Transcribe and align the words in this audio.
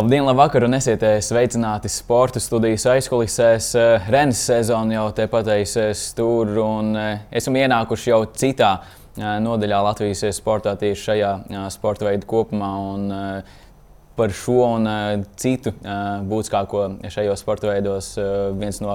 Labdien, 0.00 0.24
labvakar, 0.24 0.64
un 0.64 0.72
esiet 0.72 1.02
sveicināti 1.20 1.90
sporta 1.92 2.40
studijas 2.40 2.86
aizkulisēs. 2.88 3.66
Renes 4.08 4.38
sezona 4.48 4.94
jau 4.94 5.02
tepat 5.12 5.50
aizsēs 5.52 6.06
tur, 6.16 6.54
un 6.62 6.94
esam 7.36 7.58
ienākuši 7.60 8.08
jau 8.08 8.22
citā 8.32 8.70
nodaļā 9.44 9.80
Latvijas 9.84 10.22
sportā 10.32 10.72
tieši 10.80 11.04
šajā 11.04 11.32
sporta 11.74 12.06
veidu 12.06 12.24
kopumā. 12.30 12.70
Un, 12.94 13.12
par 14.16 14.32
šo 14.38 14.62
un 14.70 14.88
citu 15.36 15.74
būtiskāko 16.30 16.86
šajos 17.12 17.42
sporta 17.44 17.68
veidos 17.68 18.14
viens 18.56 18.80
no, 18.80 18.94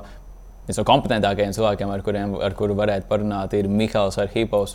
viens 0.66 0.80
no 0.82 0.88
kompetentākajiem 0.90 1.54
cilvēkiem, 1.60 1.92
ar, 1.94 2.06
kuriem, 2.08 2.34
ar 2.48 2.56
kuru 2.58 2.80
varētu 2.80 3.06
parunāt, 3.12 3.54
ir 3.54 3.70
Mihāls 3.70 4.18
Arhipovs. 4.24 4.74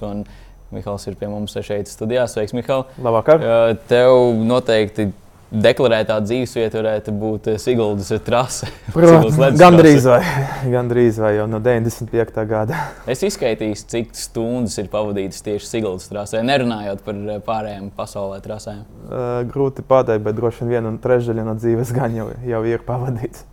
Mihāls 0.71 1.09
ir 1.11 1.19
pie 1.19 1.33
mums 1.33 1.59
šeit 1.59 1.91
studijā. 1.91 2.29
Sveiks, 2.31 2.55
Mihāl! 2.55 2.87
Labvakar! 3.03 3.43
Tev 3.91 4.39
noteikti 4.47 5.09
deklarētā 5.51 6.17
dzīvesvieta 6.23 6.79
varētu 6.79 7.13
būt 7.19 7.49
eh, 7.51 7.59
Siguldas 7.61 8.13
trase. 8.25 8.69
Gan 9.61 9.77
drīz 9.79 10.07
vai, 10.07 10.21
gan 10.75 10.91
drīz 10.91 11.19
vai 11.23 11.35
jau 11.37 11.47
no 11.51 11.61
95. 11.63 12.45
gada. 12.49 12.79
Es 13.11 13.25
izskaitīju, 13.27 13.79
cik 13.91 14.15
stundas 14.17 14.79
ir 14.83 14.91
pavadītas 14.93 15.43
tieši 15.47 15.67
Siguldas 15.67 16.09
trasē, 16.11 16.45
nerunājot 16.47 17.03
par 17.07 17.19
eh, 17.19 17.41
pārējām 17.47 17.91
pasaulē 17.97 18.41
trasēm. 18.45 18.85
Uh, 19.11 19.41
grūti 19.51 19.85
pateikt, 19.87 20.25
bet 20.27 20.39
droši 20.39 20.65
vien 20.65 20.77
viena 20.77 20.95
trešdaļa 21.03 21.47
no 21.49 21.57
dzīves 21.59 21.95
gan 21.97 22.15
jau, 22.15 22.31
jau 22.47 22.63
ir 22.69 22.87
pavadīts. 22.87 23.47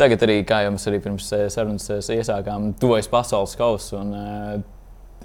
Tagad 0.00 0.22
arī, 0.24 0.40
kā 0.48 0.62
jums 0.64 0.86
arī 0.88 1.02
pirms 1.02 1.26
sarunas 1.52 1.90
iesākām, 2.08 2.70
tuvojas 2.80 3.10
pasaules 3.10 3.52
kausa 3.58 3.98
un 4.00 4.14
uh, 4.16 4.54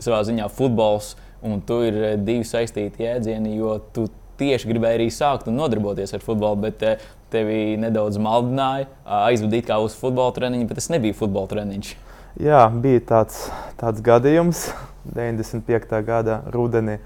savā 0.01 0.25
ziņā 0.27 0.49
futbols. 0.51 1.13
Un 1.45 1.59
tu 1.61 1.75
ir 1.85 2.15
divi 2.25 2.41
saistīti 2.47 3.03
jēdzieni, 3.05 3.51
jo 3.59 3.75
tu 3.93 4.07
tieši 4.39 4.72
gribēji 4.72 5.00
arī 5.00 5.08
sākt 5.14 5.50
un 5.52 5.59
nodarboties 5.59 6.16
ar 6.16 6.23
futbolu, 6.23 6.59
bet 6.67 6.83
eh, 6.86 7.05
tevi 7.33 7.75
nedaudz 7.81 8.19
maldināja, 8.22 8.89
aizvadīt 9.25 9.69
kā 9.69 9.80
uz 9.83 9.95
futbola 10.00 10.36
treniņu, 10.36 10.67
bet 10.69 10.81
tas 10.81 10.91
nebija 10.94 11.17
futbola 11.17 11.52
treniņš. 11.52 11.95
Jā, 12.44 12.66
bija 12.83 13.03
tāds, 13.13 13.47
tāds 13.80 14.03
gadījums. 14.06 14.67
95. 15.06 16.02
gada 16.06 16.39
rudenī 16.50 16.97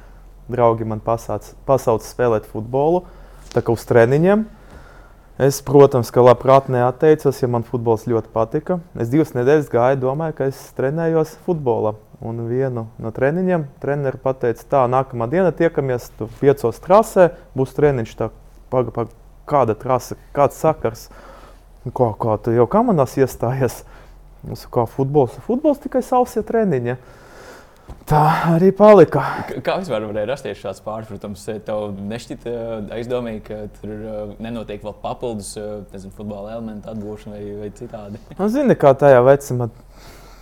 draugi 0.50 0.88
man 0.88 1.02
pasauca 1.04 2.06
spēlēt 2.06 2.48
futbolu, 2.50 3.04
tā 3.54 3.62
kā 3.62 3.76
uz 3.76 3.84
treniņiem. 3.90 4.46
Es, 5.40 5.62
protams, 5.64 6.10
ka 6.12 6.20
labprāt 6.20 6.66
neatteicos, 6.68 7.38
ja 7.40 7.48
man 7.48 7.64
futbols 7.64 8.02
ļoti 8.12 8.28
patika. 8.34 8.76
Es 9.00 9.08
divas 9.08 9.30
nedēļas 9.38 9.70
gāju, 9.72 10.00
domāju, 10.02 10.36
ka 10.36 10.48
es 10.52 10.58
trenējos 10.76 11.38
futbolā. 11.46 11.94
Un 12.20 12.42
vienu 12.50 12.90
no 13.00 13.12
treniņiem 13.16 13.64
treneris 13.80 14.20
teica, 14.42 14.66
tā, 14.68 14.82
nākamā 14.92 15.30
diena 15.32 15.54
tiekamies 15.56 16.10
piecos 16.42 16.82
trasē, 16.84 17.30
būs 17.56 17.72
treniņš. 17.78 18.18
Tā, 18.20 18.28
paga, 18.68 18.92
paga, 18.92 19.16
kāda 19.48 19.78
trase, 19.80 20.20
kāds 20.36 20.60
sakars? 20.60 21.08
Ko, 21.96 22.12
ko 22.20 22.36
tu 22.44 22.52
jau 22.52 22.68
kā 22.68 22.84
manās 22.84 23.16
iestājies? 23.16 23.86
Es 24.52 24.68
kā 24.68 24.84
futbols, 24.92 25.40
futbols 25.48 25.80
tikai 25.80 26.04
sausie 26.04 26.44
treniņi. 26.44 26.92
Ja? 26.92 27.00
Tā 28.10 28.22
arī 28.56 28.72
palika. 28.74 29.22
Kā 29.62 29.76
vispār 29.82 30.08
varēja 30.10 30.32
rasties 30.32 30.62
šāds 30.64 30.82
pārpratums? 30.86 31.44
Tev 31.66 31.92
nešķita 32.10 32.54
aizdomīgi, 32.98 33.42
ka 33.46 33.60
tur 33.78 33.92
uh, 33.94 34.22
nenotiek 34.42 34.82
vēl 34.86 34.96
papildus 35.04 35.52
nezinu, 35.94 36.14
futbola 36.18 36.56
elementu 36.58 36.90
atgūšana 36.90 37.36
vai, 37.38 37.58
vai 37.62 37.74
citādi? 37.78 38.22
Nu, 38.40 38.50
zini, 38.50 38.78
kā 38.80 38.96
tajā 38.98 39.22
vecumā, 39.28 39.70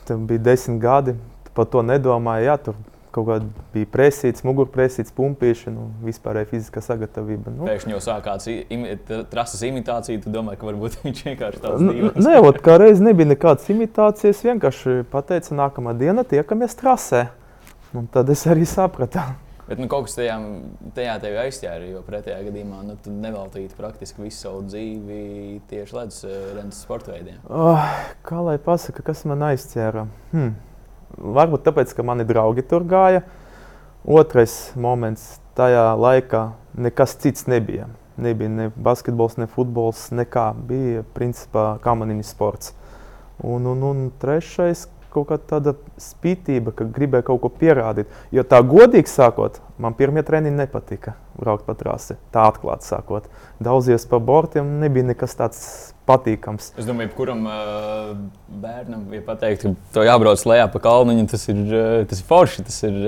tam 0.07 0.29
bija 0.29 0.45
desmit 0.51 0.79
gadi, 0.83 1.17
par 1.57 1.67
to 1.73 1.83
nedomāju. 1.83 2.47
Jā, 2.47 2.55
tur 2.69 2.79
kaut 3.17 3.27
kāda 3.27 3.65
bija 3.73 3.87
presīts, 3.89 4.43
mugurpresīts, 4.45 5.13
pumpīšana, 5.17 5.73
nu, 5.75 5.87
vispārēja 6.05 6.49
fiziskā 6.51 6.83
sagatavība. 6.85 7.53
Nu. 7.55 7.65
Pēkšņi 7.67 7.95
jau 7.95 8.01
sākās 8.03 8.47
imi, 8.51 8.93
trases 9.31 9.63
imitācija, 9.67 10.21
tu 10.23 10.33
domā, 10.33 10.57
ka 10.59 10.69
varbūt 10.69 10.99
viņš 11.05 11.23
vienkārši 11.31 11.63
tāds- 11.63 11.83
dīvains. 11.87 12.21
Nē, 12.27 12.37
ot, 12.45 12.61
kā 12.63 12.77
reiz 12.81 13.01
nebija 13.03 13.31
nekādas 13.33 13.67
imitācijas, 13.73 14.43
vienkārši 14.45 15.01
pateica, 15.11 15.57
nākamā 15.57 15.95
diena 15.97 16.25
tiekamies 16.27 16.77
trasē. 16.77 17.27
Un 17.97 18.07
tad 18.13 18.29
es 18.29 18.45
arī 18.49 18.65
sapratu. 18.69 19.23
Bet 19.67 19.81
nu, 19.81 19.89
kaut 19.91 20.05
kas 20.07 20.15
tajā, 20.15 20.35
tajā 20.95 21.13
tevi 21.19 21.39
aizķēra, 21.41 21.87
jo 21.91 22.01
pretējā 22.07 22.37
gadījumā 22.45 22.85
nu, 22.87 22.93
tu 23.03 23.11
neveltītu 23.11 23.75
praktiski 23.75 24.23
visu 24.23 24.45
savu 24.45 24.61
dzīvi 24.63 25.57
tieši 25.67 25.97
ledus 25.97 26.21
uh, 26.23 26.37
rentas 26.55 26.79
sporta 26.85 27.11
veidiem. 27.11 27.41
Oh, 27.51 27.89
kā 28.23 28.39
lai 28.45 28.55
pasaka, 28.63 29.03
kas 29.09 29.25
man 29.27 29.43
aizķēra? 29.49 30.05
Hmm. 30.31 30.53
Varbūt 31.17 31.65
tāpēc, 31.67 31.91
ka 31.97 32.05
mani 32.07 32.23
draugi 32.27 32.63
tur 32.69 32.87
gāja. 32.87 33.25
Otrais 34.07 34.55
moments 34.79 35.33
tajā 35.57 35.89
laikā 35.99 36.45
nekas 36.79 37.17
cits 37.19 37.49
nebija. 37.51 37.89
Nebija 38.17 38.49
ne 38.53 38.69
basketbols, 38.71 39.35
ne 39.41 39.49
futbols, 39.51 40.07
nekā. 40.15 40.51
Bija 40.69 41.03
principā 41.17 41.73
kamaniņu 41.83 42.23
sports. 42.25 42.71
Un, 43.43 43.67
un, 43.67 43.83
un 43.83 44.05
trešais, 44.21 44.87
kaut 45.17 45.29
kāda 45.31 45.47
tāda 45.49 45.73
spītība, 46.01 46.73
ka 46.77 46.87
gribēja 46.93 47.25
kaut 47.31 47.41
ko 47.43 47.51
pierādīt. 47.51 48.11
Jo 48.35 48.45
tā 48.47 48.61
godīgi 48.65 49.09
sakot, 49.11 49.59
man 49.81 49.97
pirmie 49.97 50.23
treniņi 50.27 50.59
nepatika 50.61 51.17
braukt 51.37 51.65
pa 51.67 51.75
trasi. 51.77 52.17
Tā 52.33 52.47
atklāti 52.51 52.87
sakot, 52.87 53.27
daudzies 53.63 54.07
pa 54.09 54.21
bortiem 54.21 54.77
nebija 54.81 55.09
nekas 55.09 55.37
tāds 55.39 55.65
patīkams. 56.07 56.71
Es 56.79 56.87
domāju, 56.87 57.11
kuram 57.17 57.43
uh, 57.49 58.13
bērnam, 58.61 59.09
ja 59.13 59.25
pateikt, 59.25 59.65
ka 59.65 59.97
to 59.97 60.05
jābrauc 60.07 60.45
lejā 60.47 60.69
pa 60.71 60.81
kalniņu, 60.85 61.27
tas 61.33 61.49
ir, 61.51 61.65
tas 62.09 62.23
ir 62.23 62.31
forši. 62.31 62.65
Tas 62.69 62.81
ir, 62.87 63.03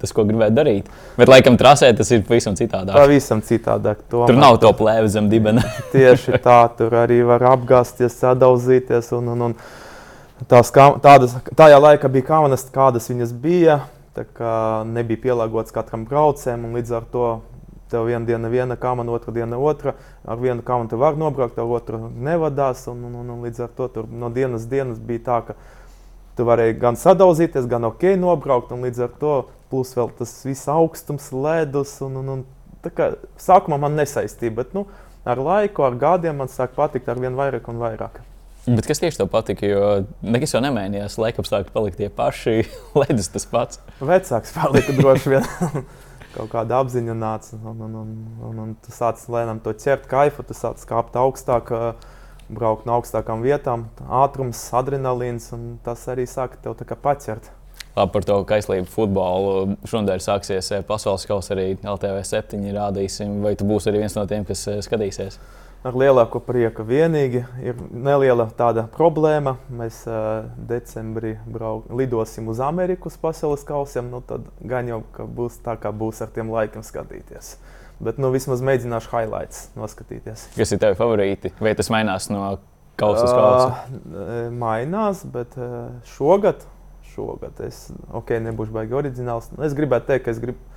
Tas, 0.00 0.14
ko 0.16 0.24
gribētu 0.24 0.56
darīt. 0.56 0.86
Bet, 1.20 1.28
laikam, 1.28 1.58
trasē 1.60 1.90
tas 1.96 2.08
ir 2.14 2.22
pavisam 2.24 2.54
citādāk. 2.56 2.94
Pavisam 2.96 3.42
citādāk. 3.44 4.00
Tomēr. 4.08 4.30
Tur 4.30 4.38
nav 4.40 4.56
to 4.62 4.70
plēvi 4.78 5.10
zem 5.12 5.28
dibena. 5.28 5.60
Tieši 5.92 6.40
tā, 6.40 6.62
tur 6.78 6.96
arī 7.02 7.20
var 7.28 7.44
apgāzties, 7.50 8.16
sadauzīties. 8.22 9.10
Un, 9.18 9.28
un, 9.34 9.50
un, 9.50 9.56
Tās, 10.48 10.70
tādas, 10.72 11.34
tajā 11.52 11.76
laikā 11.76 12.08
bija 12.08 12.24
kamanas, 12.30 12.64
kādas 12.72 13.10
viņas 13.10 13.32
bija. 13.42 13.82
Kā 14.36 14.84
nebija 14.88 15.20
pielāgotas 15.22 15.72
katram 15.72 16.06
braucējam, 16.08 16.64
un 16.66 16.76
līdz 16.76 16.92
ar 16.96 17.04
to 17.12 17.26
tev 17.92 18.06
viena 18.08 18.26
diena 18.26 18.48
viena 18.52 18.76
kamana, 18.76 19.12
otra 19.12 19.34
diena 19.36 19.58
otra. 19.58 19.94
Ar 20.24 20.40
vienu 20.40 20.64
kamanu 20.64 20.90
tu 20.90 20.98
vari 21.00 21.20
nobraukt, 21.20 21.58
ar 21.58 21.68
otru 21.68 22.00
nevadās. 22.08 22.86
Un, 22.88 23.02
un, 23.08 23.18
un, 23.20 23.34
un 23.36 23.44
līdz 23.46 23.66
ar 23.66 23.74
to 23.76 23.88
tur 23.92 24.08
no 24.08 24.30
dienas 24.32 24.64
dienas 24.70 25.00
bija 25.00 25.24
tā, 25.28 25.38
ka 25.50 25.58
tu 26.36 26.48
varēji 26.48 26.78
gan 26.80 26.96
sadauzīties, 27.00 27.68
gan 27.68 27.88
ok 27.90 28.08
nobraukt. 28.20 28.72
Un 28.76 28.88
līdz 28.88 29.04
ar 29.06 29.12
to 29.20 29.36
plus 29.72 29.92
vēl 29.96 30.12
tas 30.18 30.34
viss 30.46 30.72
augstums, 30.72 31.30
ledus. 31.36 31.98
Un, 32.06 32.16
un, 32.22 32.34
un, 32.38 32.42
tā 32.84 32.92
kā 32.94 33.12
sākumā 33.40 33.80
man 33.80 33.96
nesaistīja, 34.00 34.56
bet 34.62 34.74
nu, 34.76 34.86
ar 35.28 35.40
laiku, 35.40 35.84
ar 35.84 36.00
gadiem 36.00 36.40
man 36.40 36.52
sāk 36.52 36.76
patikt 36.76 37.12
ar 37.12 37.20
vien 37.20 37.36
vairāk 37.36 37.68
un 37.72 37.80
vairāk. 37.82 38.22
Bet 38.66 38.84
kas 38.84 39.00
tieši 39.00 39.22
tev 39.22 39.30
patika? 39.32 39.66
Jo 39.68 39.84
nekas 40.20 40.52
jau 40.54 40.60
nemainījās. 40.64 41.16
Laikapstākļi 41.20 41.72
palika 41.72 42.00
tie 42.02 42.08
paši, 42.12 42.56
ledus 43.00 43.30
tas 43.32 43.48
pats. 43.48 43.80
Vecāks 44.04 44.52
palika 44.56 44.94
droši 44.96 45.34
vien. 45.34 45.46
Kaut 46.36 46.52
kāda 46.52 46.78
apziņa 46.84 47.14
nāca, 47.18 47.56
un, 47.58 47.80
un, 47.82 47.94
un, 48.02 48.10
un, 48.46 48.58
un 48.62 48.74
tu 48.84 48.92
sāc 48.94 49.22
lēnām 49.32 49.58
to 49.64 49.72
ķert, 49.74 50.04
kaifu, 50.10 50.44
tu 50.46 50.54
sāc 50.54 50.84
kāpt 50.86 51.16
augstāk, 51.18 51.72
braukt 52.46 52.86
no 52.86 53.00
augstākām 53.00 53.42
vietām, 53.42 53.88
ātrums, 54.06 54.60
adrenalīns, 54.78 55.48
un 55.56 55.72
tas 55.82 56.04
arī 56.12 56.28
sāk 56.30 56.54
tev 56.62 56.78
paķert. 56.78 57.50
Labi 57.96 58.14
par 58.14 58.26
to 58.28 58.36
kaislību 58.46 58.86
futbolu. 58.86 59.74
Šodien 59.90 60.22
sāksies 60.22 60.70
pasaules 60.86 61.26
kausa 61.26 61.56
arī 61.56 61.72
LTV 61.82 62.22
7. 62.28 62.62
Rādīsim, 62.76 63.40
vai 63.42 63.56
tu 63.58 63.66
būsi 63.66 63.90
arī 63.90 64.04
viens 64.04 64.14
no 64.14 64.22
tiem, 64.30 64.46
kas 64.46 64.62
skatīsies? 64.86 65.40
Ar 65.86 65.96
lielāko 65.96 66.40
prieku. 66.44 66.84
Vienīgi 66.86 67.42
ir 67.64 67.78
neliela 67.90 68.46
tāda 68.56 68.86
problēma. 68.92 69.56
Mēs 69.72 70.02
uh, 70.08 70.48
decembrī 70.70 71.36
brauk, 71.48 71.88
lidosim 71.96 72.50
uz 72.52 72.60
Ameriku 72.64 73.10
uz 73.10 73.18
pasaules 73.20 73.64
kausiem. 73.68 74.10
Nu, 74.12 74.22
tad 74.24 74.48
gan 74.60 74.90
jau 74.90 75.02
būs 75.36 75.60
tā, 75.64 75.76
kā 75.80 75.92
būs 75.92 76.22
ar 76.24 76.32
tiem 76.34 76.52
laikiem 76.52 76.84
skatīties. 76.86 77.54
Bet 78.00 78.20
nu, 78.20 78.32
vismaz 78.32 78.62
mēģināšu 78.64 79.12
highlights 79.12 79.68
noskatīties. 79.76 80.48
Kas 80.56 80.72
ir 80.72 80.80
tavi 80.80 80.96
favorīti? 81.00 81.52
Vai 81.60 81.74
tas 81.76 81.90
mainās 81.92 82.30
no 82.32 82.44
kausa 83.00 83.24
uz 83.26 83.32
kausa? 83.32 84.00
Uh, 84.00 84.36
mainās, 84.52 85.24
bet 85.28 85.56
uh, 85.60 85.90
šogad, 86.16 86.64
šogad 87.14 87.60
es 87.66 87.86
okay, 88.16 88.40
nebūšu 88.44 88.76
baigi 88.76 88.96
oriģināls. 89.00 89.52
Es 89.64 89.76
gribētu 89.76 90.12
teikt, 90.12 90.28
ka 90.28 90.36
es 90.36 90.40
gribu 90.42 90.69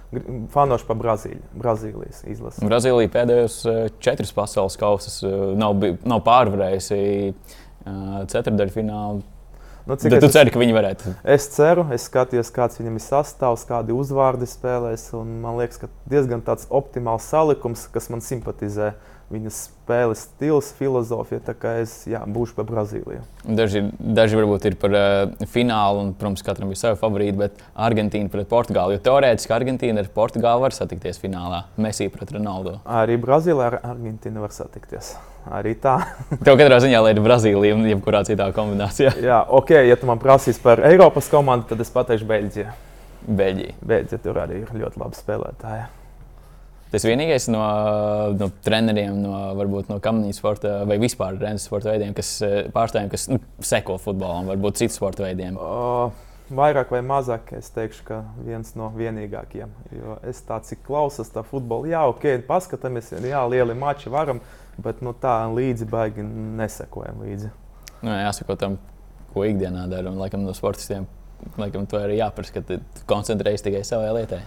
Fanoši 0.53 0.87
par 0.87 0.97
Brazīliju, 0.99 1.43
Brazīlijas 1.57 2.23
izlasi. 2.29 2.63
Brazīlija 2.65 3.11
pēdējos 3.13 3.59
eh, 3.69 3.83
četrus 4.03 4.33
pasaules 4.35 4.77
kausus 4.79 5.21
eh, 5.25 5.35
nav, 5.59 5.83
nav 6.07 6.23
pārvarējusi 6.25 6.99
eh, 7.03 7.37
ceturdaļfinālu. 8.33 9.23
Nu, 9.83 9.97
cik 9.99 10.15
tu 10.23 10.29
ceri, 10.31 10.51
ka 10.53 10.61
viņi 10.61 10.75
varētu? 10.77 11.13
Es 11.27 11.49
ceru, 11.51 11.83
es 11.91 12.05
skatījos, 12.07 12.53
kāds 12.55 12.79
viņam 12.79 12.95
ir 12.95 13.03
sastāvs, 13.03 13.65
kādi 13.67 13.91
uzvārdi 13.91 14.47
spēlēs. 14.47 15.09
Man 15.17 15.57
liekas, 15.59 15.81
ka 15.81 15.89
diezgan 16.07 16.43
tāds 16.45 16.69
optimāls 16.71 17.27
salikums, 17.27 17.89
kas 17.91 18.07
man 18.13 18.23
simpatizē. 18.23 18.93
Viņas 19.33 19.57
spēles 19.67 20.23
stils, 20.27 20.69
filozofija. 20.77 21.41
Tā 21.43 21.55
kā 21.57 21.73
es 21.81 21.95
jā, 22.09 22.21
būšu 22.29 22.55
par 22.57 22.67
Brazīliju. 22.69 23.23
Daži, 23.43 23.83
daži 23.99 24.39
varbūt 24.39 24.69
ir 24.69 24.77
par 24.79 24.95
uh, 24.97 25.47
finālu, 25.51 26.05
un, 26.05 26.13
protams, 26.17 26.45
katram 26.45 26.71
ir 26.71 26.79
savi 26.79 26.99
favorīti, 27.01 27.35
bet 27.41 27.59
Argentīna 27.73 28.31
pret 28.31 28.49
Portugāli. 28.51 28.97
Jo 28.97 29.03
teorētiski 29.09 29.55
Argentīna 29.55 30.03
ar 30.03 30.09
Portugāli 30.15 30.65
var 30.67 30.75
satikties 30.75 31.19
finālā. 31.21 31.65
Messi 31.81 32.09
pret 32.13 32.31
Ronaldu. 32.35 32.77
Arī 33.01 33.17
Brazīlija 33.21 33.73
ar 33.73 33.79
Argentīnu 33.95 34.43
var 34.45 34.55
satikties. 34.55 35.15
Arī 35.51 35.73
tā. 35.75 35.97
Tev 36.45 36.55
katrā 36.59 36.79
ziņā 36.83 37.01
ir 37.11 37.23
Brazīlija 37.23 37.75
un 37.75 37.89
jebkurā 37.89 38.23
citā 38.27 38.47
kombinācijā. 38.55 39.17
jā, 39.29 39.41
ok, 39.59 39.75
ja 39.89 39.99
tu 39.99 40.09
man 40.09 40.21
prasīs 40.23 40.61
par 40.63 40.83
Eiropas 40.87 41.27
komandu, 41.31 41.73
tad 41.73 41.83
es 41.83 41.91
pateikšu 41.93 42.29
Beļģiju. 42.29 42.77
Beļģija. 43.27 43.75
Beļģija 43.83 44.23
tur 44.23 44.39
arī 44.43 44.63
ir 44.63 44.71
ļoti 44.79 45.03
labi 45.03 45.19
spēlētāji. 45.19 45.83
Tas 46.93 47.07
vienīgais 47.09 47.47
no, 47.49 47.61
no 48.37 48.47
treneriem, 48.61 49.15
no, 49.23 49.37
varbūt 49.57 49.87
no 49.89 49.97
kamīņa 50.03 50.35
sporta 50.37 50.73
vai 50.85 50.99
vispār 51.01 51.39
treniņa 51.41 51.63
sporta 51.63 51.89
veidiem, 51.89 52.13
kas 52.13 52.35
pārstāvjiem, 52.75 53.09
kas 53.09 53.25
nu, 53.31 53.39
seko 53.65 53.95
futbolam, 54.01 54.45
varbūt 54.51 54.83
citu 54.83 54.93
sporta 54.93 55.25
veidiem. 55.25 55.57
O, 55.57 56.11
vairāk 56.53 56.93
vai 56.93 57.01
mazāk 57.05 57.49
es 57.57 57.71
teikšu, 57.73 58.05
ka 58.05 58.19
viens 58.45 58.75
no 58.77 58.91
vienīgākajiem. 58.93 59.73
Jo 59.97 60.19
es 60.29 60.43
tā 60.45 60.59
cik 60.69 60.83
klausos, 60.85 61.33
tā 61.33 61.41
futbola, 61.47 61.89
jā, 61.89 62.03
ok, 62.11 62.27
paskatāmies, 62.45 63.09
jā, 63.25 63.41
lieli 63.49 63.73
mači 63.77 64.13
varam, 64.13 64.43
bet 64.77 65.01
nu, 65.01 65.15
tā 65.17 65.39
līdzi 65.49 65.89
baigi 65.89 66.25
nesekojam 66.61 67.23
līdzi. 67.25 67.49
Nu, 68.03 68.13
jāsako 68.13 68.57
tam, 68.59 68.77
ko 69.33 69.47
ikdienā 69.49 69.87
dara, 69.89 70.13
un 70.13 70.21
laikam 70.21 70.45
no 70.45 70.53
sportistiem, 70.53 71.09
laikam 71.57 71.89
to 71.89 71.97
arī 71.97 72.19
jāprasa, 72.19 72.61
ka 72.61 72.77
koncentrējas 73.09 73.65
tikai 73.65 73.81
savai 73.87 74.13
lietai. 74.19 74.43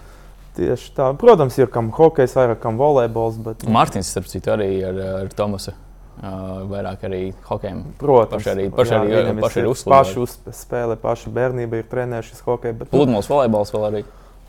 Tieši 0.57 0.93
tā. 0.97 1.11
Protams, 1.21 1.57
ir 1.61 1.69
kam 1.73 1.91
hokejs, 1.93 2.33
vairāk 2.37 2.63
kam 2.63 2.79
volejbols. 2.79 3.37
Bet... 3.45 3.67
Mārtiņš, 3.69 4.13
starp 4.13 4.31
citu, 4.31 4.53
arī 4.55 4.71
ar, 4.87 5.03
ar 5.21 5.35
Tomasu. 5.37 5.75
Uh, 6.17 6.63
vairāk 6.65 7.03
arī 7.05 7.19
hokejam. 7.45 7.83
Protams, 8.01 8.41
paši 8.41 8.49
arī, 8.55 8.63
paši 8.73 8.95
jā, 8.95 9.01
arī, 9.05 9.33
paši 9.37 9.59
arī 9.61 9.69
uzspēlē. 9.69 9.91
Paši 9.93 10.21
uzspēlē, 10.23 10.95
paši 11.03 11.33
bērnība 11.35 11.83
ir 11.83 11.91
trenējušies 11.91 12.41
hokeju. 12.47 12.77
Bet... 12.79 12.89
Pludmales 12.89 13.29
volejbols 13.29 13.73
vēl 13.75 13.85
arī. 13.91 14.01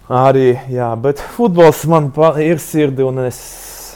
Arī, 0.09 0.47
jā, 0.73 0.89
bet 1.05 1.21
futbols 1.35 1.83
man 1.93 2.09
ir 2.41 2.63
sirdi 2.65 3.05
un 3.05 3.21
es 3.27 3.43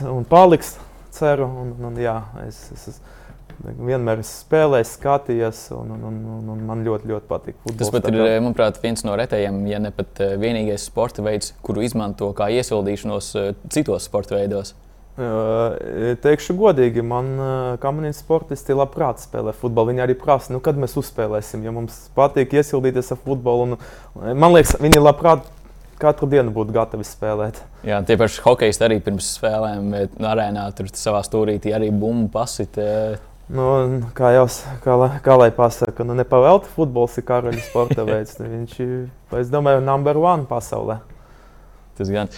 un 0.05 0.27
paliks, 0.29 0.75
ceru. 1.17 1.49
Un, 1.63 1.73
un, 1.89 1.97
jā, 1.97 2.19
es, 2.45 2.59
es, 2.77 2.85
es, 2.93 3.01
vienmēr 3.63 4.23
spēlējis, 4.27 4.95
skatījos, 4.99 5.63
un, 5.77 5.95
un, 5.97 6.21
un, 6.37 6.53
un 6.55 6.63
man 6.69 6.85
ļoti, 6.87 7.11
ļoti 7.11 7.29
patīk. 7.31 7.59
Tas 7.79 7.93
pat 7.95 8.09
ir, 8.11 8.21
manuprāt, 8.43 8.81
viens 8.83 9.05
no 9.07 9.17
retajiem, 9.19 9.63
ja 9.71 9.81
ne 9.83 9.93
pat 9.95 10.23
eh, 10.25 10.37
vienīgais 10.41 10.89
sporta 10.91 11.25
veids, 11.25 11.55
kuru 11.65 11.85
izmanto 11.87 12.33
kā 12.37 12.51
iesildīšanos 12.59 13.35
eh, 13.41 13.53
citos 13.73 14.09
sporta 14.11 14.39
veidos. 14.39 14.75
Teikšu 15.13 16.55
godīgi, 16.57 17.03
man 17.05 17.35
kamerīna 17.83 18.17
sportisti 18.17 18.73
labprāt 18.73 19.21
spēlē 19.21 19.53
futbolu. 19.53 19.91
Viņi 19.91 20.01
arī 20.07 20.15
prasa, 20.17 20.55
nu, 20.55 20.61
kad 20.65 20.79
mēs 20.81 20.97
uzspēlēsim, 20.97 21.67
jo 21.67 21.75
mums 21.77 21.99
patīk 22.17 22.55
iesildīties 22.57 23.13
ar 23.13 23.21
futbolu. 23.21 23.67
Un, 23.67 24.31
man 24.33 24.55
liekas, 24.57 24.79
viņi 24.81 25.03
labprāt 25.03 25.45
katru 26.01 26.31
dienu 26.33 26.55
būtu 26.55 26.73
gatavi 26.75 27.05
spēlēt. 27.07 27.61
Jā, 27.87 28.01
tie 28.09 28.17
paši 28.19 28.41
hokeisti 28.47 28.87
arī 28.87 28.99
pirms 29.05 29.29
spēlēm 29.37 29.93
arēnā 30.33 30.65
tur 30.79 30.89
savā 30.97 31.21
stūrītī 31.27 31.77
arī 31.77 31.93
bumbu 31.93 32.31
pasit. 32.33 32.81
Nu, 33.51 33.65
kā 34.17 34.31
jau 34.37 34.45
kā, 34.85 34.97
kā 35.25 35.35
lai 35.37 35.49
pasakā, 35.55 36.05
nu, 36.07 36.15
nepavēlta 36.17 36.71
futbols 36.73 37.17
ir 37.19 37.27
karaļa 37.27 37.65
sporta 37.67 38.05
veids. 38.07 38.37
Nu, 38.39 38.47
viņš 38.53 38.77
ir, 38.85 38.93
es 39.41 39.51
domāju, 39.53 39.83
numur 39.85 40.21
one 40.23 40.47
pasaulē. 40.51 41.01
Tas 41.99 42.13
gan. 42.13 42.31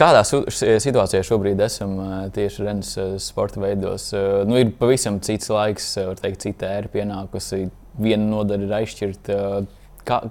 Kādā 0.00 0.22
situācijā 0.24 1.20
šobrīd 1.26 1.60
esam 1.60 1.98
tieši 2.32 2.64
Renes 2.64 2.94
sporta 3.20 3.60
veidos? 3.60 4.06
Nu, 4.48 4.56
ir 4.56 4.70
pavisam 4.78 5.18
cits 5.24 5.50
laiks, 5.52 5.90
var 6.06 6.22
teikt, 6.22 6.46
cita 6.46 6.70
ēra 6.78 6.88
pienākusi. 6.94 7.66
Viena 8.00 8.24
nodaļa 8.30 8.64
ir 8.64 8.74
aizšķirta. 8.78 9.36
Kā, 10.08 10.22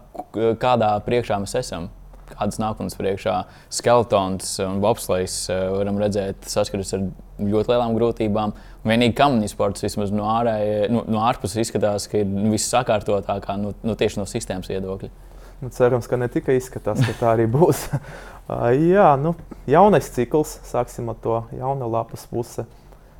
kādā 0.63 0.95
priekšā 1.05 1.37
mēs 1.43 1.53
esam? 1.59 1.91
Kādas 2.31 2.59
nākotnes 2.61 2.97
priekšā 2.99 3.35
skeletons 3.73 4.57
un 4.65 4.81
bobslēgs 4.83 5.41
varam 5.75 5.99
redzēt, 6.01 6.47
saskaras 6.49 6.93
ar 6.97 7.07
ļoti 7.39 7.73
lielām 7.73 7.95
grūtībām. 7.97 8.53
Vienīgi 8.87 9.15
kamīņa 9.17 9.51
sports 9.51 9.83
vismaz 9.83 10.13
no, 10.15 10.27
ārēja, 10.31 10.89
no, 10.93 11.03
no 11.09 11.23
ārpuses 11.27 11.65
izskatās, 11.65 12.07
ka 12.11 12.21
ir 12.21 12.29
viss 12.51 12.71
sakārtotāk 12.71 13.49
no, 13.59 13.73
no 13.83 13.95
tieši 13.99 14.21
no 14.21 14.27
sistēmas 14.29 14.71
viedokļa. 14.71 15.11
Nu, 15.59 15.69
cerams, 15.75 16.07
ka 16.07 16.15
ne 16.15 16.29
tikai 16.31 16.55
izskatās, 16.55 17.01
ka 17.03 17.15
tā 17.19 17.33
arī 17.35 17.47
būs. 17.55 17.87
Jā, 18.93 19.11
nu, 19.21 19.35
jaunais 19.69 20.07
cikls, 20.15 20.55
sāksim 20.65 21.11
ar 21.11 21.17
to 21.21 21.41
jaunu 21.53 21.89
lapas 21.91 22.23
puse, 22.31 22.65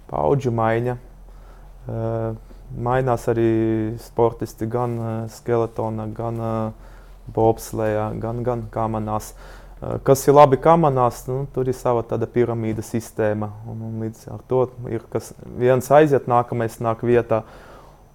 paudžu 0.10 0.54
maiņa. 0.56 0.96
Mainās 2.70 3.26
arī 3.30 3.52
sportisti 4.02 4.68
gan 4.70 4.96
skeletona, 5.34 6.08
gan 6.16 6.42
bobslējā, 7.36 8.12
gan, 8.22 8.44
gan 8.44 8.68
kamanās. 8.74 9.34
Eh, 9.80 9.96
kas 10.04 10.26
ir 10.28 10.36
labi 10.36 10.60
kamanās, 10.60 11.24
nu, 11.30 11.46
tur 11.56 11.70
ir 11.72 11.78
sava 11.78 12.04
tāda 12.04 12.28
piramīda 12.28 12.84
sistēma. 12.84 13.52
Un, 13.70 13.82
un 13.88 14.06
līdz 14.06 14.28
ar 14.36 14.44
to 14.50 14.66
ir 14.92 15.06
kas 15.14 15.32
viens 15.60 15.88
aiziet, 15.96 16.28
nākamais 16.28 16.80
nāk 16.84 17.06
vietā. 17.08 17.44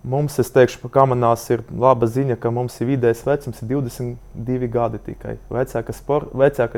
Mums, 0.05 0.37
es 0.37 0.51
teikšu, 0.53 0.83
ka 0.83 0.91
kamanās 1.01 1.47
ir 1.49 1.63
laba 1.81 2.05
ziņa, 2.05 2.37
ka 2.37 2.51
mums 2.53 2.77
ir 2.85 2.91
vidējais 2.91 3.23
vecums 3.25 3.63
ir 3.63 3.71
22 3.71 4.69
gadi 4.69 5.01
tikai. 5.07 5.39
Vecākais 5.49 5.97
spor, 5.97 6.29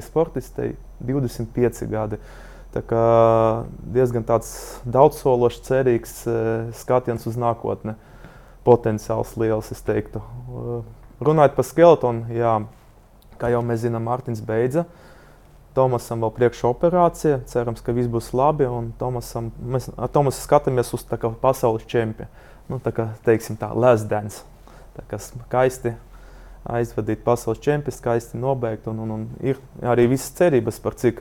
sportistei 0.06 0.77
25 1.03 1.88
gadi. 1.91 2.21
Tā 2.77 2.85
kā 2.87 3.03
diezgan 3.94 4.23
tāds 4.29 4.53
daudzsološs, 4.85 5.62
cerīgs 5.65 6.15
uh, 6.29 6.69
skatiens 6.77 7.27
uz 7.27 7.38
nākotni. 7.41 7.97
Potenciāls 8.67 9.35
liels, 9.41 9.73
es 9.75 9.83
teiktu. 9.87 10.23
Uh, 11.17 11.27
runājot 11.27 11.57
par 11.57 11.67
skeletonu, 11.67 12.27
jā, 12.37 12.59
Kā 13.41 13.51
jau 13.53 13.61
mēs 13.65 13.83
zinām, 13.85 14.07
Mārtiņš 14.09 14.41
beidza. 14.47 14.87
Tomasam 15.77 16.23
vēl 16.25 16.33
priekšoperācija. 16.39 17.43
Cerams, 17.51 17.83
ka 17.85 17.93
viss 17.97 18.09
būs 18.09 18.33
labi. 18.37 18.69
Tomasam, 19.01 19.51
mēs 19.61 19.91
ar 19.93 20.11
Tomasu 20.13 20.41
skatāmies 20.41 20.95
uz 20.97 21.05
kā, 21.09 21.31
pasaules 21.43 21.85
čempionu. 21.91 22.31
Nu, 22.71 22.81
tā 22.83 22.91
kā 22.97 23.11
teiksim, 23.27 23.59
tā 23.61 23.69
lasdens. 23.77 24.41
Tā 24.97 25.05
kā 25.11 25.21
skaisti 25.21 25.93
aizvadīt 26.67 27.21
pasaules 27.27 27.61
čempionu, 27.62 27.95
skaisti 27.95 28.41
nobeigt. 28.41 28.89
Un, 28.91 29.05
un, 29.05 29.12
un 29.19 29.27
ir 29.45 29.61
arī 29.85 30.09
visas 30.15 30.33
cerības 30.39 30.81
par 30.83 30.97
cik, 30.99 31.21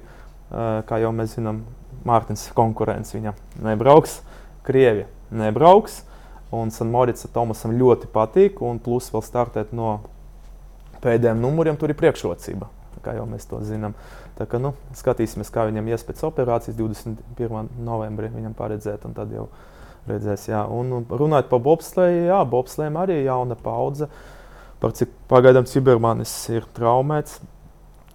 kā 0.87 1.01
jau 1.03 1.11
mēs 1.15 1.35
zinām, 1.35 1.65
Mārtiņš 2.05 2.47
konkurence 2.55 3.17
viņam 3.17 3.35
nebrauks. 3.65 4.21
Krievija 4.65 5.09
nebrauks. 5.35 6.03
Un 6.53 6.71
Sanmorits 6.71 7.27
Tomasam 7.33 7.73
ļoti 7.77 8.09
patīk. 8.13 8.61
Un 8.65 8.79
plus 8.83 9.09
vēl 9.13 9.23
startēt 9.25 9.73
no 9.75 9.99
pēdējiem 11.03 11.41
numuriem 11.41 11.79
tur 11.79 11.93
ir 11.93 11.99
priekšrocība. 11.99 12.69
Kā 13.05 13.15
jau 13.17 13.25
mēs 13.29 13.47
to 13.49 13.59
zinām. 13.65 13.93
Tā 14.35 14.47
kā, 14.49 14.59
nu, 14.59 14.73
skatīsimies, 14.97 15.51
kā 15.53 15.67
viņam 15.69 15.87
ies 15.93 16.03
pēc 16.03 16.23
operācijas 16.27 16.77
21. 16.77 17.69
novembrī. 17.85 18.31
Viņam 18.33 18.55
paredzēt, 18.57 19.05
un 19.07 19.15
tad 19.17 19.33
jau 19.33 19.47
redzēs. 20.09 20.49
Jā. 20.49 20.65
Un 20.71 21.05
runājot 21.09 21.49
par 21.51 21.61
bobslēju, 21.65 22.25
jā, 22.29 22.39
bobslēm 22.49 22.97
arī 23.01 23.21
ir 23.21 23.29
jauna 23.29 23.57
paudze. 23.59 24.09
Par 24.81 24.93
cik 24.97 25.13
pagaidām 25.31 25.67
Cibermanis 25.69 26.33
ir 26.53 26.67
traumēts. 26.75 27.39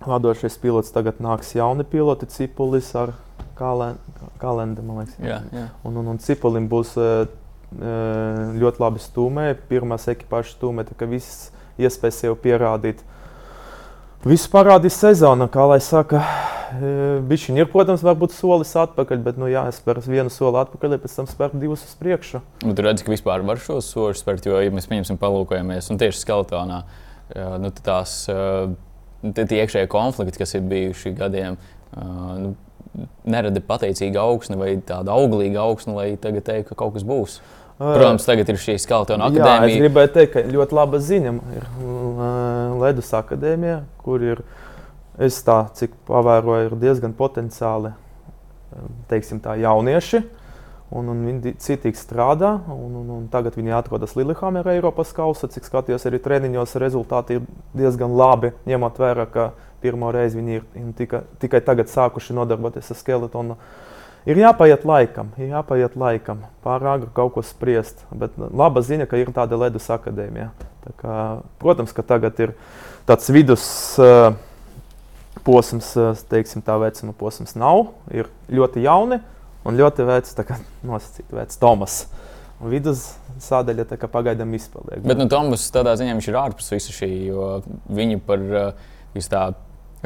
Vadošais 0.00 0.56
pilots 0.60 0.92
tagad 0.94 1.18
nāks 1.20 1.52
jauni 1.56 1.84
piloti, 1.84 2.28
Cipulis 2.32 2.88
ar 2.96 3.12
kalendu, 3.60 4.84
man 4.84 5.02
liekas. 5.02 5.18
Jā, 5.20 5.42
jā. 5.52 5.66
Un, 5.84 5.98
un, 6.00 6.14
un 6.14 6.20
Cipulim 6.24 6.68
būs 6.72 6.94
uh, 7.00 7.26
ļoti 7.70 8.82
labi 8.82 9.02
stūmē, 9.02 9.46
pirmās 9.70 10.08
ekipāžas 10.10 10.56
stūmē, 10.56 10.84
tā 10.88 10.96
ka 10.98 11.06
viss 11.10 11.50
iespējas 11.80 12.24
sev 12.24 12.38
pierādīt. 12.42 13.04
Visu 14.26 14.50
parādīs 14.52 14.98
sezona, 15.00 15.46
kā 15.48 15.64
lai 15.70 15.78
saka. 15.80 16.20
Viņš 17.26 17.44
ir, 17.56 17.66
protams, 17.70 18.02
varbūt 18.06 18.34
solis 18.34 18.70
atpakaļ, 18.78 19.22
bet, 19.24 19.38
nu, 19.40 19.48
jā, 19.50 19.64
es 19.70 19.80
spēru 19.80 20.02
vienu 20.06 20.30
soli 20.30 20.60
atpakaļ, 20.60 20.98
pēc 21.02 21.16
tam 21.18 21.26
spēru 21.26 21.58
divus 21.58 21.82
uz 21.86 21.96
priekšu. 21.98 22.42
Nu, 22.62 22.74
tur 22.78 22.86
redz, 22.86 23.02
ka 23.02 23.10
vispār 23.10 23.42
var 23.46 23.58
šos 23.58 23.88
soļus 23.90 24.22
spērt, 24.22 24.46
jo, 24.46 24.58
ja 24.60 24.70
mēs 24.74 24.86
pieņemsim, 24.90 25.18
palūkojamies, 25.18 25.90
un 25.90 25.98
tieši 25.98 26.20
skeletonā, 26.22 26.82
nu, 27.64 27.72
tās 27.82 28.20
tie 28.28 29.62
iekšējie 29.64 29.90
konflikti, 29.90 30.38
kas 30.42 30.54
ir 30.54 30.68
bijuši 30.70 31.14
gadiem, 31.18 31.58
nu, 31.96 32.54
nerada 33.24 33.62
pateicīga 33.66 34.22
augsne 34.22 34.58
vai 34.60 34.76
tāda 34.86 35.14
auglīga 35.16 35.64
augsne, 35.64 35.96
lai 35.96 36.08
tagad 36.22 36.46
teiktu, 36.46 36.70
ka 36.70 36.84
kaut 36.84 36.94
kas 36.96 37.06
būs. 37.06 37.40
Protams, 37.80 38.26
tagad 38.28 38.50
ir 38.52 38.58
šī 38.60 38.74
skaltona 38.76 39.30
akadēmija. 39.30 39.60
Jā, 39.64 39.68
es 39.72 39.80
gribēju 39.80 40.10
teikt, 40.12 40.34
ka 40.34 40.42
ļoti 40.52 40.76
laba 40.76 40.98
ziņa 41.00 41.30
ir 41.56 41.68
Ledus 42.82 43.08
akadēmija, 43.16 43.78
kur 44.04 44.24
ir, 44.24 44.42
es 45.16 45.38
tā, 45.46 45.62
cik 45.78 45.94
pavēroju, 46.10 46.66
ir 46.68 46.76
diezgan 46.82 47.16
potenciāli, 47.16 47.94
teiksim 49.08 49.40
tā, 49.40 49.56
jaunieši. 49.64 50.20
Un, 50.90 51.06
un 51.06 51.20
viņi 51.22 51.54
citīgi 51.62 51.96
strādā, 51.96 52.56
un, 52.74 52.96
un, 52.98 53.10
un 53.14 53.26
tagad 53.30 53.54
viņi 53.54 53.76
atrodas 53.78 54.16
Lillehammerā, 54.18 54.74
Eiropas 54.74 55.12
kausa. 55.14 55.46
Cik 55.48 55.68
skatījos, 55.68 56.04
arī 56.10 56.18
treniņos 56.20 56.74
rezultāti 56.82 57.38
ir 57.38 57.44
diezgan 57.78 58.16
labi, 58.18 58.50
ņemot 58.66 58.98
vērā, 58.98 59.28
ka 59.30 59.52
pirmo 59.80 60.10
reizi 60.12 60.40
viņi 60.40 60.58
ir 60.58 60.66
tikai, 60.98 61.22
tikai 61.40 61.62
tagad 61.64 61.88
sākuši 61.92 62.34
nodarboties 62.36 62.90
ar 62.90 62.98
skeletonu 62.98 63.56
ir 64.28 64.40
jāpaiet 64.40 64.84
laikam, 64.88 65.30
ir 65.40 65.54
jāpaiet 65.54 65.96
laikam. 65.98 66.44
Pārāk 66.64 67.08
kaut 67.16 67.34
ko 67.36 67.44
spriest. 67.46 68.04
Bet 68.10 68.36
laba 68.36 68.82
ziņa, 68.84 69.08
ka 69.10 69.20
ir 69.20 69.32
tāda 69.36 69.58
ledus 69.60 69.88
akadēmija. 69.92 70.50
Tā 70.84 70.94
kā, 71.00 71.16
protams, 71.60 71.92
ka 71.96 72.04
tagad 72.06 72.38
ir 72.40 72.54
tāds 73.08 73.28
vidus 73.32 73.64
uh, 74.00 74.32
posms, 75.46 75.92
uh, 76.00 76.24
teiksim, 76.30 76.64
tā 76.64 76.76
vecuma 76.80 77.16
posms 77.16 77.56
nav. 77.58 77.90
Ir 78.12 78.30
ļoti 78.52 78.84
jauni 78.86 79.20
un 79.66 79.80
ļoti 79.80 80.08
vecs, 80.08 80.36
tā 80.36 80.46
kā 80.48 80.60
nosacīt 80.90 81.32
vecs 81.34 81.60
Tomas. 81.60 82.02
Vidus 82.60 83.06
sādaļa 83.40 83.86
tā 83.88 83.96
kā 83.96 84.08
pagaidām 84.12 84.52
izpaliek. 84.56 85.00
Bet 85.04 85.20
nu, 85.20 85.28
Tomas 85.32 85.64
tādā 85.72 85.94
ziņā 85.96 86.18
viņš 86.18 86.28
ir 86.28 86.40
ārpus 86.42 86.72
visu 86.74 86.92
šī, 86.92 87.10
jo 87.30 87.50
viņu 87.88 88.20
par 88.26 88.46
uh, 88.50 88.88
tā 89.32 89.44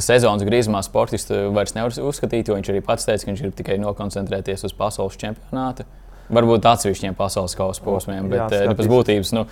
sezonas 0.02 0.42
griezumā 0.46 0.80
sportistu 0.82 1.50
vairs 1.54 1.74
nevar 1.76 1.94
uzskatīt, 2.08 2.48
jo 2.48 2.56
viņš 2.58 2.70
arī 2.72 2.80
pats 2.84 3.06
teica, 3.06 3.24
ka 3.24 3.30
viņš 3.30 3.44
grib 3.44 3.54
tikai 3.58 3.76
nokoncentrēties 3.82 4.66
uz 4.66 4.74
pasaules 4.76 5.18
čempionātu. 5.20 5.86
Varbūt 6.34 6.64
atsevišķiem 6.66 7.16
pasaules 7.18 7.52
kausa 7.58 7.82
posmiem, 7.84 8.30
bet 8.32 8.48
jā, 8.48 8.62
nu, 8.70 8.74
pēc 8.78 8.88
būtības 8.88 9.32
nu, 9.36 9.42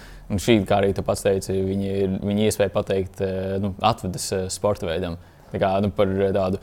šī, 0.40 0.62
kā 0.68 0.80
arī 0.80 0.94
tu 0.96 1.04
pats 1.04 1.22
teici, 1.26 1.52
viņi 1.52 2.22
viņi 2.24 2.46
iespēja 2.48 2.72
pateikt, 2.72 3.20
nu, 3.60 3.74
atvedas 3.84 4.30
sporta 4.54 4.88
veidam. 4.88 5.18
Tā 5.52 5.60
kā, 5.60 5.74
nu, 5.84 5.92
par 5.92 6.08
tādu 6.32 6.62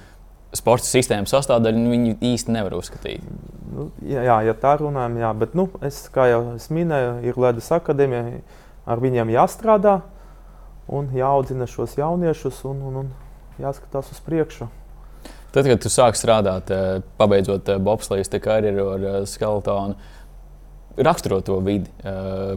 sporta 0.58 0.90
sistēmas 0.90 1.30
sastāvdaļu 1.36 1.84
nu, 1.84 1.94
viņi 1.94 2.16
īsti 2.32 2.56
nevar 2.56 2.74
uzskatīt. 2.80 3.26
Nu, 3.70 3.92
jā, 4.02 4.40
ja 4.48 4.56
tā 4.58 4.74
runājam, 4.82 5.20
jā, 5.22 5.32
bet 5.38 5.54
nu, 5.58 5.68
es, 5.86 6.02
kā 6.14 6.26
jau 6.32 6.42
es 6.56 6.72
minēju, 6.74 7.20
ir 7.30 7.38
Latvijas 7.38 7.70
akadēmija, 7.78 8.42
ar 8.90 9.04
viņiem 9.04 9.36
jāstrādā 9.36 10.00
un 10.90 11.12
jāaudzina 11.14 11.70
šos 11.70 12.00
jauniešus. 12.00 12.64
Un, 12.66 12.82
un, 12.90 13.02
un 13.04 13.12
jāskatās 13.62 14.12
uz 14.14 14.22
priekšu. 14.26 14.70
Tad, 15.50 15.66
kad 15.66 15.82
tu 15.82 15.90
sāki 15.90 16.20
strādāt, 16.20 16.70
eh, 16.70 17.02
pabeidzot 17.18 17.70
eh, 17.74 17.82
bobslēgas 17.82 18.30
karjeru 18.44 18.86
ar 18.94 19.06
eh, 19.12 19.20
skeletonu, 19.26 19.98
raksturot 21.00 21.46
to 21.48 21.56
vidi, 21.64 21.88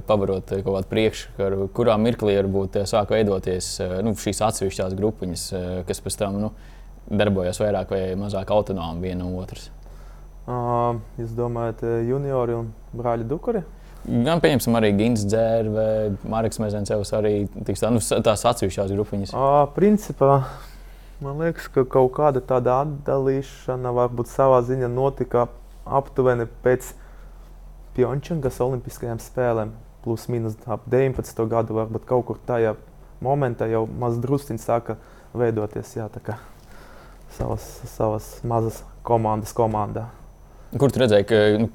pavarot 0.09 0.49
kaut 0.51 0.65
kādu 0.67 0.89
priekškaru, 0.91 1.69
kurā 1.77 1.95
mirklī 2.01 2.33
varbūt 2.41 2.81
sāk 2.91 3.13
veidoties 3.15 3.69
nu, 4.03 4.17
šīs 4.19 4.41
atsevišķās 4.43 4.97
grupiņas, 4.99 5.45
kas 5.87 6.03
pēc 6.03 6.17
tam 6.19 6.41
nu, 6.43 6.51
darbojas 7.07 7.61
vairāk 7.63 7.93
vai 7.95 8.01
mazāk 8.19 8.51
autonomi 8.51 9.05
viena 9.05 9.23
no 9.23 9.39
otras. 9.39 9.69
Uh, 10.43 10.99
jūs 11.21 11.37
domājat, 11.39 11.85
juniori 12.09 12.57
un 12.57 12.73
brāļi 12.99 13.29
Dukari? 13.31 13.63
Gan 14.03 14.43
pieņemsim 14.43 14.81
arī 14.81 14.91
Gins 14.99 15.23
Dzērve, 15.29 15.87
Marks 16.27 16.59
Mezensevs 16.59 17.15
arī 17.15 17.45
tiks 17.63 17.85
tā, 17.85 17.93
nu, 17.95 18.03
tās 18.03 18.43
atsevišķās 18.51 18.91
grupiņas. 18.97 19.37
Uh, 19.39 19.69
principā 19.77 20.41
Man 21.23 21.39
liekas, 21.39 21.69
ka 21.71 21.85
kaut 21.87 22.17
kāda 22.17 22.41
tāda 22.43 22.81
atdalīšana 22.83 23.93
varbūt 23.95 24.27
savā 24.27 24.57
ziņā 24.67 24.89
notika 24.91 25.45
aptuveni 25.87 26.49
pēc 26.65 26.89
Pjončangas 27.95 28.59
Olimpiskajām 28.65 29.21
spēlēm. 29.23 29.71
Plus 30.03 30.25
mīnus 30.33 30.57
ap 30.67 30.89
19. 30.91 31.45
gadu, 31.47 31.77
varbūt 31.79 32.09
kaut 32.09 32.27
kur 32.27 32.41
tajā 32.49 32.73
momentā 33.23 33.69
jau 33.71 33.85
maz 33.87 34.17
drusciņi 34.19 34.65
sāka 34.65 34.97
veidoties 35.39 35.95
jā, 35.95 36.09
savas, 37.37 37.69
savas 37.93 38.33
mazas 38.43 38.83
komandas 39.07 39.55
komandā. 39.55 40.09
Kur 40.75 40.91
tu 40.91 41.05
redzēji, 41.05 41.29
ka 41.31 41.41
nu, 41.63 41.71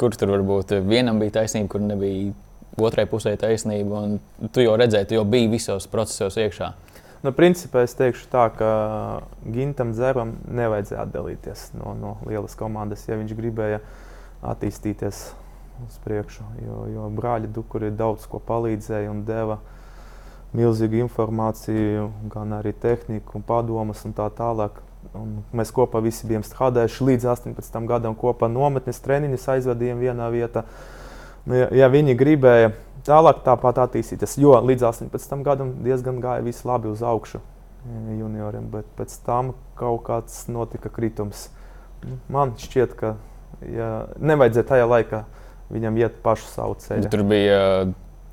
kur 0.00 0.16
tur 0.16 0.32
varbūt 0.38 0.72
vienam 0.88 1.20
bija 1.20 1.42
taisnība, 1.42 1.74
kur 1.74 1.84
nebija 1.84 2.32
otrai 2.80 3.04
pusē 3.10 3.36
taisnība? 3.36 4.06
Tu 4.56 4.64
jau 4.64 4.80
redzēji, 4.80 5.10
tu 5.10 5.20
jau 5.20 5.28
biji 5.28 5.52
visos 5.58 5.90
procesos 5.92 6.40
iekšā. 6.40 6.72
Nu, 7.24 7.32
principā 7.32 7.86
es 7.86 7.96
teikšu 7.96 8.28
tā, 8.32 8.44
ka 8.52 8.70
Gintam 9.48 9.94
Zeram 9.96 10.34
nevajadzēja 10.52 11.06
atdalīties 11.06 11.70
no, 11.78 11.94
no 11.96 12.12
lielas 12.28 12.56
komandas, 12.58 13.06
ja 13.08 13.16
viņš 13.16 13.32
gribēja 13.38 13.80
attīstīties 14.44 15.22
uz 15.86 15.96
priekšu. 16.04 16.44
Jo, 16.64 16.82
jo 16.92 17.08
brāļi 17.16 17.50
Dukuri 17.52 17.90
daudz 17.94 18.26
ko 18.30 18.40
palīdzēja 18.44 19.12
un 19.12 19.24
deva 19.28 19.58
milzīgu 20.56 21.00
informāciju, 21.04 22.10
gan 22.32 22.54
arī 22.58 22.72
tehniku, 22.72 23.38
un 23.38 23.46
padomus 23.46 24.04
un 24.08 24.14
tā 24.16 24.28
tālāk. 24.36 24.82
Un 25.16 25.38
mēs 25.56 25.70
kopā 25.74 26.00
visi 26.02 26.26
bijām 26.28 26.42
strādājuši 26.44 27.10
līdz 27.10 27.28
18 27.32 27.88
gadam, 27.88 28.16
kopā 28.18 28.48
nometnes 28.50 28.98
treniņus 29.04 29.48
aizvadījām 29.54 30.02
vienā 30.02 30.26
vietā. 30.34 30.64
Nu, 31.46 31.54
ja, 31.54 31.68
ja 31.84 31.88
viņi 31.92 32.16
gribēja 32.18 32.72
tālāk 33.06 33.42
tāpat 33.46 33.80
attīstīties. 33.86 34.38
Jo 34.42 34.56
līdz 34.62 34.88
18 34.90 35.44
gadam 35.46 35.76
diezgan 35.84 36.20
gāja 36.22 36.44
viss 36.46 36.66
labi 36.68 36.90
uz 36.92 37.04
augšu 37.06 37.42
junioriem, 37.86 38.66
bet 38.72 38.88
pēc 38.98 39.14
tam 39.26 39.54
kaut 39.78 40.02
kāds 40.08 40.46
notika 40.50 40.90
kritums. 40.90 41.48
Man 42.32 42.54
šķiet, 42.58 42.96
ka 42.98 43.14
ja, 43.62 43.90
nevajadzēja 44.18 44.68
tajā 44.72 44.88
laikā 44.90 45.22
viņam 45.72 46.00
iet 46.00 46.18
pašu 46.24 46.50
savu 46.50 46.76
ceļu. 46.82 47.10
Tur 47.12 47.22
bija 47.26 47.60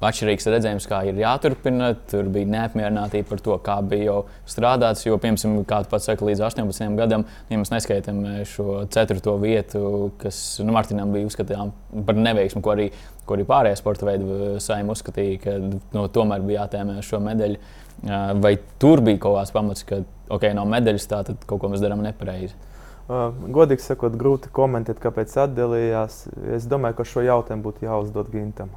atšķirīgs 0.07 0.47
redzējums, 0.53 0.87
kā 0.89 1.01
ir 1.09 1.19
jāturpina. 1.21 1.91
Tur 2.09 2.29
bija 2.33 2.49
neapmierinātība 2.53 3.29
par 3.29 3.43
to, 3.45 3.57
kā 3.65 3.77
bija 3.87 4.07
jau 4.09 4.17
strādāts. 4.49 5.05
Jo, 5.07 5.17
piemēram, 5.21 5.61
kā 5.69 5.81
pats 5.91 6.09
saka, 6.09 6.27
līdz 6.27 6.43
18 6.49 6.97
gadam, 6.99 7.25
ja 7.51 7.59
mēs 7.61 7.73
neskaitām 7.73 8.23
eh, 8.29 8.41
šo 8.49 8.83
ceturto 8.93 9.37
vietu, 9.41 10.11
kas 10.21 10.41
nu, 10.63 10.73
Martinam 10.75 11.13
bija 11.15 11.29
uzskatāms 11.29 12.03
par 12.07 12.19
neveiksmu, 12.19 12.63
ko 12.65 12.73
arī, 12.75 12.89
ko 13.27 13.37
arī 13.37 13.47
pārējie 13.49 13.79
sporta 13.79 14.09
veidu 14.09 14.33
eh, 14.33 14.57
saimnieki 14.63 14.97
uzskatīja, 14.97 15.39
ka 15.45 15.55
nu, 15.63 16.05
tomēr 16.13 16.43
bija 16.45 16.63
jātēmē 16.63 16.99
šo 17.05 17.21
medaļu. 17.23 17.63
Eh, 18.03 18.27
vai 18.43 18.57
tur 18.81 19.03
bija 19.05 19.21
kaut 19.23 19.39
kāds 19.39 19.55
pamats, 19.55 19.87
ka 19.87 20.03
okay, 20.33 20.53
nav 20.57 20.69
medaļas, 20.71 21.09
tā 21.09 21.23
tad 21.29 21.49
kaut 21.49 21.61
ko 21.63 21.73
mēs 21.73 21.83
darām 21.83 22.03
nepareizi? 22.05 22.55
Uh, 23.03 23.33
godīgi 23.51 23.83
sakot, 23.83 24.13
grūti 24.15 24.47
komentēt, 24.55 25.01
kāpēc 25.03 25.33
atdalījās. 25.43 26.21
Es 26.55 26.67
domāju, 26.71 27.01
ka 27.01 27.05
šo 27.07 27.25
jautājumu 27.25 27.65
būtu 27.65 27.83
jāuzdod 27.83 28.29
Gintam. 28.31 28.71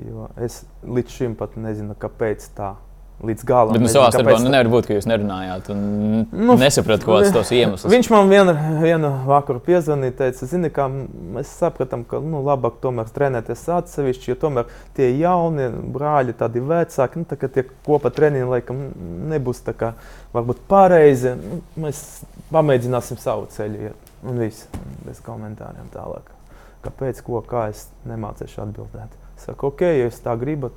Jo 0.00 0.30
es 0.40 0.62
līdz 0.86 1.18
šim 1.18 1.36
pat 1.36 1.58
nezinu, 1.60 1.96
kāpēc 1.98 2.48
tā. 2.56 2.74
Līdz 3.22 3.44
galam. 3.46 3.76
Bet 3.76 3.84
nu, 3.84 3.90
savā 3.92 4.08
starpā 4.10 4.32
nu, 4.42 4.50
nevar 4.50 4.66
būt, 4.72 4.88
ka 4.88 4.96
jūs 4.96 5.04
nerunājāt 5.06 5.68
un 5.70 5.82
nu, 6.26 6.56
nesapratāt, 6.58 7.04
kāds 7.06 7.28
ir 7.28 7.36
tos 7.36 7.52
iemeslus. 7.54 7.92
Viņš 7.92 8.08
man 8.10 8.32
vienu, 8.32 8.54
vienu 8.82 9.10
vakaru 9.28 9.62
piezvanīja, 9.62 10.14
teica, 10.18 10.48
zini, 10.50 10.72
kā 10.74 10.88
mēs 10.90 11.52
sapratām, 11.60 12.02
ka 12.08 12.18
nu, 12.24 12.40
labāk 12.42 12.80
tomēr 12.82 13.12
trenēties 13.14 13.62
atsevišķi, 13.76 14.32
jo 14.32 14.38
tomēr 14.42 14.74
tie 14.98 15.12
jaunie 15.20 15.68
brāļi, 15.94 16.34
tādi 16.40 16.64
vecāki, 16.66 17.22
nu, 17.22 17.30
tā, 17.30 17.38
tie 17.46 17.68
kopā 17.86 18.10
treniņi 18.16 18.50
laikam 18.56 18.82
nebūs 19.30 19.62
tā 19.68 19.76
kā 19.78 19.94
varbūt 20.34 20.66
pareizi. 20.72 21.36
Nu, 21.38 21.62
mēs 21.86 22.04
pamēģināsim 22.50 23.22
savu 23.22 23.46
ceļu 23.54 23.90
iet. 23.92 24.12
Un 24.26 24.42
viss, 24.42 24.66
bez 25.06 25.22
komentāriem 25.22 25.94
tālāk. 25.94 26.34
Kāpēc, 26.82 27.22
ko, 27.22 27.38
kā 27.46 27.68
es 27.70 27.86
nemācīšu 28.10 28.64
atbildēt. 28.66 29.21
Saku, 29.40 29.72
ok, 29.72 29.84
ja 29.88 30.06
jūs 30.06 30.20
tā 30.22 30.34
gribat, 30.38 30.76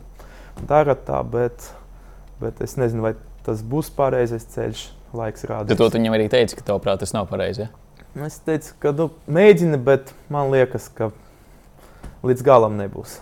dariet 0.70 1.04
tā, 1.08 1.20
bet, 1.28 1.70
bet 2.42 2.62
es 2.66 2.78
nezinu, 2.80 3.04
vai 3.06 3.16
tas 3.46 3.62
būs 3.66 3.92
pareizais 3.96 4.48
ceļš. 4.56 4.86
Laiks 5.16 5.46
rādīs. 5.48 5.78
Tu 5.80 5.86
viņam 5.96 6.16
arī 6.18 6.26
teici, 6.28 6.58
ka 6.60 6.66
tavuprāt 6.68 7.00
tas 7.00 7.14
nav 7.16 7.30
pareizi. 7.30 7.70
Ja? 7.70 8.26
Es 8.26 8.36
teicu, 8.44 8.74
ka 8.84 8.92
nu, 8.96 9.06
mēģini, 9.32 9.78
bet 9.80 10.12
man 10.32 10.50
liekas, 10.52 10.90
ka 10.92 11.08
līdz 12.26 12.44
galam 12.44 12.76
nebūs. 12.80 13.22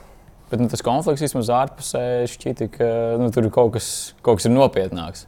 Bet 0.49 0.61
nu, 0.61 0.69
tas 0.69 0.83
konflikts 0.85 1.23
vismaz 1.25 1.51
ārpusē 1.53 2.01
šķita, 2.29 2.69
ka 2.75 2.89
nu, 3.21 3.31
tur 3.33 3.47
kaut 3.53 3.75
kas, 3.75 3.87
kaut 4.25 4.37
kas 4.37 4.49
ir 4.49 4.53
nopietnāks. 4.53 5.25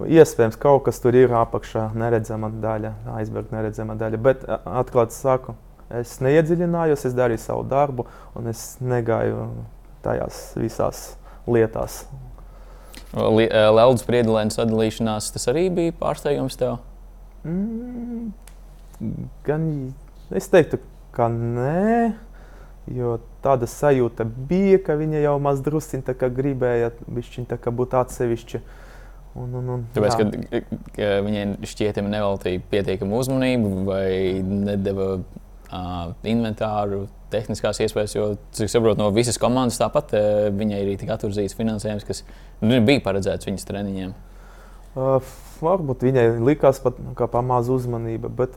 Iespējams, 0.00 0.58
kaut 0.60 0.84
kas 0.86 1.00
tur 1.02 1.16
ir 1.18 1.32
apakšā, 1.34 1.88
neredzama 1.98 2.50
daļa, 2.62 2.92
aizberga 3.16 3.56
neredzama 3.56 3.96
daļa. 4.00 4.20
Bet 4.28 4.44
atklāti 4.48 5.16
sakot, 5.16 5.58
Es 5.90 6.18
neiedziļinājos, 6.22 7.02
es 7.08 7.14
darīju 7.18 7.42
savu 7.42 7.64
darbu, 7.66 8.06
un 8.38 8.50
es 8.52 8.76
negāju 8.78 9.48
tajās 10.04 10.42
visās 10.60 11.00
lietās. 11.50 12.04
Lieldas 13.10 14.04
priedēlēnas 14.06 14.60
sadalīšanās, 14.60 15.32
tas 15.34 15.48
arī 15.50 15.66
bija 15.74 15.96
pārsteigums 15.98 16.58
tev? 16.60 16.78
Mm, 17.42 18.30
gan 19.46 19.64
es 20.36 20.46
teiktu, 20.52 20.78
ka 21.16 21.30
nē. 21.32 22.12
Jo 22.90 23.18
tāda 23.44 23.68
sajūta 23.70 24.24
bija, 24.24 24.78
ka 24.82 24.96
viņa 24.98 25.20
jau 25.22 25.34
mazdrusciņā 25.42 26.30
gribēja 26.34 26.88
būt 27.06 27.98
atsevišķa. 28.00 28.62
Un, 29.38 29.52
un, 29.54 29.68
un, 29.74 29.82
Tāpēc, 29.94 30.16
ka, 30.18 30.62
ka 30.96 31.10
viņai 31.22 31.44
šķietami 31.70 32.10
neveltīja 32.10 32.62
pietiekamu 32.72 33.20
uzmanību 33.20 33.84
vai 33.86 34.08
nedeva 34.42 35.20
uh, 35.70 36.12
inventāru, 36.26 37.04
tehniskās 37.30 37.80
iespējas. 37.84 38.14
Jo, 38.16 38.26
cik 38.56 38.70
saprotu, 38.72 39.00
no 39.02 39.10
visas 39.14 39.38
komandas 39.40 39.78
tāpat 39.80 40.14
uh, 40.16 40.26
viņai 40.54 40.82
arī 40.82 40.96
tika 41.00 41.16
atvirzīts 41.16 41.56
finansējums, 41.58 42.06
kas 42.08 42.24
nu, 42.62 42.80
bija 42.86 43.02
paredzēts 43.04 43.48
viņas 43.48 43.68
treniņiem. 43.70 44.14
Uh, 44.98 45.32
varbūt 45.62 46.06
viņai 46.08 46.26
likās 46.42 46.82
pat 46.82 46.98
kā 47.18 47.30
pamāza 47.30 47.74
uzmanība. 47.76 48.32
Bet... 48.42 48.56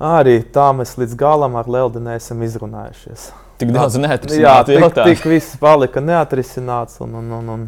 Arī 0.00 0.38
tā 0.48 0.70
mēs 0.72 0.94
līdz 0.96 1.12
galam 1.20 1.58
ar 1.60 1.66
Leldu 1.68 2.00
neesam 2.00 2.40
izrunājušies. 2.40 3.26
Tik 3.60 3.68
daudz 3.74 3.98
neatrisināts. 4.00 4.40
Jā, 4.40 4.54
tik, 4.64 4.94
tik 4.96 5.26
viss 5.28 5.58
palika 5.60 6.00
neatrisināts. 6.00 7.02
Un, 7.04 7.18
un, 7.18 7.26
un, 7.36 7.50
un 7.52 7.66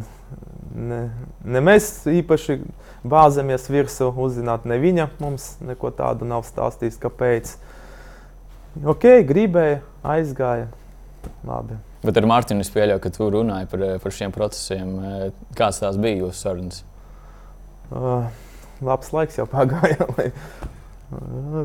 ne, 0.89 1.01
ne 1.45 1.61
mēs 1.61 1.91
īpaši 2.09 2.55
bāzamies 3.05 3.69
virsū 3.69 4.09
uzzināt, 4.25 4.65
ne 4.65 4.79
viņa 4.81 5.11
mums 5.21 5.45
neko 5.61 5.93
tādu 5.93 6.25
nav 6.25 6.41
stāstījis, 6.49 6.97
kāpēc. 7.05 7.53
Uh, 7.53 7.72
ok, 8.81 9.09
gribēja, 9.29 9.81
aizgāja. 10.15 10.71
Labi. 11.47 11.77
Bet 12.03 12.17
ar 12.19 12.27
Mārtiņu 12.27 12.65
es 12.65 12.71
pieļauju, 12.73 13.01
ka 13.03 13.11
tu 13.15 13.29
runāji 13.31 13.69
par, 13.71 13.83
par 14.03 14.15
šiem 14.15 14.33
procesiem. 14.35 14.89
Kāds 15.55 15.79
tās 15.79 15.99
bija 16.01 16.25
jūsu 16.25 16.35
sarunas? 16.35 16.81
Uh, 17.93 18.25
labs 18.83 19.13
laiks 19.15 19.39
jau 19.39 19.45
pagāja. 19.47 20.07
Lai, 20.17 20.27
uh, 21.15 21.63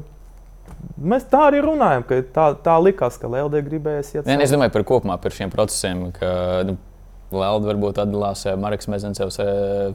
Mēs 0.99 1.25
tā 1.31 1.41
arī 1.49 1.63
runājam, 1.65 2.05
ka 2.07 2.19
tā, 2.35 2.45
tā 2.63 2.75
likās, 2.83 3.17
ka 3.19 3.31
Lieldiņa 3.31 3.67
gribēja 3.67 4.03
iet. 4.05 4.29
Nē, 4.29 4.37
es 4.45 4.53
domāju 4.53 4.75
par 4.75 4.85
kopumā 4.87 5.17
par 5.23 5.35
šiem 5.35 5.51
procesiem, 5.53 6.09
ka 6.15 6.31
nu, 6.69 6.75
Lieldiņa 7.33 7.71
varbūt 7.71 8.01
atdalās, 8.03 8.45
Marks 8.61 8.91
Mezencevs 8.91 9.41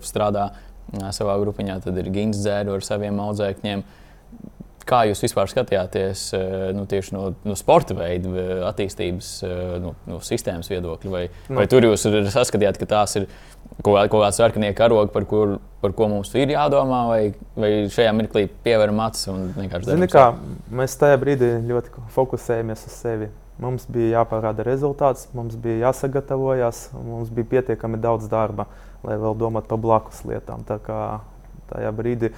strādā 0.08 0.50
savā 1.16 1.36
grupiņā, 1.42 1.80
tad 1.86 2.00
ir 2.02 2.10
Gins 2.14 2.42
Dzēru 2.42 2.78
ar 2.78 2.86
saviem 2.86 3.20
audzēkņiem. 3.24 3.84
Kā 4.88 5.04
jūs 5.08 5.24
vispār 5.24 5.48
skatījāties 5.52 6.26
nu, 6.76 6.84
tieši 6.90 7.16
no, 7.16 7.30
no 7.48 7.56
sporta 7.60 7.96
veida 7.96 8.48
attīstības, 8.68 9.30
no, 9.84 9.94
no 10.10 10.20
sistēmas 10.24 10.68
viedokļa? 10.72 11.12
Vai, 11.14 11.24
no. 11.48 11.62
vai 11.62 11.68
tur 11.72 11.88
jūs 11.88 12.04
saskatījāt, 12.34 12.80
ka 12.82 12.90
tās 12.92 13.16
ir 13.22 13.30
kaut, 13.84 14.10
kāds 14.12 14.40
sarkanie 14.40 14.74
karogi, 14.78 15.12
par, 15.14 15.28
kur, 15.30 15.58
par 15.84 15.96
ko 15.98 16.10
mums 16.12 16.34
ir 16.38 16.54
jādomā, 16.54 17.04
vai, 17.10 17.22
vai 17.60 17.72
šajā 17.92 18.12
mirklī 18.18 18.46
pievēram 18.66 19.00
acis 19.06 19.30
un 19.34 19.48
vienkārši 19.56 19.90
darām? 19.90 20.10
Kā, 20.12 20.26
mēs 20.82 20.98
tajā 21.02 21.20
brīdī 21.22 21.54
ļoti 21.70 22.06
fokusējamies 22.16 22.86
uz 22.90 23.00
sevi. 23.00 23.30
Mums 23.62 23.86
bija 23.94 24.20
jāparāda 24.20 24.66
rezultāts, 24.66 25.28
mums 25.38 25.56
bija 25.62 25.88
jāsagatavojas, 25.88 26.88
mums 26.98 27.30
bija 27.34 27.52
pietiekami 27.52 28.00
daudz 28.02 28.26
darba, 28.32 28.66
lai 29.06 29.20
vēl 29.22 29.38
domātu 29.38 29.70
par 29.70 29.82
blakus 29.84 30.24
lietām. 30.26 30.66
Tā 30.66 30.80
kā 30.82 30.98
tajā 31.70 31.92
brīdī 31.96 32.32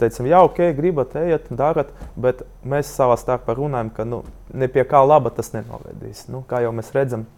teicām, 0.00 0.28
jā, 0.30 0.40
ok, 0.44 0.60
gribat, 0.76 1.14
ejiet, 1.20 1.46
darat, 1.54 1.92
bet 2.20 2.42
mēs 2.66 2.90
savā 2.94 3.16
starpā 3.20 3.56
runājam, 3.58 3.92
ka 3.94 4.06
nu, 4.08 4.22
ne 4.54 4.68
pie 4.70 4.84
kā 4.88 5.02
laba 5.06 5.32
tas 5.34 5.52
nenovedīs. 5.54 6.26
Nu, 6.32 6.42
kā 6.48 6.62
jau 6.64 6.72
mēs 6.74 6.90
redzam, 6.96 7.28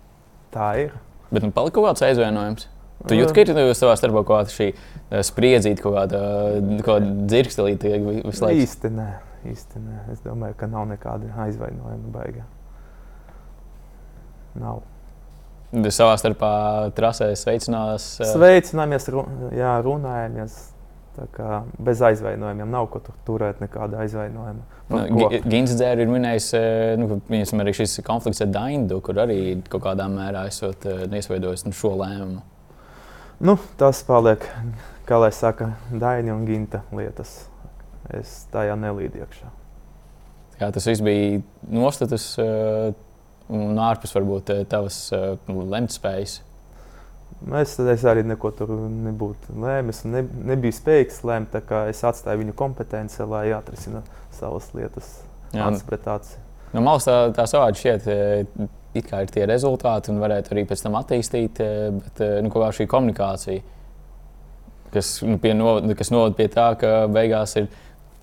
tā 0.54 0.70
ir. 0.86 0.96
Bet 1.30 1.44
nu, 1.44 1.52
palika 1.54 1.78
kaut 1.78 1.90
kāds 1.90 2.06
aizvainojums. 2.06 2.68
Tu 3.06 3.18
jūti, 3.18 3.34
ka 3.36 3.44
ir 3.44 3.52
nu, 3.52 3.68
savā 3.76 3.94
starpā 3.98 4.22
kaut 4.24 4.32
kāda 4.40 4.54
šī 4.54 4.70
eh, 4.72 5.22
spriedzīta, 5.26 5.84
kaut 5.84 5.96
kāda, 5.98 6.20
kāda 6.86 7.10
dzirkstelīte 7.28 7.92
visu 8.00 8.46
laiku? 8.46 8.62
Īsti 8.64 8.90
nē, 8.94 9.08
īsti 9.52 9.82
nē. 9.82 9.96
Es 10.14 10.22
domāju, 10.24 10.56
ka 10.58 10.68
nav 10.70 10.88
nekāda 10.90 11.28
aizvainojuma 11.44 12.12
baigā. 12.14 12.46
Nav. 14.56 14.80
Savā 15.92 16.14
starpā 16.16 16.54
trasē 16.96 17.28
sveicinās. 17.36 18.08
Eh, 18.22 18.32
Sveicināmies, 18.32 19.10
jā, 19.52 19.76
runājamies 19.84 20.56
bez 21.78 22.00
aizvainojumiem 22.04 22.70
nav 22.70 22.88
ko 22.92 23.00
tur 23.04 23.16
turēt, 23.26 23.60
nekāda 23.62 24.02
aizvainojuma. 24.04 24.64
Nu, 24.92 25.28
Gins 25.46 25.72
Dzēra 25.74 26.04
ir 26.04 26.10
minējis, 26.10 26.48
e, 26.54 26.64
nu, 27.00 27.20
viņam 27.30 27.62
arī 27.64 27.72
šis 27.76 27.98
konflikts 28.06 28.44
ar 28.44 28.52
Daindu, 28.54 29.00
kur 29.04 29.18
arī 29.24 29.56
kaut 29.70 29.82
kādā 29.88 30.06
mērā 30.12 30.44
esot 30.50 30.86
e, 30.86 30.98
iesveidojis 31.08 31.66
nu, 31.66 31.74
šo 31.76 31.94
lēmumu. 31.98 32.44
Nu, 33.46 33.56
tas 33.80 34.02
paliek, 34.06 34.44
kā 35.08 35.20
lai 35.20 35.32
saka, 35.34 35.72
Daini 35.90 36.32
un 36.34 36.46
Ginta 36.48 36.84
lietas. 36.94 37.38
Es 38.14 38.44
tajā 38.52 38.76
nelīdu 38.78 39.24
iekšā. 39.24 39.50
Jā, 40.60 40.70
tas 40.72 40.86
viss 40.86 41.02
bija 41.04 41.40
nostatus 41.68 42.28
e, 42.40 42.46
un 43.52 43.80
ārpus 43.82 44.14
varbūt 44.16 44.54
tavas 44.70 45.00
lemtspējas. 45.48 46.40
Es, 47.60 47.76
es 47.78 48.02
arī 48.08 48.24
neko 48.26 48.50
tur 48.56 48.70
nebūtu 48.72 49.54
lēmis, 49.60 50.00
ne, 50.08 50.22
nebiju 50.48 50.74
spējīgs 50.74 51.20
lēmt. 51.28 51.54
Es 51.90 52.00
atstāju 52.08 52.40
viņu 52.42 52.56
kompetenci, 52.56 53.20
lai 53.28 53.50
atrisinātu 53.54 54.24
savas 54.34 54.72
lietas. 54.74 55.12
No 56.72 56.82
malas 56.82 57.06
tā, 57.06 57.14
tā 57.36 57.46
savādi 57.48 57.80
šķiet, 57.82 58.08
e, 58.10 58.68
it 58.98 59.06
kā 59.06 59.22
ir 59.22 59.30
tie 59.32 59.46
rezultāti, 59.48 60.10
un 60.12 60.18
varētu 60.20 60.54
arī 60.54 60.66
pēc 60.66 60.82
tam 60.82 60.98
attīstīt, 60.98 61.60
e, 61.62 61.88
bet 62.00 62.24
e, 62.24 62.30
nu, 62.42 62.50
kā 62.52 62.72
šī 62.74 62.88
komunikācija, 62.90 63.62
kas, 64.96 65.14
nu, 65.22 65.38
no, 65.60 65.78
kas 65.96 66.12
novada 66.12 66.36
pie 66.40 66.48
tā, 66.52 66.70
ka 66.80 66.92
beigās 67.12 67.54
ir 67.60 67.70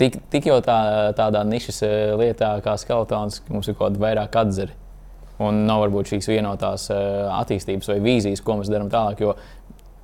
tik, 0.02 0.20
tik 0.34 0.52
jau 0.52 0.60
tā, 0.66 0.78
tādā 1.18 1.46
nišas 1.48 1.84
lietā 2.20 2.56
kā 2.66 2.76
skeletons, 2.82 3.44
ka 3.46 3.56
mums 3.56 3.70
ir 3.70 3.78
kaut 3.78 3.94
kāda 3.94 4.04
vairāk 4.10 4.42
atzari 4.44 4.83
un 5.41 5.63
nav 5.67 5.84
varbūt 5.86 6.13
šīs 6.13 6.30
vienotās 6.30 6.89
uh, 6.93 7.32
attīstības 7.39 7.89
vai 7.93 8.00
vīzijas, 8.04 8.43
ko 8.43 8.60
mēs 8.60 8.72
darām 8.72 8.91
tālāk. 8.93 9.24
Jo 9.24 9.36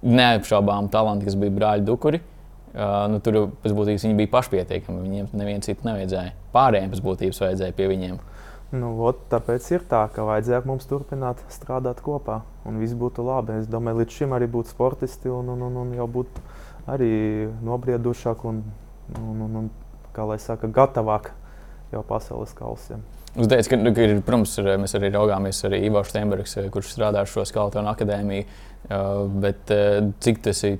neapšaubām 0.02 0.90
talanti, 0.94 1.28
kas 1.28 1.38
bija 1.40 1.54
brāļi 1.58 1.86
Dukuri, 1.88 2.22
uh, 2.22 3.06
nu, 3.12 3.20
tur 3.24 3.50
pēc 3.64 3.76
būtības 3.76 4.08
viņi 4.08 4.20
bija 4.22 4.34
pašpietiekami. 4.38 5.06
Viņiem 5.06 5.32
neviens 5.38 5.70
citu 5.70 5.88
nevajadzēja. 5.90 6.34
Pārējiem 6.56 6.94
pēc 6.96 7.04
būtības 7.06 7.44
vajadzēja 7.46 7.78
pie 7.78 7.90
viņiem. 7.92 8.20
Nu, 8.70 8.92
ot, 9.02 9.24
tāpēc 9.32 9.66
ir 9.74 9.86
tā, 9.90 10.04
ka 10.14 10.28
vajadzēja 10.28 10.62
mums 10.70 10.86
turpināt 10.90 11.42
strādāt 11.50 12.04
kopā, 12.06 12.44
un 12.70 12.78
viss 12.78 12.94
būtu 12.94 13.26
labi. 13.26 13.58
Es 13.64 13.70
domāju, 13.70 14.04
līdz 14.04 14.18
šim 14.20 14.36
arī 14.38 14.46
būtu 14.52 14.76
sportisti 14.76 15.32
un, 15.34 15.50
un, 15.56 15.64
un, 15.66 15.80
un 15.84 15.96
jau 15.98 16.06
būtu 16.20 16.44
arī 16.90 17.50
nobriedušāk 17.66 18.46
un, 18.46 18.62
un, 19.18 19.42
un, 19.48 19.58
un 19.64 19.72
kā 20.14 20.28
lai 20.30 20.38
saka, 20.42 20.70
gatavāk 20.70 21.32
jau 21.90 22.04
pasaules 22.06 22.54
kausiem. 22.58 23.02
Jūs 23.36 23.50
teicāt, 23.50 23.68
ka, 23.70 23.78
nu, 23.78 23.94
ka 23.94 24.06
ir, 24.06 24.16
protams, 24.26 24.56
ir, 24.58 24.72
mēs 24.82 24.96
arī 24.98 25.12
raugāmies 25.14 25.60
arī 25.68 25.84
Ivo 25.86 26.02
Steinbergs, 26.08 26.56
eh, 26.58 26.70
kurš 26.74 26.96
strādā 26.96 27.24
ar 27.24 27.30
šo 27.30 27.46
skalotonu 27.46 27.92
akadēmiju. 27.92 28.48
Uh, 28.90 29.26
bet 29.44 29.70
uh, 29.76 30.08
cik 30.24 30.40
tas 30.46 30.64
ir 30.66 30.78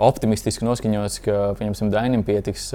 optimistiski 0.00 0.64
noskaņots, 0.64 1.18
ka 1.24 1.38
pieņemsim, 1.58 1.90
Dainim 1.92 2.22
pietiks 2.24 2.70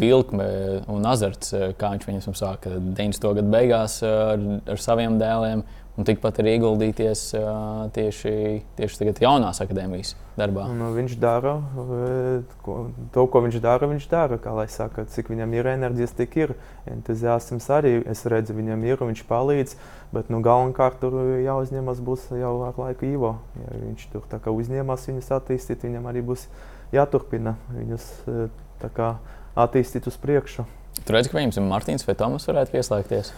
vilkme 0.00 0.46
un 0.88 1.04
azarts, 1.10 1.52
kā 1.76 1.90
viņš 1.92 2.06
viņam 2.08 2.36
sāka 2.38 2.72
90. 2.78 3.26
gadu 3.36 3.52
beigās 3.52 3.98
ar, 4.06 4.40
ar 4.72 4.80
saviem 4.80 5.18
dēliem. 5.20 5.66
Un 5.92 6.06
tikpat 6.08 6.38
arī 6.40 6.54
ieguldīties 6.56 7.22
uh, 7.36 7.82
tieši, 7.92 8.30
tieši 8.78 8.96
tagad 8.96 9.18
jaunās 9.20 9.58
akadēmijas 9.60 10.14
darbā. 10.38 10.64
Nu, 10.72 10.88
viņš 10.96 11.18
dara 11.20 11.52
ko, 12.64 12.76
to, 13.12 13.24
ko 13.28 13.42
viņš 13.44 13.58
dara. 13.60 13.90
Viņš 13.90 14.06
dara, 14.08 14.38
kā 14.40 14.54
lai 14.56 14.64
saka, 14.72 15.04
cik 15.12 15.28
viņam 15.34 15.52
ir 15.52 15.68
enerģijas, 15.74 16.14
tik 16.16 16.38
ir 16.40 16.54
entuziasms 16.88 17.68
arī. 17.76 17.98
Es 18.08 18.24
redzu, 18.24 18.56
viņam 18.56 18.88
ir, 18.88 19.04
viņš 19.04 19.22
palīdz, 19.28 19.76
bet 20.16 20.32
nu, 20.32 20.40
galvenokārt 20.44 20.96
tur 21.04 21.18
jāuzņemas 21.44 22.00
būs 22.08 22.24
jau 22.40 22.54
ar 22.70 22.80
laiku 22.80 23.10
Ivo. 23.12 23.36
Ja 23.60 23.76
viņš 23.84 24.08
tur 24.16 24.52
uzņemas 24.56 25.08
viņus 25.12 25.32
attīstīt, 25.36 25.84
viņam 25.84 26.08
arī 26.08 26.24
būs 26.32 26.48
jāturpina 26.96 27.58
viņus 27.76 28.08
kā, 28.96 29.14
attīstīt 29.60 30.08
uz 30.08 30.16
priekšu. 30.24 30.64
Tur 31.04 31.20
redz, 31.20 31.28
ka 31.28 31.36
viņam 31.36 31.52
ir 31.56 31.68
Mārtiņš 31.68 32.08
vai 32.08 32.16
Tomas 32.16 32.48
varētu 32.48 32.78
pieslēgties. 32.78 33.36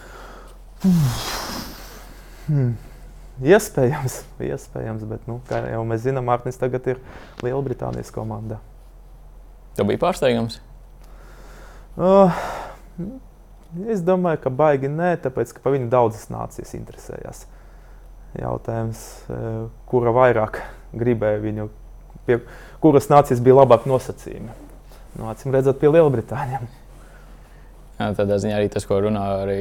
Hmm. 2.45 2.75
Iespējams, 3.43 4.21
iespējams, 4.51 5.03
bet, 5.09 5.25
nu, 5.29 5.39
kā 5.49 5.63
jau 5.67 5.81
mēs 5.87 6.05
zinām, 6.05 6.27
Mārtiņš 6.29 6.59
tagad 6.61 6.87
ir 6.93 7.01
Lielbritānijas 7.43 8.13
komandā. 8.15 8.61
Tev 9.75 9.89
bija 9.89 9.99
pārsteigums? 10.05 10.61
Uh, 11.99 12.31
es 13.91 14.03
domāju, 14.05 14.39
ka 14.45 14.51
baigi 14.51 14.91
nē, 14.91 15.15
tāpēc 15.23 15.51
ka 15.55 15.63
par 15.63 15.75
viņu 15.75 15.89
daudzas 15.91 16.29
nācijas 16.31 16.71
interesējās. 16.77 17.43
Jautājums, 18.39 19.01
uh, 19.27 19.65
kura 19.89 20.15
vairāk 20.15 20.61
gribēja 20.95 21.43
viņu, 21.43 21.67
pie 22.27 22.39
kuras 22.83 23.11
nācijas 23.11 23.43
bija 23.43 23.59
labāk 23.61 23.87
nosacījumi. 23.89 24.55
Nu, 25.15 25.27
acīm 25.31 25.55
redzot, 25.55 25.79
pie 25.79 25.91
Lielbritānijas. 25.91 26.81
Tādā 27.95 28.39
ziņā 28.43 28.57
arī 28.59 28.71
tas, 28.71 28.83
ko 28.87 28.97
runā 29.03 29.23
arī 29.45 29.59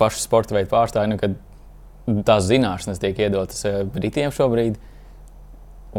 paši 0.00 0.20
sporta 0.20 0.56
veidu 0.56 0.68
pārstāvji, 0.72 1.12
nu, 1.12 1.20
tās 2.26 2.46
zināšanas 2.48 3.00
tiek 3.02 3.18
iedotas 3.26 3.64
eh, 3.68 3.82
Britiem 3.84 4.32
šobrīd. 4.34 4.78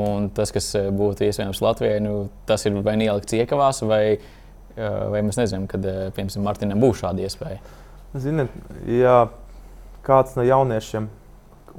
Un 0.01 0.29
tas, 0.35 0.53
kas 0.55 0.69
eh, 0.79 0.89
būtu 0.95 1.27
iespējams 1.27 1.61
Latvijai, 1.63 1.99
nu, 2.03 2.15
tas 2.47 2.65
ir 2.67 2.77
vai 2.85 2.95
ielikts 2.97 3.35
iekavās, 3.37 3.83
vai, 3.87 4.03
eh, 4.15 4.99
vai 5.13 5.23
mēs 5.27 5.39
nezinām, 5.41 5.67
kad 5.71 5.85
piemēram 6.17 6.45
Martinam 6.47 6.83
būs 6.83 7.03
šāda 7.03 7.25
iespēja. 7.27 7.59
Ziniet, 8.19 8.53
ja 8.91 9.25
kāds 10.03 10.35
no 10.35 10.43
jauniešiem 10.43 11.07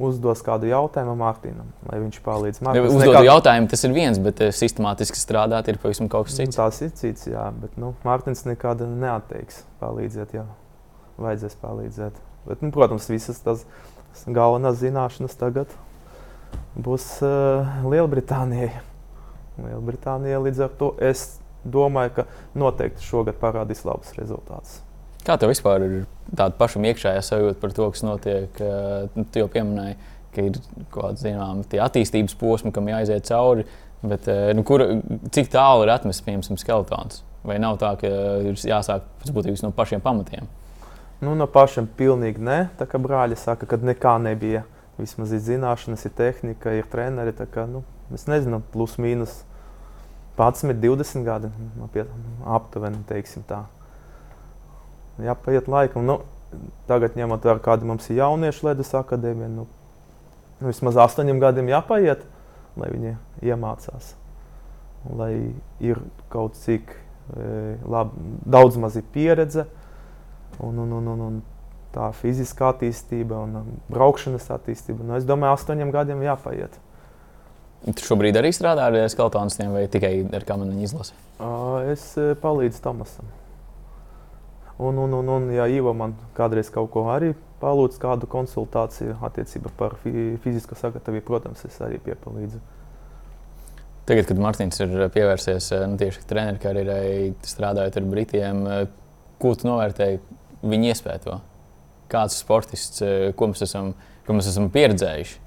uzdos 0.01 0.41
kādu 0.41 0.71
jautājumu 0.71 1.13
Mārtiņam, 1.21 1.69
lai 1.91 1.99
viņš 2.01 2.21
palīdz 2.25 2.63
man. 2.65 2.79
Uzdot 2.81 3.03
nekād... 3.05 3.27
jautājumu, 3.29 3.69
tas 3.69 3.85
ir 3.85 3.93
viens, 3.93 4.21
bet 4.25 4.41
sistemātiski 4.57 5.21
strādāt 5.21 5.69
ir 5.69 5.81
pavisam 5.83 6.09
kaut 6.13 6.31
kas 6.31 6.39
cits. 6.41 6.55
Nu, 6.55 6.63
tās 6.63 6.81
ir 6.81 6.95
cits, 6.97 7.29
jā, 7.29 7.45
bet 7.61 7.77
nu, 7.81 7.93
Mārtiņš 8.07 8.47
nekad 8.49 8.87
neatteiks 8.89 9.67
palīdzēt, 9.83 10.33
ja 10.39 10.47
vajadzēs 11.21 11.59
palīdzēt. 11.61 12.21
Bet, 12.47 12.63
nu, 12.63 12.73
protams, 12.75 13.07
visas 13.11 13.39
tas 13.43 13.67
galvenās 14.27 14.81
zināšanas 14.81 15.37
tagad 15.41 15.73
būs 16.77 17.07
uh, 17.25 17.69
Lielbritānijai. 17.89 18.71
Lielbritānija 19.61 20.41
līdz 20.43 20.65
ar 20.67 20.73
to 20.79 20.93
es 21.05 21.27
domāju, 21.65 22.15
ka 22.17 22.25
noteikti 22.59 23.05
šogad 23.07 23.39
parādīs 23.41 23.85
labus 23.87 24.15
rezultātus. 24.17 24.81
Kā 25.23 25.37
tev 25.39 25.53
vispār 25.53 25.85
ir 25.87 25.99
tāda 26.33 26.57
pašam 26.59 26.87
iekšējā 26.89 27.21
sajūta 27.23 27.61
par 27.63 27.75
to, 27.77 27.91
kas 27.95 28.05
notiek? 28.07 28.63
Uh, 28.63 29.25
tu 29.31 29.43
jau 29.45 29.51
pieminēji, 29.53 29.99
ka 30.35 30.47
ir 30.49 30.59
kaut 30.95 31.21
kāda 31.23 31.85
attīstības 31.87 32.39
posma, 32.41 32.73
kam 32.75 32.91
jāiziet 32.91 33.29
cauri. 33.29 33.67
Bet, 34.03 34.27
uh, 34.27 34.51
nu, 34.57 34.65
kur, 34.67 34.83
cik 35.35 35.53
tālu 35.53 35.87
ir 35.87 35.95
atmests 35.95 36.25
piemēram 36.27 36.59
skeletons? 36.59 37.23
Vai 37.47 37.59
nav 37.63 37.79
tā, 37.83 37.93
ka 37.99 38.11
ir 38.47 38.59
jāsāk 38.59 39.07
pēc 39.23 39.33
būtības 39.35 39.65
no 39.65 39.73
pašiem 39.75 40.03
pamatiem? 40.03 40.49
Nu, 41.23 41.37
no 41.39 41.47
pašiem 41.47 41.87
pilnīgi 41.99 42.43
nē. 42.43 42.59
Tā 42.81 42.87
kā 42.91 42.99
brāļi 42.99 43.39
saka, 43.39 43.69
ka 43.71 43.79
nekā 43.79 44.17
nebija. 44.25 44.65
Vismaz 44.99 45.31
ir 45.33 45.43
zināšanas, 45.45 46.03
ir 46.09 46.15
tehnika, 46.19 46.75
ir 46.75 46.89
treneri. 46.91 47.35
Kā, 47.55 47.69
nu, 47.71 47.85
es 48.15 48.27
nezinu, 48.27 48.59
plus 48.75 48.99
mīnus 48.99 49.45
11, 50.37 50.75
20 50.83 51.23
gadi 51.27 51.51
aptuveni, 52.49 53.05
teiksim 53.07 53.45
tā. 53.47 53.63
Jāpaiet 55.23 55.69
laikam. 55.71 56.07
Nu, 56.09 56.19
tagad 56.89 57.15
ņemot 57.19 57.47
vērā, 57.47 57.63
kāda 57.63 57.87
mums 57.87 58.09
ir 58.11 58.19
jauniešu 58.19 58.67
ledus 58.67 58.91
akadēmija, 58.97 59.51
nu, 59.53 59.69
nu, 60.59 60.67
vismaz 60.67 60.99
astoņiem 61.05 61.41
gadiem 61.43 61.71
jāpaiet, 61.71 62.25
lai 62.81 62.91
viņi 62.93 63.15
iemācās. 63.47 64.15
Lai 65.19 65.33
ir 65.83 66.03
kaut 66.33 66.59
cik 66.59 66.91
e, 66.95 67.79
labi, 67.87 68.27
daudz 68.47 68.79
maz 68.81 68.99
ir 68.99 69.07
pieredze 69.15 69.67
un, 70.61 70.79
un, 70.79 70.93
un, 70.99 71.11
un, 71.15 71.27
un 71.29 71.43
tā 71.93 72.09
fiziskā 72.17 72.73
attīstība 72.73 73.43
un 73.45 73.77
braukšanas 73.93 74.49
attīstība. 74.55 75.05
Nu, 75.07 75.17
es 75.19 75.29
domāju, 75.29 75.59
astoņiem 75.59 75.93
gadiem 75.95 76.25
jāpaiet. 76.25 76.79
Tu 77.83 78.07
šobrīd 78.07 78.37
arī 78.39 78.53
strādā 78.55 78.87
ar 78.89 78.97
skeltonistiem 79.11 79.73
vai 79.75 79.87
tikai 79.91 80.13
ar 80.39 80.45
kamaniņu 80.47 80.85
izlasi? 80.87 81.17
Es 81.91 82.13
e, 82.21 82.33
palīdzu 82.39 82.83
Tomasam. 82.85 83.31
Un, 84.83 84.99
un, 85.03 85.17
un, 85.19 85.31
un 85.37 85.49
ja 85.55 85.67
Ivo 85.71 85.93
man 85.95 86.15
kādreiz 86.37 86.71
kaut 86.73 86.93
ko 86.95 87.09
arī 87.13 87.33
palūdz, 87.63 87.99
kādu 88.03 88.29
konsultāciju 88.31 89.19
attiecībā 89.27 89.71
par 89.79 89.99
fizisko 90.03 90.79
sagatavību, 90.79 91.27
protams, 91.27 91.65
es 91.67 91.77
arī 91.83 91.99
piepalīdzu. 92.03 92.63
Tagad, 94.07 94.27
kad 94.31 94.41
Mārtiņš 94.43 94.79
ir 94.87 94.95
pievērsies 95.15 95.69
e, 95.75 95.83
nu, 95.91 95.99
tieši 95.99 96.25
treneru 96.31 96.63
karjerai, 96.63 97.35
strādājot 97.47 97.99
ar 97.99 98.09
Britiem, 98.15 98.65
ko 99.43 99.57
tu 99.59 99.67
novērtēji 99.67 100.23
viņa 100.63 100.93
iespēju 100.93 101.25
to? 101.27 101.39
Kāds 102.13 102.39
sportists, 102.43 103.03
ko 103.39 103.49
mēs 103.51 103.65
esam, 103.67 103.93
ko 104.27 104.37
mēs 104.37 104.51
esam 104.51 104.69
pieredzējuši? 104.73 105.39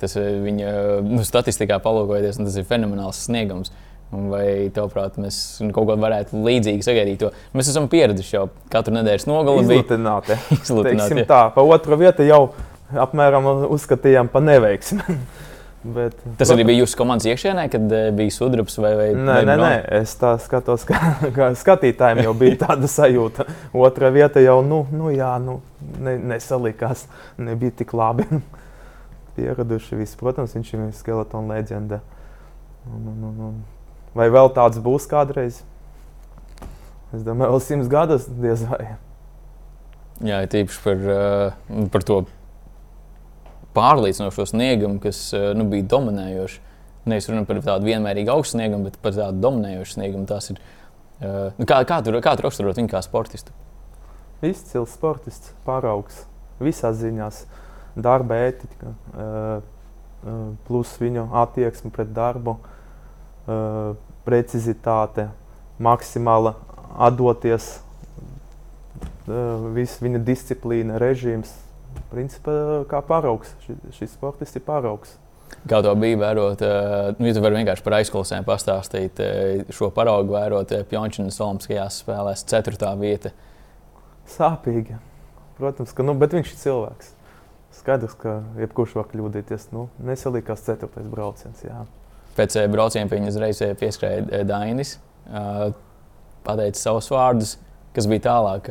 Tas 0.00 0.16
viņa 0.18 0.70
nu, 1.06 1.22
statistikā 1.24 1.78
palūkojoties, 1.82 2.40
tas 2.40 2.60
ir 2.60 2.68
fenomenāls 2.68 3.24
sniegums. 3.28 3.72
Vai 4.14 4.68
tavuprāt, 4.74 5.16
mēs 5.18 5.36
kaut 5.74 5.88
ko 5.88 5.96
varētu 5.98 6.38
līdzīgi 6.44 6.84
sagaidīt? 6.86 7.22
To? 7.22 7.30
Mēs 7.56 7.70
esam 7.72 7.88
pieraduši 7.90 8.36
jau 8.36 8.44
katru 8.70 8.94
nedēļas 8.94 9.26
nogali. 9.26 9.64
Izlutināti. 9.64 10.36
Izlutināti 10.60 11.24
tā, 11.26 11.40
pa 11.54 11.64
otru 11.66 11.98
vietu 11.98 12.26
jau 12.26 12.42
apmēram 13.00 13.48
uzskatījām 13.74 14.30
pa 14.30 14.42
neveiksmi. 14.44 15.18
Bet, 15.84 16.16
Tas 16.40 16.48
arī 16.48 16.64
bija 16.64 16.80
jūsu 16.80 16.96
komandas 16.96 17.26
iekšienē, 17.28 17.66
kad 17.68 17.90
eh, 17.92 18.06
bija 18.16 18.32
sudrabs 18.32 18.78
vai, 18.80 18.94
vai 18.96 19.08
nē, 19.12 19.34
nē, 19.44 19.56
nē, 19.60 19.72
es 19.98 20.14
tā 20.16 20.30
skatos, 20.40 20.86
ka, 20.88 20.96
ka 21.36 21.50
skatītājiem 21.60 22.22
jau 22.24 22.32
bija 22.40 22.62
tāda 22.62 22.88
sajūta. 22.88 23.44
Otra 23.76 24.08
vieta 24.14 24.40
jau, 24.40 24.62
nu, 24.64 24.80
nu 24.96 25.12
jā, 25.12 25.34
nu, 25.44 25.58
ne, 26.00 26.16
nesalikās, 26.32 27.04
nebija 27.36 27.76
tik 27.82 27.92
labi. 27.92 28.24
Pieraduši 29.36 30.00
visi, 30.00 30.16
protams, 30.16 30.56
viņš 30.56 30.72
ir 30.72 30.88
skeletona 30.96 31.58
leģenda. 31.58 32.00
Un, 32.88 33.04
un, 33.12 33.22
un, 33.28 33.46
un 33.50 33.62
Vai 34.14 34.28
vēl 34.30 34.52
tāds 34.54 34.78
būs 34.78 35.08
kādreiz? 35.10 35.58
Es 37.14 37.22
domāju, 37.26 37.56
vēl 37.56 37.62
simts 37.62 37.90
gadus 37.90 38.28
diez 38.30 38.62
vai. 38.68 38.94
Jā, 40.22 40.38
tīpaši 40.50 40.82
par, 40.84 41.02
uh, 41.10 41.86
par 41.90 42.06
to 42.06 42.20
pārliecinošo 43.74 44.46
sniegumu, 44.52 45.00
kas 45.02 45.26
uh, 45.36 45.50
nu, 45.58 45.66
bija 45.70 45.86
dominējošs. 45.96 46.60
Nevis 47.10 47.28
runājot 47.28 47.50
par 47.50 47.60
tādu 47.66 47.90
vienmērīgu 47.90 48.32
augstu 48.32 48.56
sniegumu, 48.56 48.88
bet 48.88 48.96
par 49.04 49.12
tādu 49.16 49.42
dominējošu 49.44 49.98
sniegumu. 49.98 50.28
Tas 50.30 50.48
ir, 50.54 50.60
uh, 51.20 51.50
nu, 51.58 51.68
kā, 51.68 51.82
kā 51.88 52.00
tur 52.04 52.16
kā 52.24 52.36
raksturot 52.40 52.80
viņu 52.80 52.92
kā 52.94 53.02
sportistu? 53.04 53.52
Izcils 54.44 54.92
sportists, 54.96 55.52
paraugs 55.64 56.24
visās 56.62 56.98
ziņās, 57.00 57.44
darba 57.96 58.38
ētika, 58.48 58.92
plus 60.66 60.92
viņu 61.00 61.28
attieksme 61.42 61.92
pret 61.94 62.10
darbu. 62.16 62.58
Precizitāte, 64.24 65.28
maksimāla 65.82 66.54
atdoties, 67.08 67.70
viss 69.74 70.00
viņa 70.04 70.22
disciplīna, 70.24 71.00
režīms. 71.02 71.52
Principā 72.12 72.56
kā 72.90 73.00
paraugs. 73.06 73.54
Šis, 73.64 74.14
sportists 74.14 74.58
ir 74.58 74.64
paraugs. 74.66 75.16
Kā 75.68 75.78
to 75.84 75.92
bija 76.00 76.18
vērot, 76.18 76.62
uh, 76.64 77.10
nu, 77.20 77.32
tu 77.32 77.42
vari 77.44 77.60
vienkārši 77.60 77.84
par 77.84 77.98
aizklausēm 78.00 78.46
pastāstīt, 78.46 79.20
uh, 79.22 79.74
šo 79.74 79.90
paraugu 79.94 80.34
vērot 80.34 80.72
Pjončānas 80.90 81.38
Olimpiskajās 81.44 82.00
spēlēs, 82.02 82.46
4. 82.50 82.94
vieta. 83.00 83.34
Sāpīgi. 84.34 84.96
Protams, 85.58 85.92
ka 85.94 86.06
nu, 86.06 86.16
viņš 86.18 86.54
ir 86.54 86.62
cilvēks. 86.64 87.12
Skaidrs, 87.74 88.14
ka 88.18 88.38
jebkurš 88.58 88.96
var 88.98 89.10
kļūdīties. 89.10 89.68
Nu, 89.74 89.88
nesalīkās 90.06 90.64
4. 90.66 90.88
brauciens. 91.10 91.62
Jā. 91.66 91.84
Pēc 92.34 92.56
eh, 92.58 92.70
brauciena 92.70 93.10
viņa 93.10 93.30
uzreiz 93.30 93.60
eh, 93.62 93.74
pieskrēja 93.78 94.24
eh, 94.24 94.46
Dainis, 94.48 94.96
pateica 96.44 96.76
savus 96.76 97.06
vārdus, 97.08 97.54
kas 97.96 98.08
bija 98.10 98.26
tālāk, 98.26 98.66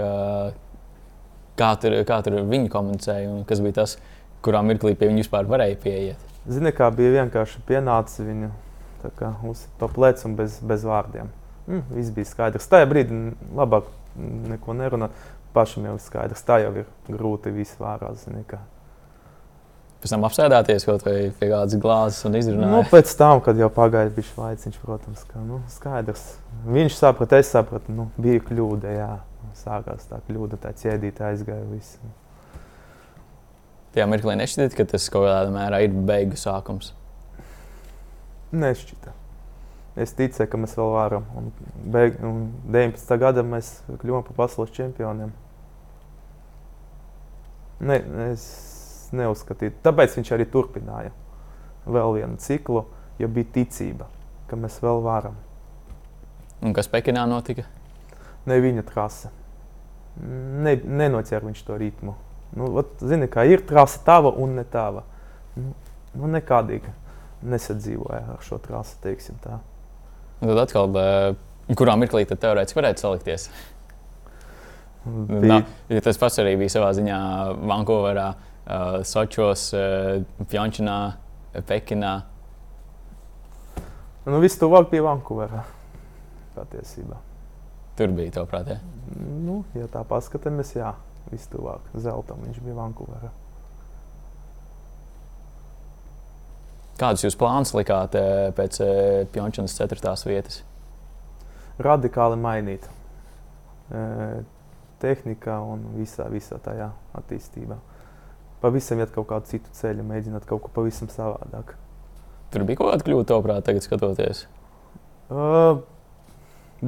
kā 1.59 1.73
tur, 1.81 1.95
kā 2.07 2.19
tur 2.25 2.39
viņi 2.49 2.71
komunicēja 2.73 3.29
un 3.31 3.45
kas 3.49 3.61
bija 3.63 3.81
tas, 3.81 3.97
kurā 4.43 4.63
mirklī 4.65 4.95
pie 4.97 5.09
viņa 5.11 5.23
vispār 5.23 5.49
varēja 5.49 5.79
pieiet. 5.83 6.29
Zini, 6.49 6.73
kā 6.75 6.89
bija 6.95 7.13
vienkārši 7.21 7.63
pienācis 7.67 8.25
viņu 8.25 8.51
uz 9.49 9.63
to 9.79 9.87
plecu 9.91 10.27
un 10.29 10.35
bez, 10.39 10.59
bez 10.63 10.83
vārdiem. 10.87 11.31
Mm, 11.67 11.85
viss 11.95 12.11
bija 12.15 12.27
skaidrs. 12.27 12.67
Tajā 12.71 12.89
brīdī 12.91 13.21
labāk 13.55 13.87
neko 14.51 14.75
nerunāt. 14.75 15.15
Pašam 15.53 15.85
jau 15.85 15.95
ir 15.95 16.01
skaidrs, 16.01 16.43
tā 16.47 16.63
jau 16.63 16.71
ir 16.81 16.87
grūti 17.07 17.53
viss 17.53 17.77
vārā. 17.79 18.09
Zini, 18.17 18.41
kā 18.49 18.59
pēc 20.03 20.11
tam 20.11 20.25
apsēdāties 20.27 20.83
kaut 20.87 21.05
vai 21.07 21.17
pie 21.39 21.47
kādas 21.47 21.79
glāzes 21.79 22.25
un 22.27 22.35
izrunāt? 22.35 22.71
Nu, 22.73 22.81
pēc 22.91 23.11
tam, 23.15 23.39
kad 23.43 23.59
jau 23.59 23.69
pagāja 23.71 24.11
bijis 24.11 24.33
laiciņš, 24.35 24.79
protams, 24.83 25.23
ka 25.29 25.39
nu, 25.39 25.61
skaidrs. 25.71 26.25
Viņš 26.67 26.97
saprata, 26.97 27.39
es 27.39 27.51
sapratu, 27.53 27.93
nu, 27.95 28.09
bija 28.19 28.43
kļūda, 28.43 28.95
jā. 28.97 29.13
Sākās 29.57 30.07
tā 30.09 30.19
kļūda, 30.27 30.59
tā 30.63 30.73
ķēdīte 30.77 31.25
aizgāja 31.27 31.65
viss. 31.69 31.99
Tajā 33.93 34.07
mirklī 34.09 34.33
nešķiet, 34.39 34.73
ka 34.77 34.87
tas 34.89 35.05
kaut 35.13 35.27
kādā 35.27 35.51
mērā 35.53 35.83
ir 35.85 35.93
beigu 35.93 36.39
sākums. 36.39 36.93
Nešķita. 38.53 39.13
Es 40.01 40.15
ticēju, 40.17 40.49
ka 40.49 40.57
mēs 40.57 40.73
vēl 40.77 40.89
varam. 40.95 41.27
Un, 41.37 41.51
beig, 41.93 42.17
un 42.25 42.47
19. 42.73 43.13
gadā 43.21 43.43
mēs 43.45 43.75
kļuvām 44.01 44.25
par 44.25 44.39
pasaules 44.39 44.73
čempioniem. 44.73 45.29
Ne, 47.83 47.99
es 48.31 48.47
neuzskatītu. 49.13 49.77
Tāpēc 49.85 50.17
viņš 50.17 50.33
arī 50.33 50.47
turpināja 50.49 51.13
vēl 51.85 52.17
vienu 52.17 52.41
ciklu, 52.41 52.85
jo 53.21 53.29
bija 53.29 53.51
ticība, 53.59 54.09
ka 54.49 54.57
mēs 54.57 54.79
vēl 54.81 55.03
varam. 55.05 55.37
Un 56.63 56.73
kas 56.73 56.89
Pekinā 56.89 57.27
notika? 57.29 57.67
Ne 58.49 58.59
viņa 58.63 58.83
trase. 58.87 59.31
Ne, 60.23 60.75
nenoķēra 60.77 61.47
viņš 61.47 61.63
to 61.67 61.77
ritmu. 61.79 62.15
Nu, 62.53 62.69
ot, 62.81 62.99
zini, 63.01 63.29
kā 63.31 63.47
ir 63.49 63.63
trase 63.65 64.01
tava 64.05 64.33
un 64.37 64.57
ne 64.59 64.65
tava. 64.69 65.05
Nu, 65.57 65.73
nu 66.19 66.29
nekādīgi 66.35 66.91
nesadzīvoja 67.49 68.21
ar 68.35 68.43
šo 68.45 68.59
trasi, 68.63 68.97
teiksim 69.03 69.39
tā. 69.43 69.57
Tad 70.43 70.59
atkal, 70.65 70.97
kurā 71.79 71.95
mirklī 71.99 72.25
tad 72.29 72.41
teorētiski 72.43 72.79
varētu 72.79 73.03
salikties? 73.03 73.47
Bija... 75.03 75.59
Nā, 75.59 76.01
tas 76.03 76.19
pats 76.19 76.39
arī 76.43 76.55
bija 76.61 76.77
savā 76.77 76.93
ziņā 76.95 77.19
Vankūverā. 77.67 78.27
Uh, 78.63 79.01
Sočos, 79.03 79.65
uh, 79.75 80.21
Pjončānā, 80.47 80.99
Pekinā. 81.67 82.13
Nu, 84.23 84.39
viss 84.39 84.55
tuvāk 84.61 84.87
pie 84.93 85.01
Vankūvera 85.03 85.65
patiesībā. 86.55 87.19
Tur 87.97 88.13
bija 88.17 88.33
tā 88.39 88.43
prātā. 88.49 88.79
Nu, 89.17 89.61
ja 89.77 89.87
tā 89.91 90.01
paskatāmies, 90.07 90.73
jā, 90.77 90.93
viss 91.29 91.49
tuvāk 91.51 91.91
zeltam 91.93 92.41
viņš 92.45 92.59
bija 92.65 92.77
Vankūverā. 92.79 93.29
Kādus 96.97 97.25
jūs 97.25 97.37
plānus 97.37 97.73
likāt 97.75 98.15
pēc 98.57 98.79
Pjončānas 99.33 99.77
ceturtās 99.77 100.25
vietas? 100.29 100.61
Radikāli 101.81 102.37
mainīt 102.37 102.85
tehnikā 105.01 105.57
un 105.67 105.89
visā, 105.97 106.29
visā 106.31 106.59
tajā 106.63 106.91
attīstībā 107.17 107.79
pavisam 108.63 109.01
iet 109.03 109.11
kaut 109.11 109.27
kādu 109.27 109.49
citu 109.51 109.71
ceļu, 109.75 110.05
mēģināt 110.07 110.45
kaut 110.47 110.63
ko 110.63 110.71
pavisam 110.77 111.09
savādāk. 111.11 111.75
Tur 112.53 112.63
bija 112.67 112.79
kaut 112.79 112.93
kāda 112.93 113.07
kļūda, 113.07 113.27
tavuprāt, 113.33 113.65
tagad 113.67 113.83
skatoties? 113.83 114.45
Uh, 115.27 115.81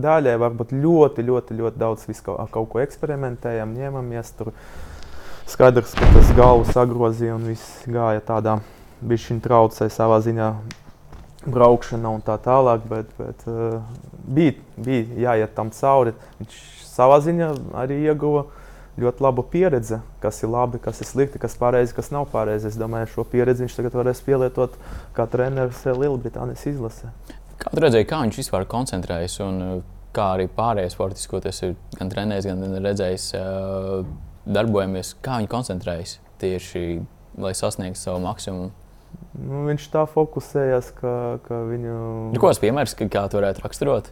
daļai 0.02 0.36
varbūt 0.42 0.74
ļoti, 0.76 1.26
ļoti, 1.26 1.58
ļoti 1.60 1.82
daudz 1.82 2.06
visu, 2.10 2.24
kaut 2.26 2.70
ko 2.72 2.82
eksperimentējam, 2.84 3.76
ņemamies. 3.78 4.32
Tur 4.40 4.52
skaidrs, 5.50 5.94
ka 5.98 6.10
tas 6.16 6.32
galvu 6.38 6.66
sagrozīja 6.72 7.38
un 7.38 7.46
viss 7.52 7.86
gāja 7.90 8.24
tādā 8.26 8.60
bišķiņa 9.06 9.46
traucē 9.46 9.90
savā 9.94 10.20
ziņā 10.26 10.50
braukšana 11.46 12.12
un 12.18 12.24
tā 12.26 12.38
tālāk, 12.42 12.86
bet, 12.90 13.10
bet 13.20 13.48
uh, 13.50 13.82
bija, 14.26 14.56
bija 14.82 15.26
jāiet 15.28 15.56
tam 15.58 15.72
cauri. 15.76 16.16
Viņš 16.42 16.60
savā 16.90 17.20
ziņā 17.24 17.52
arī 17.78 18.02
ieguva 18.08 18.48
ļoti 19.02 19.24
laba 19.26 19.44
pieredze, 19.52 20.00
kas 20.24 20.42
ir 20.44 20.52
labi, 20.54 20.80
kas 20.82 21.02
ir 21.04 21.10
slikti, 21.10 21.42
kas 21.42 21.58
pareizi, 21.60 21.94
kas 21.96 22.12
nav 22.16 22.30
pareizi. 22.32 22.72
Es 22.72 22.80
domāju, 22.80 23.12
šo 23.12 23.28
pieredzi 23.30 23.66
viņš 23.66 23.80
tagad 23.80 23.98
varēs 24.00 24.24
pielietot 24.26 24.78
kā 25.16 25.28
treneris 25.30 25.84
Lielbritānijas 25.86 26.66
izlasē. 26.72 27.12
Kā 27.62 27.72
tu 27.72 27.84
redzēji, 27.84 28.08
kā 28.10 28.22
viņš 28.24 28.40
vispār 28.42 28.66
koncentrējas 28.70 29.38
un 29.46 29.62
kā 30.16 30.32
arī 30.36 30.48
pārējie 30.52 30.94
sportisti, 30.94 31.30
ko 31.32 31.42
tas 31.44 31.62
ir 31.64 31.76
gan 31.96 32.12
trenējis, 32.12 32.48
gan 32.52 32.80
redzējis, 32.84 33.28
darbojamies, 34.46 35.14
kā 35.26 35.40
viņi 35.42 35.52
koncentrējas 35.52 36.18
tieši, 36.42 36.84
lai 37.42 37.54
sasniegtu 37.58 38.00
savu 38.00 38.22
maksimumu? 38.24 38.74
Nu, 39.36 39.64
viņš 39.70 39.88
tā 39.94 40.04
fokusējās, 40.12 40.92
ka, 40.98 41.16
ka 41.46 41.62
viņu. 41.70 41.96
Ir 42.36 42.40
kaut 42.40 42.52
kāds 42.52 42.62
piemērs, 42.64 42.96
kā 43.00 43.26
to 43.32 43.40
varētu 43.40 43.64
raksturot? 43.64 44.12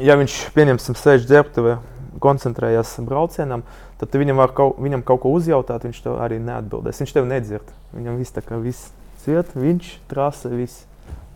Ja 0.00 0.16
viņš, 0.20 0.36
pieņemsim, 0.56 0.96
sēž 0.96 1.26
ģērbtuvē, 1.28 1.76
koncentrējas 2.22 2.96
braucienam, 3.04 3.64
tad 4.00 4.14
viņam, 4.16 4.42
kaut, 4.56 4.78
viņam 4.82 5.04
kaut 5.06 5.22
ko 5.24 5.32
uzjautāt, 5.36 5.84
viņš 5.88 6.02
to 6.04 6.16
arī 6.22 6.40
neatbildēs. 6.42 7.02
Viņš 7.02 7.14
tevi 7.16 7.30
nedzird. 7.30 7.72
Viņam 7.94 8.20
viss 8.20 8.36
tā 8.36 8.44
kā 8.44 8.60
viss 8.62 8.92
ciet, 9.24 9.52
viņš 9.58 9.94
trasa, 10.10 10.52
viss 10.52 10.86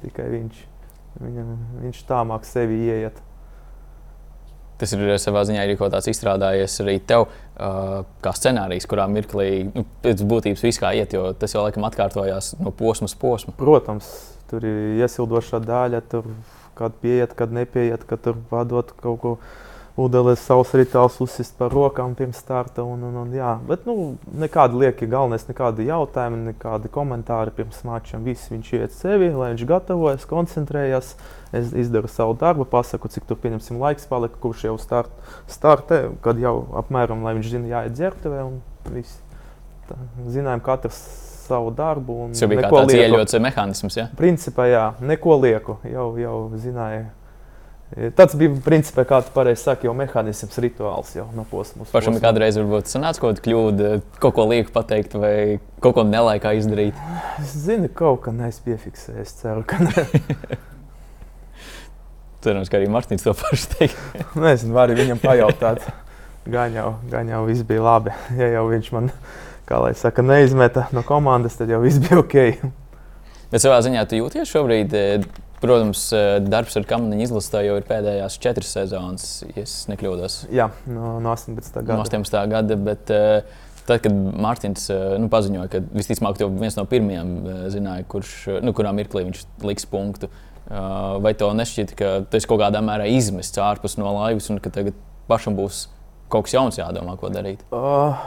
tikai 0.04 0.28
viņš. 0.32 0.71
Viņam, 1.22 1.52
viņš 1.84 2.00
tā 2.08 2.22
māk 2.26 2.46
sevi 2.48 2.80
ieiet. 2.88 3.20
Tas 4.80 4.90
ir 4.96 5.12
savā 5.22 5.44
ziņā 5.46 5.62
arī 5.62 5.76
kaut 5.78 5.92
kāds 5.94 6.08
izstrādājies 6.10 6.74
arī 6.82 6.96
tev, 7.06 7.28
uh, 7.28 8.00
kā 8.24 8.32
scenārijs, 8.34 8.88
kurā 8.90 9.04
mirklī 9.06 9.48
nu, 9.68 9.84
pēc 10.02 10.24
būtības 10.26 10.64
viss 10.66 10.82
kā 10.82 10.90
iet, 10.98 11.14
jo 11.14 11.28
tas 11.38 11.54
jau 11.54 11.62
laikam 11.62 11.86
atkārtojās 11.86 12.56
no 12.58 12.72
posma 12.74 13.06
uz 13.06 13.14
posmu. 13.14 13.54
Protams, 13.60 14.08
tur 14.50 14.66
ir 14.66 14.98
iesildošā 15.04 15.62
daļa, 15.62 16.02
tur 16.10 16.26
kad 16.78 16.96
pieiet, 17.02 17.36
kad 17.38 17.52
nepieiet, 17.54 18.02
kad 18.08 18.24
tur 18.24 18.40
vadot 18.50 18.90
kaut 18.98 19.20
ko 19.22 19.36
ūdenis 20.00 20.40
savus 20.40 20.72
rituālus 20.76 21.18
uzsist 21.22 21.54
par 21.58 21.72
rokām 21.74 22.14
pirms 22.16 22.40
starta. 22.40 22.84
Un, 22.86 23.02
un, 23.08 23.16
un, 23.22 23.32
jā. 23.36 23.54
Bet 23.68 23.84
nu, 23.88 24.14
nekādi 24.40 24.80
lieki 24.80 25.08
galvenais, 25.10 25.44
nekādi 25.48 25.88
jautājumi, 25.88 26.40
nekādi 26.52 26.90
komentāri 26.92 27.52
pirms 27.56 27.82
mačiem. 27.88 28.24
Viss 28.26 28.52
viņš 28.52 28.72
iet 28.78 28.96
sevi, 28.96 29.32
lai 29.36 29.52
viņš 29.52 29.66
gatavojas, 29.68 30.28
koncentrējas. 30.30 31.14
Es 31.52 31.74
izdaru 31.76 32.08
savu 32.08 32.32
darbu, 32.40 32.64
pasaku, 32.64 33.10
cik 33.12 33.26
tur 33.28 33.36
pieņemsim 33.42 33.76
laiks 33.82 34.08
palika, 34.08 34.40
kurš 34.40 34.64
jau 34.70 34.78
start, 34.80 35.12
startē, 35.52 36.06
kad 36.24 36.40
jau 36.40 36.62
apmēram, 36.80 37.20
lai 37.26 37.36
viņš 37.36 37.50
zina, 37.52 37.68
jāiet 37.74 37.98
dzertuvē 37.98 38.46
un 38.46 38.62
viss. 38.94 39.20
Tā, 39.90 39.98
zinājām, 40.32 40.62
katrs 40.64 41.02
savu 41.42 41.72
darbu. 41.76 42.30
Tas 42.32 42.48
bija 42.48 42.64
kā 42.64 42.70
tāds 42.72 42.96
ieļots 42.96 43.36
mehānisms, 43.42 43.98
ja? 43.98 44.06
Principā 44.16 44.70
jā, 44.70 44.86
neko 45.04 45.36
lieku, 45.42 45.76
jau, 45.84 46.14
jau 46.16 46.36
zināju 46.56 47.10
Tas 48.16 48.32
bija 48.40 48.54
principā, 48.64 49.04
kā 49.04 49.18
tu 49.20 49.32
pareizi 49.34 49.66
saki, 49.66 49.84
jau 49.84 49.92
mehānisms, 49.96 50.56
rituāls 50.64 51.10
jau 51.12 51.26
no 51.36 51.44
posma. 51.50 51.84
Pašam 51.92 52.16
kādreiz 52.22 52.56
varbūt 52.56 52.88
sanāca 52.88 53.20
kaut 53.20 53.36
kāda 53.36 53.44
kļūda, 53.44 53.90
kaut 54.22 54.36
ko 54.38 54.46
lieku 54.48 54.72
pateikt 54.72 55.16
vai 55.20 55.34
kaut 55.84 55.98
ko 55.98 56.06
nelaikā 56.08 56.54
izdarīt. 56.56 56.96
Es 57.42 57.52
zinu, 57.66 57.90
kaut 57.92 58.22
kā 58.24 58.32
neesmu 58.32 58.70
piefiksējis. 58.70 59.20
Es 59.20 59.36
ceru, 59.42 59.66
ka 59.68 59.82
ne. 59.84 60.06
Cerams, 62.42 62.72
ka 62.72 62.80
arī 62.80 62.88
Mārtiņš 62.90 63.28
to 63.28 63.36
pašu 63.38 63.68
teiks. 63.76 63.98
Nezinu, 64.40 64.72
var 64.78 64.88
arī 64.88 65.04
viņam 65.04 65.20
pajautāt. 65.22 65.84
Gan 66.48 66.72
jau, 66.74 66.94
gan 67.12 67.28
jau 67.28 67.44
viss 67.46 67.68
bija 67.68 67.84
labi. 67.84 68.16
Ja 68.40 68.48
jau 68.56 68.64
viņš 68.72 68.88
man, 68.96 69.12
kā 69.68 69.84
lai 69.84 69.92
saka, 70.00 70.24
neizmeta 70.26 70.88
no 70.96 71.04
komandas, 71.06 71.60
tad 71.60 71.70
jau 71.70 71.84
viss 71.84 72.00
bija 72.02 72.24
ok. 72.24 72.38
Bet 73.52 73.60
savā 73.60 73.82
ziņā 73.84 74.08
tu 74.08 74.16
jūties 74.16 74.48
šobrīd 74.48 74.96
Protams, 75.62 76.04
eh, 76.16 76.36
darbs 76.42 76.74
ar 76.78 76.86
kamaniņu 76.90 77.26
izlasē 77.28 77.60
jau 77.62 77.76
ir 77.78 77.84
pēdējās 77.86 78.38
četras 78.42 78.72
sezonas, 78.74 79.26
ja 79.54 79.62
nekļūdos. 79.92 80.38
Jā, 80.50 80.72
no, 80.90 81.18
no 81.22 81.34
18. 81.36 81.84
gada. 81.84 81.98
No 82.00 82.06
18. 82.06 82.40
gada 82.50 82.78
bet, 82.88 83.12
uh, 83.14 83.68
Tad, 83.82 83.98
kad 83.98 84.14
Mārtiņš 84.14 84.82
uh, 84.94 84.98
nu, 85.18 85.26
paziņoja, 85.26 85.66
ka 85.72 85.80
visticamāk 85.90 86.38
jau 86.38 86.46
viens 86.54 86.76
no 86.78 86.84
pirmajiem 86.86 87.32
zināja, 87.74 88.04
kurš, 88.06 88.34
nu, 88.62 88.70
kurā 88.78 88.92
mirklī 88.94 89.24
viņš 89.26 89.40
liks 89.66 89.88
punktu, 89.90 90.28
vai 90.70 91.32
tev 91.34 91.50
nešķiet, 91.58 91.96
ka 91.98 92.12
tas 92.30 92.46
kaut 92.46 92.60
kādā 92.62 92.78
mērā 92.78 93.08
izmests 93.10 93.58
ārpus 93.58 93.98
no 93.98 94.12
laivas 94.14 94.46
un 94.54 94.62
ka 94.62 94.70
tagad 94.70 94.94
pašam 95.26 95.58
būs 95.58 95.88
kaut 96.30 96.46
kas 96.46 96.54
jauns 96.54 96.78
jādomā, 96.78 97.16
ko 97.18 97.32
darīt? 97.34 97.66
Uh, 97.74 98.22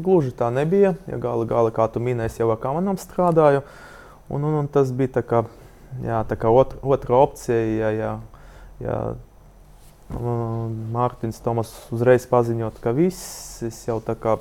gluži 0.00 0.34
tā 0.36 0.50
nebija. 0.52 0.96
Ja 1.06 1.22
gala, 1.22 1.46
gala, 1.48 1.70
kā 1.74 1.86
tu 1.92 2.02
minēji, 2.02 2.40
jau 2.42 2.50
ar 2.50 2.60
kamanām 2.60 2.98
strādāju. 3.00 3.62
Un, 4.30 4.42
un, 4.42 4.60
un 4.62 4.68
tas 4.70 4.90
bija 4.94 5.20
tā 5.20 5.24
kā 5.26 5.44
jā, 6.04 6.20
tā 6.28 6.38
kā 6.40 6.52
otr, 6.52 6.78
otra 6.82 7.18
opcija, 7.20 7.58
ja, 7.58 7.90
ja, 7.90 8.12
ja 8.84 9.00
Mārtiņš 10.94 11.42
Tomas 11.44 11.70
uzreiz 11.94 12.26
paziņot, 12.30 12.80
ka 12.82 12.94
viss, 12.96 13.60
es 13.66 13.78
jau 13.86 14.00
tā 14.02 14.16
kā 14.18 14.38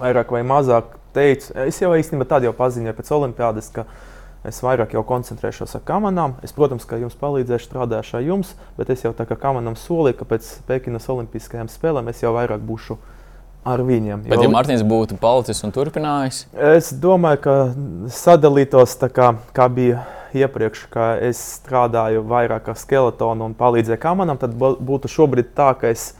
vairāk 0.00 0.32
vai 0.34 0.42
mazāk 0.46 0.96
teicu, 1.14 1.52
es 1.66 1.78
jau 1.82 1.92
īstenībā 1.94 2.26
tad 2.28 2.46
jau 2.46 2.54
paziņoju 2.56 2.96
pēc 2.98 3.12
olimpiādas, 3.14 3.70
ka 3.74 3.86
es 4.46 4.60
vairāk 4.64 4.94
jau 4.96 5.02
koncentrēšos 5.06 5.76
ar 5.76 5.84
kamerām. 5.86 6.36
Es, 6.44 6.54
protams, 6.56 6.86
ka 6.88 6.98
jums 7.00 7.16
palīdzēšu, 7.20 7.68
strādāšu 7.68 8.18
ar 8.18 8.26
jums, 8.26 8.54
bet 8.78 8.90
es 8.92 9.04
jau 9.04 9.12
tā 9.16 9.26
kā 9.28 9.36
kameram 9.38 9.76
solīju, 9.78 10.20
ka 10.20 10.28
pēc 10.32 10.48
Pekinas 10.68 11.08
Olimpiskajām 11.12 11.68
spēlēm 11.70 12.08
es 12.12 12.22
jau 12.24 12.32
vairāk 12.36 12.62
būšu 12.64 12.96
ar 13.68 13.82
viņiem. 13.84 14.24
Bet, 14.24 14.38
jo, 14.38 14.46
ja 14.48 14.54
Mārtiņš 14.54 14.86
būtu 14.88 15.18
palicis 15.20 15.60
un 15.66 15.74
turpinājis, 15.76 16.46
es 16.72 16.88
domāju, 16.96 17.42
ka 17.44 17.56
sadalītos 18.16 18.96
tā 19.02 19.10
kā, 19.12 19.34
kā 19.56 19.68
bija 19.68 20.06
iepriekš, 20.36 20.86
ka 20.92 21.12
es 21.24 21.40
strādāju 21.60 22.22
vairāk 22.28 22.70
ar 22.72 22.78
skeletonu 22.78 23.50
un 23.50 23.56
palīdzēju 23.58 24.00
kamanam, 24.02 24.40
tad 24.40 24.56
būtu 24.56 25.10
šobrīd 25.10 25.54
tā, 25.56 25.72
ka 25.80 25.90
es 25.92 26.12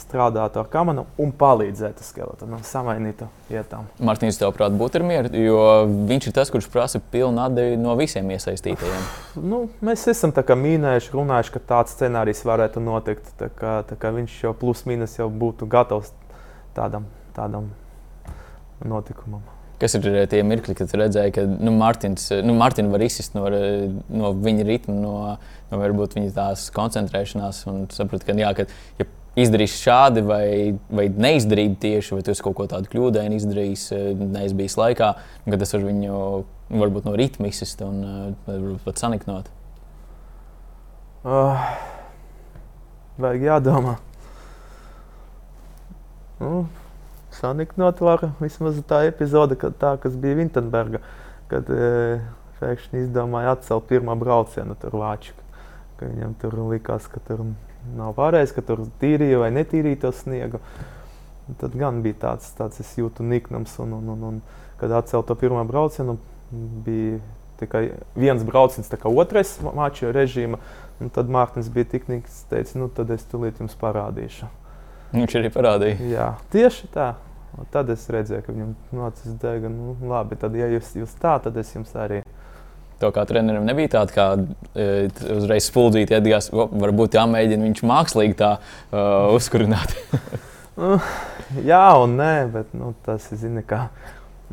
strādātu 0.00 0.60
ar 0.62 0.68
kamanu 0.70 1.04
un 1.20 1.32
palīdzētu 1.36 2.04
skeletonam, 2.04 2.62
samainītu 2.64 3.26
vietām. 3.50 3.88
Mārtiņš, 4.06 4.38
tev 4.40 4.54
būtu 4.78 5.00
ar 5.00 5.06
mieru, 5.06 5.32
jo 5.36 5.60
viņš 6.08 6.30
ir 6.30 6.36
tas, 6.36 6.52
kurš 6.52 6.70
prasa 6.72 7.02
pilnu 7.12 7.42
atdevi 7.42 7.76
no 7.80 7.96
visiem 7.98 8.30
iesaistītajiem. 8.36 9.06
nu, 9.52 9.64
mēs 9.84 10.06
esam 10.12 10.32
minējuši, 10.32 11.14
runājuši, 11.16 11.54
ka 11.56 11.64
tāds 11.74 11.96
scenārijs 11.98 12.44
varētu 12.48 12.82
notikt. 12.84 13.32
Tā 13.40 13.50
kā, 13.52 13.80
tā 13.88 13.98
kā 14.00 14.14
viņš 14.16 14.42
jau 14.46 14.56
plus 14.56 14.86
mīnus 14.88 15.18
jau 15.18 15.28
būtu 15.28 15.68
gatavs 15.70 16.14
tādam, 16.76 17.08
tādam 17.36 17.72
notikumam. 18.84 19.42
Kas 19.80 19.96
ir 19.96 20.06
eh, 20.10 20.26
tie 20.28 20.42
mirkļi, 20.44 20.74
kad 20.76 20.92
redzēji, 21.00 21.32
ka 21.38 21.46
nu, 21.48 21.72
Mārtiņš 21.80 22.26
eh, 22.36 22.42
nu, 22.44 22.56
var 22.92 23.04
izsist 23.04 23.36
no, 23.36 23.46
eh, 23.48 23.86
no 24.12 24.34
viņa 24.36 24.66
ritma, 24.68 24.96
no, 24.96 25.14
no 25.70 25.80
varbūt 25.80 26.18
viņa 26.18 26.34
tās 26.36 26.66
koncentrēšanās 26.76 27.62
un 27.70 27.86
saprast, 27.94 28.26
ka, 28.28 28.36
jā, 28.36 28.50
ka 28.58 28.66
ja 29.00 29.06
izdarīs 29.40 29.78
šādi 29.80 30.24
vai, 30.26 30.44
vai 30.92 31.06
neizdarīt 31.08 31.78
tieši, 31.80 32.16
vai 32.16 32.24
tu 32.26 32.34
kaut 32.44 32.58
ko 32.58 32.66
tādu 32.68 32.90
kļūdainu 32.92 33.38
izdarījis, 33.38 33.86
neizbijis 34.20 34.76
laikā, 34.76 35.14
kad 35.46 35.62
tas 35.62 35.72
var 35.76 35.86
viņu 35.86 36.18
varbūt 36.82 37.08
no 37.08 37.14
ritma 37.16 37.48
izsist 37.48 37.80
un 37.86 38.02
varbūt 38.48 38.84
pat 38.84 39.00
saniknot. 39.00 39.48
Uh, 41.20 41.64
vajag 43.20 43.42
jādomā. 43.44 43.96
Uh, 46.40 46.64
saniknot 47.40 48.00
var 48.04 48.28
vismaz 48.40 48.78
tā 48.88 49.04
epizode, 49.08 49.56
kad 49.60 49.76
tā, 49.80 49.94
kas 50.00 50.16
bija 50.20 50.38
Vintenberga, 50.38 51.00
kad 51.50 51.68
e, 51.72 52.20
pēkšņi 52.60 53.06
izdomāja 53.06 53.56
atcelt 53.56 53.88
pirmā 53.90 54.16
braucienu 54.20 54.76
tur 54.80 54.98
Vāču. 55.00 55.34
Viņam 56.00 56.32
tur 56.40 56.54
likās, 56.70 57.10
ka 57.12 57.20
tur 57.26 57.42
nav 57.96 58.14
pareizi, 58.16 58.54
ka 58.56 58.64
tur 58.64 58.86
tīrīja 59.02 59.42
vai 59.42 59.50
netīrīja 59.52 60.04
to 60.06 60.12
sniegu. 60.16 60.60
Tad 61.60 61.74
gan 61.76 62.00
bija 62.04 62.16
tāds, 62.22 62.48
tāds 62.56 62.80
es 62.80 62.92
jūtu 62.96 63.26
niknums, 63.26 63.74
un, 63.82 63.96
un, 63.98 64.12
un, 64.14 64.26
un 64.28 64.40
kad 64.80 64.92
atcelt 64.96 65.28
to 65.28 65.36
pirmā 65.36 65.64
braucienu, 65.68 66.16
bija 66.86 67.18
tikai 67.60 67.82
viens 68.16 68.44
brauciens, 68.46 68.88
tā 68.88 68.96
kā 69.00 69.10
otrais 69.12 69.58
maču 69.76 70.12
režīma. 70.14 70.60
Un 71.00 71.12
tad 71.12 71.32
Mārtiņš 71.32 71.68
bija 71.72 71.88
tik 71.94 72.08
nikns, 72.12 72.42
teica, 72.50 72.76
nu 72.80 72.90
tad 72.92 73.10
es 73.12 73.24
tulīt 73.28 73.60
jums 73.60 73.76
parādīšu. 73.80 74.48
Viņš 75.14 75.36
arī 75.40 75.50
parādīja. 75.52 76.08
Jā, 76.12 76.26
tieši 76.52 76.90
tā. 76.94 77.14
Un 77.58 77.66
tad 77.72 77.90
es 77.90 78.04
redzēju, 78.12 78.44
ka 78.46 78.52
viņam 78.54 78.74
nācis 78.94 79.34
dega. 79.42 79.70
Nu, 79.72 79.96
labi, 80.06 80.38
tad, 80.38 80.54
ja 80.58 80.68
jūs, 80.70 80.92
jūs 80.98 81.16
tā, 81.20 81.34
tad 81.42 81.56
es 81.60 81.72
jums 81.74 81.90
arī. 81.98 82.20
To 83.00 83.08
kā 83.16 83.24
trenerim 83.24 83.64
nebija 83.64 83.94
tāda, 83.94 84.12
kā 84.12 84.26
e, 84.76 85.08
uzreiz 85.32 85.66
spuldīt, 85.70 86.12
iedgās, 86.12 86.50
varbūt 86.52 87.16
jāmēģina 87.16 87.64
viņš 87.64 87.82
mākslīgi 87.88 88.36
tā 88.36 88.50
uh, 88.60 89.30
uzkurināt. 89.32 89.94
nu, 90.80 90.98
jā, 91.64 91.84
un 92.02 92.18
nē, 92.20 92.32
bet 92.52 92.74
nu, 92.76 92.92
tas 93.06 93.30
ir, 93.32 93.40
zini, 93.40 93.64
kā. 93.66 93.86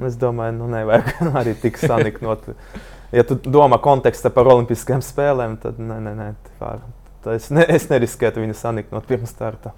Es 0.07 0.15
domāju, 0.21 0.55
nu, 0.62 0.69
nevajag 0.71 1.12
arī 1.41 1.57
tik 1.60 1.79
saniknot. 1.81 2.47
Ja 3.15 3.23
tu 3.27 3.38
domā 3.39 3.79
kontekstā 3.83 4.31
par 4.33 4.47
Olimpiskajām 4.51 5.03
spēlēm, 5.03 5.60
tad 5.63 5.79
nē, 5.79 5.99
nē, 6.07 6.15
nē, 6.15 6.31
es, 7.36 7.51
ne, 7.51 7.67
es 7.67 7.88
neriskētu 7.91 8.43
viņu 8.43 8.55
saniknot 8.57 9.07
pirms 9.10 9.36
starta. 9.36 9.75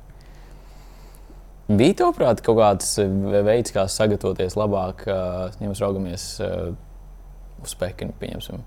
Bija 1.69 1.99
tavuprāt 2.01 2.41
kaut 2.45 2.57
kāds 2.57 2.95
eh, 3.01 3.09
veids, 3.45 3.73
kā 3.75 3.85
sagatavoties 3.91 4.57
labāk, 4.57 5.05
ja 5.05 5.51
mēs 5.61 5.81
raugamies 5.83 6.25
eh, 6.41 6.71
uz 7.61 7.75
Pekinu, 7.77 8.15
pieņemsim. 8.21 8.63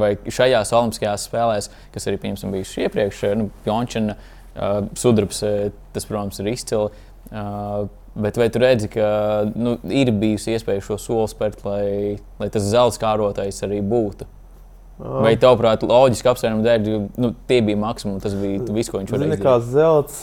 Vai 0.00 0.12
šajās 0.22 0.74
Olimpiskajās 0.76 1.24
spēlēs, 1.26 1.70
kas 1.94 2.06
arī 2.06 2.20
bijušas 2.20 2.76
iepriekš, 2.84 3.22
nu, 3.40 3.48
Pjončina, 3.64 4.14
Sudrabs, 4.98 5.40
tas, 5.94 6.06
protams, 6.06 6.38
ir 6.42 6.50
izcili. 6.52 6.92
Bet 8.14 8.38
vai 8.38 8.48
tu 8.54 8.62
redzi, 8.62 8.90
ka 8.90 9.08
nu, 9.50 9.76
ir 9.90 10.12
bijusi 10.14 10.54
iespēja 10.54 10.84
šo 10.86 10.98
soli 10.98 11.32
spērt, 11.32 11.64
lai, 11.66 12.18
lai 12.38 12.50
tas 12.54 12.68
zelta 12.70 13.02
kārotais 13.02 13.58
arī 13.66 13.80
būtu? 13.82 14.28
Vai 15.00 15.34
tavuprāt, 15.40 15.82
loģiski 15.86 16.28
apsvērumu 16.28 16.66
dēļ, 16.66 16.88
nu, 17.18 17.32
tie 17.50 17.62
bija 17.64 17.82
maksimums, 17.82 18.22
tas 18.22 18.34
bija 18.38 18.62
viss, 18.68 18.92
ko 18.92 19.00
viņš 19.00 19.14
varēja 19.14 19.30
izdarīt? 19.32 19.46
Kā 19.46 19.54
zelts, 19.64 20.18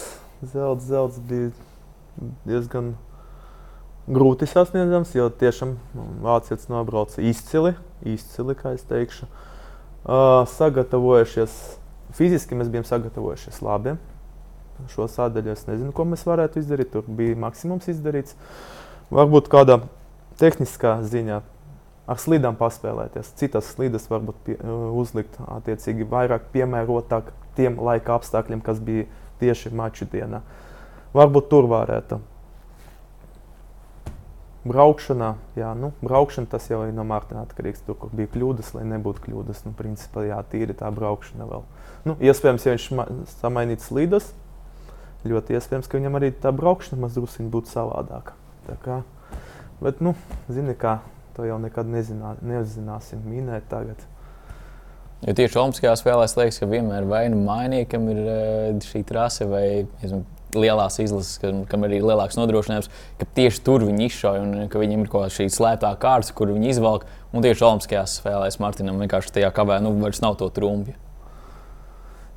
zelts, 0.54 0.92
zelts 0.92 1.24
bija 1.28 1.52
diezgan 2.48 2.96
grūti 4.08 4.48
sasniedzams, 4.48 5.12
jo 5.18 5.28
tiešām 5.30 5.76
vācietis 6.24 6.70
nobrauca 6.72 7.22
izcili, 7.22 7.76
izcili, 8.08 8.56
kā 8.58 8.74
es 8.78 8.86
teikšu. 8.88 9.28
Uh, 10.08 10.46
sagatavojušies, 10.48 11.56
fiziski 12.16 12.56
mēs 12.56 12.72
bijām 12.72 12.88
sagatavojušies 12.88 13.60
labi. 13.66 13.98
Šo 14.94 15.08
sadaļu 15.12 15.52
es 15.52 15.66
nezinu, 15.68 15.92
ko 15.92 16.06
mēs 16.08 16.24
varētu 16.28 16.62
izdarīt. 16.62 16.94
Tur 16.94 17.08
bija 17.18 17.36
maksimums 17.42 17.90
izdarīts. 17.92 18.38
Varbūt 19.12 19.50
kādā 19.52 19.82
tehniskā 20.40 21.00
ziņā 21.04 21.42
ar 22.08 22.22
slīdām 22.22 22.56
paspēlēties. 22.60 23.34
Citas 23.40 23.74
slīdes 23.74 24.08
varbūt 24.12 24.40
pie, 24.46 24.56
uh, 24.62 24.88
uzlikt 24.96 25.36
attiecīgi 25.44 26.08
vairāk 26.08 26.48
piemērotāk 26.54 27.34
tiem 27.60 27.82
laika 27.84 28.16
apstākļiem, 28.16 28.64
kas 28.64 28.80
bija 28.80 29.10
tieši 29.42 29.74
maču 29.76 30.08
dienā. 30.08 30.46
Varbūt 31.16 31.50
tur 31.52 31.70
varētu. 31.72 32.20
Braukšanā, 34.68 35.30
jā, 35.56 35.70
nu, 35.80 35.94
braukšana 36.04 36.50
tas 36.52 36.66
jau 36.68 36.82
ir 36.84 36.92
no 36.96 37.06
Mārtiņa 37.08 37.46
atkarīgs. 37.46 37.86
Tur, 37.88 37.96
kur 38.02 38.12
bija 38.12 38.32
kļūdas, 38.34 38.74
lai 38.76 38.84
nebūtu 38.90 39.24
kļūdas. 39.28 39.64
Nu, 39.68 39.72
principā, 39.78 40.26
jā, 40.28 40.42
tīri 40.52 40.76
tā 40.76 40.92
braukšana 40.92 41.48
vēl. 41.48 41.64
Nu, 42.08 42.18
iespējams, 42.20 42.68
ja 42.68 42.76
viņš 42.76 42.88
samainītu 43.38 43.88
slīdes, 43.88 44.34
ļoti 45.28 45.56
iespējams, 45.56 45.88
ka 45.88 46.02
viņam 46.02 46.20
arī 46.20 46.34
tā 46.36 46.52
braukšana 46.56 47.06
mazliet 47.06 47.48
būtu 47.54 47.72
savādāka. 47.72 48.36
Kā, 48.84 49.04
bet, 49.80 50.04
nu, 50.04 50.12
zini, 50.52 50.76
kā 50.76 50.98
To 51.38 51.46
jau 51.46 51.60
nekad 51.62 51.86
nezinā, 51.86 52.34
nezināsim 52.42 53.22
minēt 53.30 53.68
tagad. 53.70 54.00
Jo 55.22 55.36
tieši 55.38 55.60
Olimpiskajās 55.62 56.02
spēlēs 56.02 56.34
liekas, 56.38 56.58
ka 56.58 56.70
vienmēr 56.72 57.06
vai 57.10 57.28
nu 57.30 57.44
mainīkam 57.46 58.08
ir 58.10 58.22
eh, 58.24 58.80
šī 58.82 59.04
trase 59.06 59.46
vai 59.50 59.68
esmu, 60.02 60.24
lielās 60.56 61.00
izlases, 61.04 61.40
kam, 61.42 61.64
kam 61.70 61.84
ir 61.88 61.98
lielāks 61.98 62.38
nodrošinājums, 62.40 62.90
ka 63.20 63.28
tieši 63.38 63.64
tur 63.66 63.84
viņi 63.88 64.08
izšauja 64.08 64.44
un 64.44 64.70
ka 64.72 64.82
viņiem 64.82 65.04
ir 65.04 65.12
kaut 65.12 65.26
kāda 65.26 65.36
šī 65.36 65.50
slēptā 65.54 65.92
kārta, 66.02 66.36
kur 66.38 66.54
viņi 66.54 66.72
izvelk. 66.72 67.08
Un 67.36 67.44
tieši 67.44 67.66
Olimpiskajās 67.68 68.16
spēlēs 68.22 68.60
Martinam 68.64 69.02
vienkārši 69.04 69.36
tajā 69.36 69.52
kavē, 69.56 69.82
nu, 69.84 69.92
vairs 70.00 70.24
nav 70.24 70.38
to 70.40 70.48
trumpi. 70.54 70.96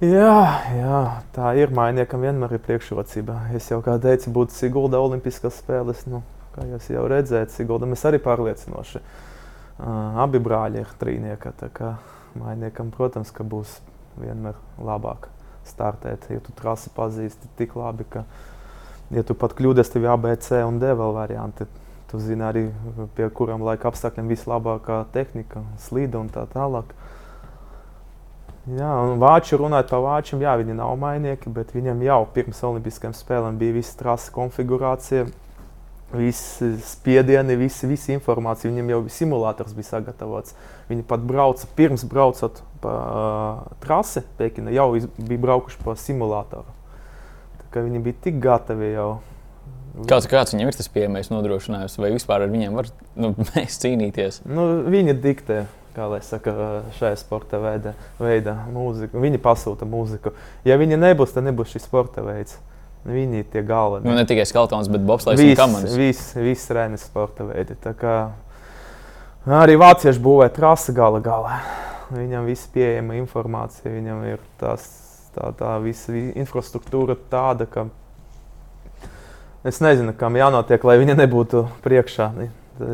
Jā, 0.01 0.37
jā, 0.75 1.01
tā 1.37 1.53
ir. 1.61 1.73
Mainīkam 1.77 2.25
vienmēr 2.25 2.57
ir 2.57 2.63
priekšrocība. 2.65 3.37
Es 3.57 3.69
jau 3.71 3.83
kā 3.85 3.99
teicu, 4.01 4.33
būtu 4.33 4.57
Sigulda 4.57 5.01
Olimpiskās 5.03 5.61
spēles. 5.61 6.07
Nu, 6.09 6.25
Kā 6.51 6.65
jūs 6.67 6.89
jau 6.91 7.05
redzat, 7.07 7.53
Sigulda 7.55 7.87
mēs 7.87 8.03
arī 8.09 8.19
pārliecinoši. 8.25 9.03
Uh, 9.81 10.23
abi 10.25 10.41
brāļi 10.43 10.83
ir 10.83 10.97
trīnieki. 10.99 11.53
Mainiekam, 12.41 12.91
protams, 12.95 13.31
ka 13.35 13.47
būs 13.47 13.79
vienmēr 14.19 14.59
labāk 14.83 15.29
startēt, 15.71 16.29
ja 16.33 16.43
tu 16.45 16.55
trasi 16.59 16.93
pazīsti 16.97 17.51
tik 17.59 17.77
labi, 17.79 18.07
ka, 18.11 18.25
ja 19.15 19.25
tu 19.27 19.37
pat 19.39 19.55
kļūdies, 19.59 19.93
tev 19.93 20.07
ir 20.07 20.15
ABC 20.15 20.63
un 20.67 20.81
D 20.83 20.93
vēl 20.99 21.17
varianti. 21.17 21.69
Tu 22.11 22.19
zini 22.19 22.43
arī, 22.43 22.65
pie 23.15 23.29
kurām 23.31 23.63
laika 23.63 23.91
apstākļiem 23.93 24.33
vislabākā 24.33 25.05
tehnika, 25.15 25.63
slīda 25.79 26.19
un 26.19 26.33
tā 26.35 26.43
tālāk. 26.51 26.91
Jā, 28.71 28.91
un 29.07 29.23
vāči 29.23 29.57
runājot 29.59 29.93
par 29.93 30.03
vāčiem, 30.05 30.43
jā, 30.43 30.57
viņi 30.59 30.75
nav 30.79 30.97
mainieki, 31.01 31.53
bet 31.55 31.71
viņiem 31.75 32.03
jau 32.05 32.19
pirms 32.35 32.65
Olimpiskajām 32.67 33.15
spēlēm 33.17 33.63
bija 33.63 33.79
visa 33.79 33.95
trasa 34.03 34.35
konfigurācija 34.35 35.29
Visi 36.13 36.75
spiedieni, 36.83 37.55
visi, 37.55 37.87
visi 37.87 38.11
informācija, 38.17 38.71
viņam 38.73 38.89
jau 38.91 39.01
simulators 39.15 39.75
bija 39.77 39.93
sagatavots. 39.93 40.57
Viņi 40.91 41.07
pat 41.07 41.23
brauca 41.23 41.69
pirms 41.79 42.03
braucot 42.11 42.63
pa 42.83 42.93
uh, 42.93 43.73
trasi 43.85 44.25
Pekina, 44.39 44.73
jau 44.75 44.95
iz, 44.99 45.07
bija 45.19 45.43
braukuši 45.45 45.83
pa 45.85 45.95
simulatoru. 45.99 46.79
Viņi 47.71 48.01
bija 48.03 48.17
tik 48.25 48.41
gatavi 48.43 48.95
jau. 48.97 49.11
Kāds, 50.11 50.27
kāds 50.31 50.55
viņam 50.55 50.71
ir 50.71 50.79
tas 50.79 50.89
pieejamais 50.91 51.31
nodrošinājums, 51.31 51.99
vai 51.99 52.11
vispār 52.15 52.45
ar 52.45 52.51
viņiem 52.51 52.79
var 52.79 52.89
nu, 53.19 53.33
cīnīties? 53.83 54.43
Nu, 54.51 54.67
viņi 54.91 55.15
diktē, 55.23 55.65
kā 55.95 56.09
lai 56.11 56.21
saka, 56.27 56.55
šajā 56.99 57.19
sporta 57.21 57.61
veidā, 57.63 57.95
veidā 58.19 58.57
mūziku. 58.75 59.23
Viņi 59.23 59.43
pasūta 59.43 59.87
mūziku. 59.91 60.35
Ja 60.67 60.79
viņi 60.81 60.99
nebūs, 60.99 61.35
tad 61.37 61.47
nebūs 61.47 61.75
šis 61.75 61.87
sporta 61.87 62.25
veids. 62.27 62.59
Viņi 63.07 63.41
ir 63.41 63.47
tie 63.49 63.63
galvenie. 63.65 64.11
Nu, 64.11 64.17
ne 64.19 64.27
tikai 64.29 64.45
skaltons, 64.49 64.91
bet 64.93 65.07
bobslēgs 65.09 65.41
un 65.41 65.55
kameras. 65.57 65.95
Viss, 65.97 66.35
viss 66.37 66.75
Rēnas 66.75 67.07
sporta 67.09 67.47
veidi. 67.49 67.79
Arī 69.51 69.75
vācieši 69.81 70.21
būvē 70.23 70.47
trasi 70.55 70.95
gala 70.95 71.19
galā. 71.25 71.61
Viņam 72.15 72.47
viss 72.47 72.69
pieejama 72.71 73.17
informācija, 73.19 73.91
viņam 73.91 74.23
ir 74.29 74.43
tās, 74.61 74.85
tā, 75.35 75.51
tā 75.59 75.77
visa 75.83 76.15
infrastruktūra 76.15 77.17
tāda, 77.31 77.67
ka 77.71 77.87
es 79.67 79.79
nezinu, 79.83 80.15
kam 80.19 80.39
jānotiek, 80.39 80.87
lai 80.87 80.99
viņa 81.03 81.19
nebūtu 81.23 81.65
priekšā. 81.85 82.31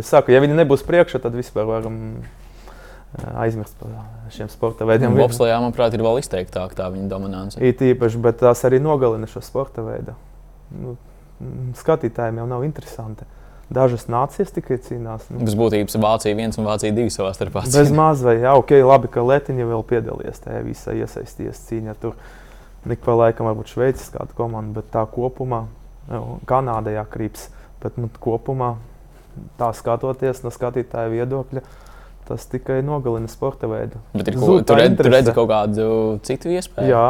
Es 0.01 0.11
saku, 0.13 0.33
ja 0.35 0.43
viņa 0.45 0.59
nebūs 0.63 0.85
priekšā, 0.87 1.21
tad 1.25 1.37
vispār 1.37 1.69
varam 1.69 2.01
aizmirst 3.41 3.77
par 3.81 3.93
šiem 4.35 4.49
sporta 4.53 4.89
veidiem. 4.89 5.17
Bobslijā, 5.17 5.57
manuprāt, 5.63 5.95
ir 5.97 6.05
vēl 6.05 6.21
izteiktāka 6.21 6.77
tā 6.77 6.89
viņa 6.93 7.09
dominance. 7.11 7.61
Ir 7.61 7.77
īpaši, 7.93 8.21
bet 8.23 8.41
tās 8.43 8.65
arī 8.69 8.81
nogalina 8.83 9.29
šo 9.31 9.41
sporta 9.45 9.85
veidu. 9.87 10.17
Nu, 10.77 10.97
skatītājiem 11.79 12.43
jau 12.43 12.49
nav 12.51 12.65
interesanti. 12.67 13.29
Dažas 13.67 14.07
nācijas 14.07 14.53
tikai 14.55 14.79
cīnās. 14.79 15.25
Nu. 15.33 15.41
Bez 15.43 15.57
būtības 15.59 15.99
Vācija 15.99 16.37
viens 16.39 16.59
un 16.61 16.69
Vācija 16.69 16.95
divi 16.95 17.11
savā 17.11 17.33
starpā. 17.35 17.65
Bez 17.67 17.91
maz 17.95 18.23
vai 18.23 18.37
jā, 18.39 18.53
ok, 18.55 18.77
labi, 18.87 19.11
ka 19.11 19.25
Latvija 19.27 19.67
vēl 19.67 19.83
piedalījās 19.91 20.45
tajā 20.45 20.61
visā 20.67 20.95
iesaistījies 20.95 21.65
cīņā. 21.67 21.97
Tur 22.03 22.15
nik 22.87 23.03
pa 23.03 23.17
laikam 23.19 23.51
varbūt 23.51 23.73
Šveices 23.75 24.13
kāda 24.15 24.31
komanda, 24.39 24.79
bet 24.79 24.93
tā 24.95 25.03
kopumā, 25.11 25.65
Kanādā 26.47 26.95
jākrīps, 26.95 27.49
bet 27.83 27.99
nu, 27.99 28.07
kopumā 28.23 28.77
tā 29.59 29.73
skatoties 29.75 30.45
no 30.47 30.55
skatītāja 30.55 31.11
viedokļa 31.11 31.65
Tas 32.27 32.47
tikai 32.51 32.81
nogalina 32.83 33.29
sporta 33.31 33.69
veidu. 33.71 34.01
Bet 34.11 34.27
ir, 34.27 34.35
ko, 34.41 34.57
tu, 34.59 34.75
redz, 34.75 34.97
tu 34.99 35.11
redzi 35.13 35.35
kaut 35.35 35.47
kādu 35.47 35.85
citu 36.27 36.51
iespēju? 36.51 36.91
Jā, 36.91 37.05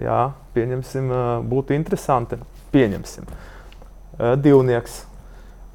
jā 0.00 0.20
pieņemsim, 0.56 1.10
būtu 1.50 1.76
interesanti. 1.76 2.38
Pieņemsim. 2.72 3.26
Divnieks. 4.40 5.02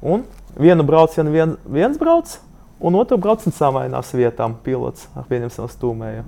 Un 0.02 0.24
vienu 0.58 0.84
braucienu 0.86 1.32
vien, 1.34 1.56
viens 1.66 1.98
brauc, 1.98 2.36
un 2.78 2.98
otru 2.98 3.18
braucienu 3.18 3.54
samainās 3.54 4.12
vietām 4.14 4.54
pilots 4.62 5.08
ar 5.18 5.26
pieņemsim 5.30 5.70
stūmēju. 5.72 6.26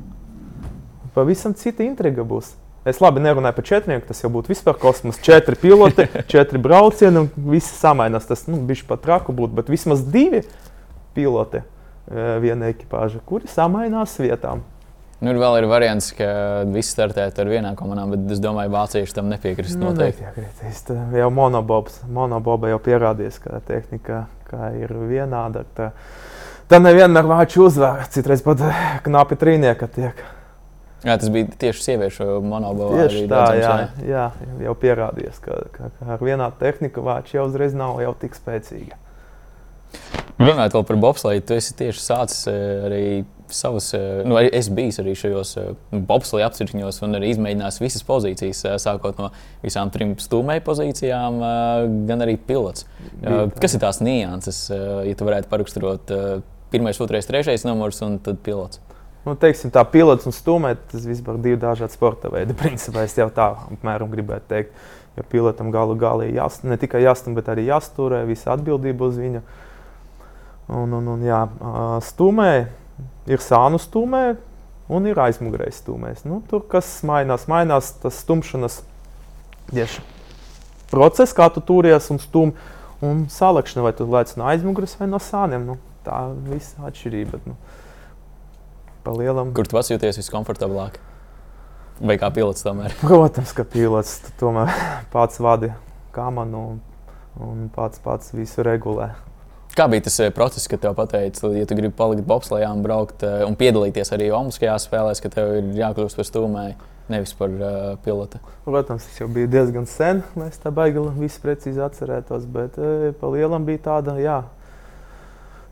Pavisam 1.14 1.54
cita 1.58 1.84
intriga 1.86 2.24
būs. 2.26 2.54
Es 2.88 3.00
labi 3.02 3.20
nerunāju 3.20 3.58
par 3.58 3.66
četriem, 3.68 4.00
tas 4.06 4.22
jau 4.22 4.30
būtu 4.32 4.54
vispār 4.54 4.78
kosmos. 4.80 5.18
Četri 5.22 5.58
piloti, 5.60 6.06
četri 6.32 6.58
braucieni, 6.62 7.26
un 7.26 7.50
visi 7.52 7.74
samainās. 7.76 8.26
Tas 8.30 8.46
nu, 8.48 8.62
bija 8.66 8.86
pat 8.88 9.04
traku 9.04 9.34
būt, 9.36 9.52
bet 9.58 9.70
vismaz 9.70 10.02
divi 10.08 10.42
piloti 11.14 11.60
viena 12.42 12.70
ekipāža, 12.72 13.20
kuri 13.26 13.50
samainās 13.50 14.16
vietām. 14.18 14.64
Nu, 15.20 15.34
vēl 15.36 15.58
ir 15.60 15.68
variants, 15.68 16.14
ka 16.16 16.26
visi 16.72 16.94
startētu 16.94 17.42
ar 17.42 17.50
vienām 17.52 17.74
komandām, 17.76 18.14
bet 18.14 18.32
es 18.32 18.40
domāju, 18.40 18.70
ka 18.72 18.76
vācieši 18.78 19.16
tam 19.18 19.28
nepiekrist. 19.28 19.76
Nu, 19.76 19.92
nepiekrist. 19.92 20.92
Jau 21.16 21.30
monobobs, 21.34 22.00
monoboba 22.08 22.72
jau 22.72 22.80
pierādījis, 22.86 23.40
ka 23.44 23.60
tehnika 23.68 24.24
ka 24.50 24.72
ir 24.78 24.92
vienāda. 25.10 25.64
Tā, 25.76 25.90
tā 26.70 26.82
nevienmēr 26.82 27.28
vāči 27.30 27.62
uzvar, 27.62 28.04
citreiz 28.12 28.42
pat 28.46 28.62
knapi 29.06 29.38
trīnieka 29.40 29.90
tiek. 29.94 30.24
Jā, 31.00 31.14
tas 31.16 31.30
bija 31.32 31.48
tieši 31.62 31.84
sieviešu 31.86 32.26
monobovā. 32.44 33.06
Tieši 33.06 33.24
tā, 33.30 33.44
jā, 33.56 33.76
jā, 34.04 34.24
jau 34.66 34.74
pierādījis, 34.82 35.38
ka, 35.44 35.62
ka, 35.72 35.92
ka 35.96 36.10
ar 36.16 36.24
vienādu 36.24 36.60
tehniku 36.60 37.04
vāči 37.06 37.38
jau 37.38 37.46
uzreiz 37.48 37.76
nav 37.76 38.02
jau 38.04 38.12
tik 38.20 38.36
spēcīgi. 38.36 38.98
Runājot 40.40 40.76
par 40.88 40.98
bobsleju, 41.00 41.44
tu 41.44 41.56
esi 41.56 41.72
tieši 41.78 42.04
sācis 42.04 42.44
eh, 42.52 42.60
arī 42.88 43.04
savus, 43.54 43.90
eh, 43.94 44.22
nu, 44.28 44.38
es 44.40 44.68
biju 44.72 44.94
arī 45.02 45.14
šajos 45.18 45.54
eh, 45.60 45.70
bobsleja 45.92 46.50
apcirkņos 46.50 47.00
un 47.06 47.18
arī 47.18 47.32
izmēģinājis 47.34 47.80
visas 47.82 48.06
pozīcijas, 48.08 48.62
sākot 48.82 49.20
no 49.20 49.30
visām 49.64 49.92
trim 49.94 50.16
stūmēju 50.20 50.64
pozīcijām, 50.66 51.40
gan 52.08 52.26
arī 52.26 52.36
pilots. 52.36 52.86
Bija, 53.20 53.48
Kas 53.60 53.76
ir 53.76 53.82
tās 53.82 54.00
nianses, 54.04 54.68
ja 54.70 55.16
tu 55.16 55.26
varētu 55.28 55.50
paraksturot 55.50 56.14
pirmais, 56.70 57.00
otrais, 57.02 57.26
trešais 57.26 57.66
numurs 57.66 58.00
un 58.06 58.18
tad 58.22 58.40
pilots? 58.46 58.80
Nu, 59.26 59.34
teiksim, 59.36 59.68
tā 59.72 59.82
pilots 59.84 60.24
un 60.28 60.32
stūmēt, 60.32 60.86
tas 60.94 61.04
vispār 61.04 61.36
divi 61.44 61.58
dažādi 61.60 61.92
sporta 61.92 62.30
veidi. 62.32 62.56
Principā 62.62 63.04
es 63.04 63.16
jau 63.18 63.28
tā 63.34 63.52
apmēram 63.76 64.12
gribētu 64.12 64.48
teikt. 64.52 64.86
Jo 65.18 65.24
pilotam 65.26 65.72
galu 65.74 65.96
galā 65.98 66.28
ir 66.28 66.38
jāst, 66.38 66.62
ne 66.64 66.78
tikai 66.80 67.02
jāstum, 67.02 67.34
bet 67.36 67.50
arī 67.50 67.66
jāsturē 67.66 68.22
visa 68.28 68.54
atbildība 68.54 69.08
uz 69.10 69.18
viņu. 69.20 69.42
Un, 70.70 70.92
un, 70.94 71.08
un, 71.16 71.24
jā, 71.26 71.40
stūmē 72.06 72.52
ir 73.30 73.42
sānu 73.42 73.80
stūmē 73.80 74.24
un 74.90 75.06
ir 75.06 75.18
aizmugurējs 75.22 75.82
stūmēs. 75.84 76.24
Nu, 76.26 76.40
tur 76.50 76.64
kas 76.70 76.88
mainās, 77.06 77.46
mainās 77.50 77.92
tas 78.02 78.18
stumšanas 78.24 78.80
tieši 79.70 80.02
process, 80.90 81.34
kā 81.36 81.46
tu 81.54 81.62
turies 81.64 82.10
un 82.12 82.20
stūmi. 82.22 82.68
Un 83.00 83.22
salikšana, 83.32 83.84
vai 83.86 83.94
tu 83.96 84.04
lēc 84.04 84.34
no 84.36 84.44
aizmugures 84.50 84.98
vai 85.00 85.06
no 85.08 85.16
sāniem. 85.24 85.62
Nu, 85.64 85.78
tā 86.04 86.18
viss 86.50 86.76
atšķirība. 86.84 87.38
Bet, 87.38 87.46
nu, 87.48 87.54
pa 89.06 89.14
lielam. 89.16 89.54
Kur 89.56 89.70
tu 89.70 89.80
jūties 89.80 90.20
viskomfortablāk? 90.20 90.98
Vai 92.00 92.16
kā 92.20 92.28
pilots 92.32 92.64
tomēr? 92.64 92.92
Protams, 93.04 93.54
ka 93.56 93.64
pilots 93.64 94.18
tomēr 94.40 94.72
pats 95.14 95.40
vadi 95.40 95.72
kamanu 96.12 96.62
un, 96.74 96.78
un 97.40 97.66
pats, 97.72 98.02
pats 98.04 98.34
visu 98.36 98.64
regulē. 98.66 99.12
Kā 99.76 99.86
bija 99.86 100.02
tas 100.02 100.16
eh, 100.18 100.32
process, 100.34 100.66
kad 100.70 100.80
tev 100.82 100.96
pateica, 100.98 101.48
ja 101.54 101.66
tu 101.68 101.76
gribi 101.78 101.94
palikt 101.94 102.26
bobslēgā 102.26 102.70
un 102.74 102.80
braukt 102.82 103.22
eh, 103.22 103.42
un 103.46 103.54
piedalīties 103.58 104.10
arī 104.16 104.30
Olimpiskajās 104.34 104.88
spēlēs, 104.88 105.22
ka 105.22 105.30
tev 105.30 105.52
ir 105.60 105.68
jākļūst 105.78 106.18
par 106.18 106.26
stūmēju, 106.26 106.88
nevis 107.10 107.34
par 107.38 107.52
uh, 107.54 107.74
pilotu? 108.02 108.40
Protams, 108.66 109.06
tas 109.06 109.20
jau 109.20 109.28
bija 109.30 109.50
diezgan 109.50 109.86
sen, 109.90 110.22
lai 110.38 110.48
es 110.50 110.58
tā 110.62 110.72
baigi 110.74 111.02
visu 111.18 111.42
precīzi 111.42 111.82
atcerētos, 111.82 112.46
bet 112.50 112.78
uh, 112.82 113.10
pa 113.18 113.30
lielam 113.30 113.66
bija 113.66 113.82
tāda, 113.86 114.14
jā, 114.22 114.36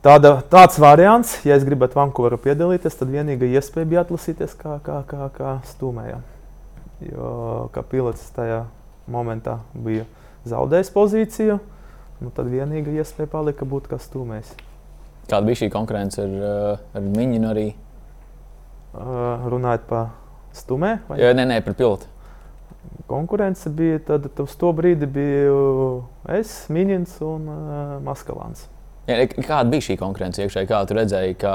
tāda, 0.06 0.36
tāds 0.50 0.78
variants, 0.82 1.36
ja 1.46 1.58
es 1.58 1.66
gribētu 1.66 1.98
Vankūverā 1.98 2.38
piedalīties, 2.42 2.98
tad 2.98 3.10
vienīgā 3.14 3.50
iespēja 3.50 3.90
bija 3.94 4.04
atlasīties 4.06 4.54
kā, 4.58 4.78
kā, 4.86 5.00
kā, 5.10 5.30
kā 5.34 5.56
stūmējam. 5.72 6.22
Jo 7.06 7.32
kā 7.74 7.82
pilots 7.86 8.30
tajā 8.34 8.64
momentā 9.10 9.60
bija 9.74 10.06
zaudējis 10.50 10.94
pozīciju, 10.94 11.58
nu, 12.22 12.30
tad 12.34 12.48
vienīgā 12.50 12.94
iespēja 13.02 13.30
palika 13.32 13.66
būt 13.68 13.88
kā 13.90 13.98
stūmējs. 14.02 14.54
Kāda 15.28 15.44
bija 15.46 15.60
šī 15.62 15.68
konkurence 15.72 16.22
ar, 16.24 16.34
uh, 16.38 16.86
ar 16.96 17.04
Miņinu 17.04 17.50
arī? 17.50 17.66
Uh, 18.94 19.48
runājot 19.52 19.84
par 19.90 20.06
stūmē? 20.56 20.94
vai? 21.08 21.18
Jā, 21.20 21.34
nē, 21.36 21.44
nē, 21.50 21.58
par 21.66 21.76
pilotu. 21.78 22.08
Konkurence 23.08 23.68
bija 23.72 23.98
tad, 24.04 24.28
uz 24.40 24.54
to 24.60 24.70
brīdi 24.76 25.06
biju 25.08 25.58
es, 26.32 26.54
Miņins 26.72 27.18
un 27.24 27.48
uh, 27.52 27.96
Maskalāns. 28.04 28.66
Jā, 29.08 29.24
kāda 29.36 29.68
bija 29.72 29.84
šī 29.90 29.98
konkurence 30.00 30.42
iekšēji? 30.44 30.68
Kā 30.68 30.82
tu 30.88 30.96
redzēji, 30.96 31.36
ka 31.40 31.52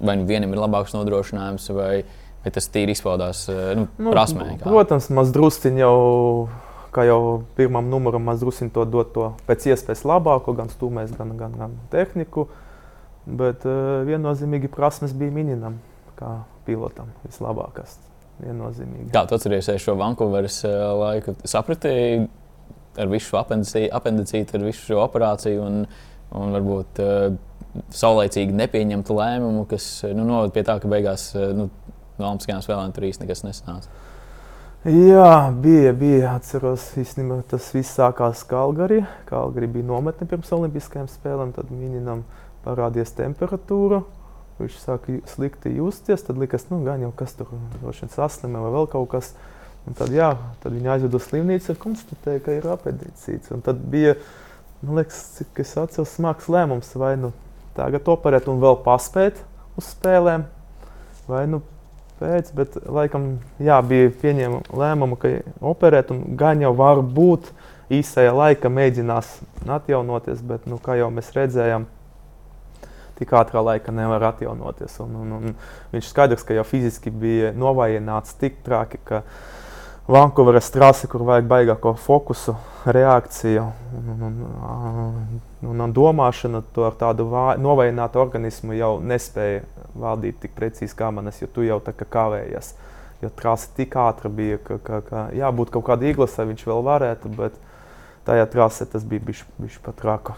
vai 0.00 0.16
nu 0.20 0.26
vienam 0.28 0.52
ir 0.52 0.60
labāks 0.60 0.92
nodrošinājums, 0.96 1.70
vai, 1.76 2.02
vai 2.44 2.52
tas 2.52 2.68
tīri 2.72 2.92
izpaudās 2.96 3.46
nu, 3.48 3.86
Nu, 3.96 4.12
prasmē? 4.12 4.56
kā? 4.60 4.68
Protams, 4.68 5.08
maz 5.16 5.32
drusciņš 5.32 5.80
jau, 5.80 5.94
kā 6.96 7.04
jau 7.04 7.20
pirmam 7.58 7.90
numuram, 7.92 8.24
maz 8.24 8.40
drusciņš 8.40 8.72
to 8.72 8.86
dot 8.88 9.12
to 9.14 9.28
pēc 9.48 9.68
iespējas 9.72 10.06
labāko, 10.08 10.54
gan 10.56 10.72
stūmēs, 10.72 11.12
gan, 11.18 11.34
gan, 11.36 11.54
gan 11.60 11.76
tehniku. 11.92 12.48
Bet 13.26 13.66
uh, 13.66 14.02
viennozīmīgi 14.06 14.70
prasmes 14.72 15.14
bija 15.16 15.34
Miņinam, 15.34 15.80
kā 16.18 16.38
pilotam, 16.66 17.10
vislabākās. 17.26 17.98
Kā 19.14 19.24
tu 19.26 19.36
atceries 19.36 19.70
šo 19.82 19.96
Vankūveras 19.98 20.60
uh, 20.68 20.76
laiku? 21.00 21.34
Sapratīji 21.48 22.26
ar 23.00 23.10
visu 23.12 23.32
šo 23.32 23.40
apendicī- 23.40 23.88
apendicītu, 23.92 24.56
ar 24.56 24.66
visu 24.68 24.84
šo 24.86 25.00
operāciju 25.02 25.64
un, 25.64 25.82
un 26.36 26.56
varbūt 26.56 27.02
uh, 27.02 27.36
saulēcīgi 27.92 28.56
nepieņemtu 28.56 29.16
lēmumu, 29.16 29.66
kas 29.68 29.88
nu, 30.12 30.24
noved 30.28 30.54
pie 30.54 30.64
tā, 30.68 30.78
ka 30.80 30.90
beigās 30.90 31.30
uh, 31.34 31.50
nu, 31.56 31.68
no 32.16 32.30
Olimpiskajām 32.30 32.62
spēlēm 32.64 32.94
tur 32.96 33.08
nekas 33.08 33.44
nesanāca. 33.44 34.04
Jā, 34.86 35.50
bija, 35.50 35.90
bija. 35.98 36.36
Atceros, 36.36 36.84
īstenībā 36.94 37.40
tas 37.50 37.64
viss 37.74 37.96
sākās 37.96 38.44
Kalgarī. 38.46 39.00
Kalgarī 39.26 39.66
bija 39.66 39.88
nometne 39.88 40.28
pirms 40.30 40.52
Olimpiskajām 40.54 41.08
spēlēm, 41.10 41.50
tad 41.56 41.72
Miņinam 41.74 42.22
parādījās 42.62 43.10
temperatūra. 43.18 44.04
Viņš 44.60 44.78
sāka 44.84 45.18
slikti 45.32 45.74
justies, 45.74 46.22
tad 46.28 46.38
likās, 46.38 46.68
nu, 46.70 46.78
gan 46.86 47.02
jau 47.02 47.10
kas 47.18 47.34
tur 47.34 47.50
droši 47.80 48.06
vien 48.06 48.14
saslimē 48.14 48.62
vai 48.62 48.72
vēl 48.76 48.88
kaut 48.94 49.10
kas. 49.16 49.34
Un 49.90 49.98
tad, 49.98 50.14
jā, 50.14 50.30
tad 50.62 50.78
viņi 50.78 50.94
aizveda 50.94 51.18
uz 51.18 51.26
slimnīcu 51.32 51.74
un 51.74 51.82
konstatēja, 51.82 52.46
ka 52.46 52.54
ir 52.54 52.70
apendicīts. 52.70 53.50
Un 53.58 53.66
tad 53.66 53.82
bija, 53.90 54.14
man 54.84 55.00
liekas, 55.00 55.18
cik 55.40 55.64
es 55.66 55.74
atceros, 55.82 56.14
smags 56.14 56.46
lēmums, 56.46 56.94
vai 56.94 57.16
nu 57.18 57.34
tagad 57.74 58.06
operēt 58.14 58.46
un 58.46 58.62
vēl 58.62 58.78
paspēt 58.86 59.42
uz 59.74 59.90
spēlēm, 59.96 60.46
vai 61.26 61.48
nu 61.50 61.66
pēc, 62.20 62.52
bet 62.56 62.78
laikam 62.84 63.36
jā, 63.62 63.80
bija 63.86 64.12
pieņēma 64.22 64.62
lēmumu, 64.72 65.18
ka 65.20 65.32
operēt 65.72 66.12
un 66.14 66.22
gan 66.38 66.62
jau 66.64 66.72
var 66.76 67.02
būt 67.02 67.50
īsajā 67.92 68.32
laika 68.34 68.70
mēģinās 68.72 69.36
atjaunoties, 69.76 70.40
bet, 70.46 70.64
nu, 70.70 70.80
kā 70.82 70.96
jau 70.98 71.10
mēs 71.14 71.30
redzējām, 71.36 71.86
tik 73.16 73.32
ātrā 73.36 73.62
laika 73.64 73.94
nevar 73.94 74.30
atjaunoties. 74.32 74.98
Un, 75.04 75.14
un, 75.22 75.36
un 75.36 75.54
viņš 75.94 76.08
skaidrs, 76.10 76.44
ka 76.46 76.56
jau 76.56 76.64
fiziski 76.68 77.12
bija 77.12 77.52
novājināts 77.56 78.36
tik 78.40 78.60
traki, 78.66 79.00
ka 79.04 79.22
Vankūveras 80.06 80.68
trase, 80.70 81.08
kur 81.10 81.24
vajag 81.26 81.48
baigāko 81.50 81.96
fokusu, 81.98 82.52
reakciju 82.94 83.64
un, 83.98 84.10
un, 84.12 84.20
un, 84.22 85.40
un, 85.66 85.80
un 85.82 85.94
domāšanu, 85.96 86.60
to 86.76 86.84
ar 86.86 86.94
tādu 87.00 87.26
vā- 87.32 87.56
novājinātu 87.58 88.20
organismu 88.22 88.76
jau 88.78 88.92
nespēja 89.02 89.64
valdīt 90.00 90.40
tik 90.42 90.56
precīzi 90.56 90.96
kā 90.98 91.10
manas, 91.14 91.40
jo 91.42 91.48
tu 91.52 91.64
jau 91.66 91.78
tā 91.84 91.94
kā 91.96 92.08
kavējies. 92.16 92.74
Jo 93.22 93.30
trase 93.32 93.70
tik 93.76 93.96
ātra 93.96 94.28
bija, 94.32 94.58
ka, 94.60 94.76
ka, 94.84 95.00
ka 95.06 95.22
jābūt 95.36 95.72
kaut 95.74 95.86
kādai 95.88 96.12
īglasai, 96.12 96.48
viņš 96.50 96.66
vēl 96.68 96.84
varētu, 96.84 97.32
bet 97.38 97.56
tajā 98.28 98.44
trasē 98.52 98.88
tas 98.92 99.06
bija 99.08 99.24
bijis 99.28 99.80
pat 99.84 99.96
traka. 100.02 100.36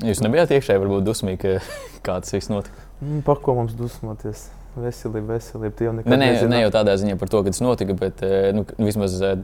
Jūs 0.00 0.22
nebijāt 0.24 0.54
iekšēji 0.56 0.80
varbūt 0.80 1.04
dusmīgi, 1.04 1.58
kā 2.06 2.16
tas 2.24 2.32
viss 2.32 2.50
notika. 2.52 2.88
Mm, 3.02 3.20
Par 3.26 3.42
ko 3.44 3.56
mums 3.58 3.76
dusmoties? 3.76 4.48
Veselība, 4.72 5.34
veselība. 5.34 5.90
Ne, 6.08 6.16
ne, 6.16 6.30
ne 6.48 6.62
jau 6.62 6.70
tādā 6.72 6.94
ziņā 6.96 7.18
par 7.20 7.28
to, 7.28 7.42
ka 7.44 7.52
tas 7.52 7.60
notika, 7.60 7.96
bet 7.98 8.22
eh, 8.24 8.48
nu, 8.56 8.64
vismaz 8.80 9.18
eh, 9.20 9.42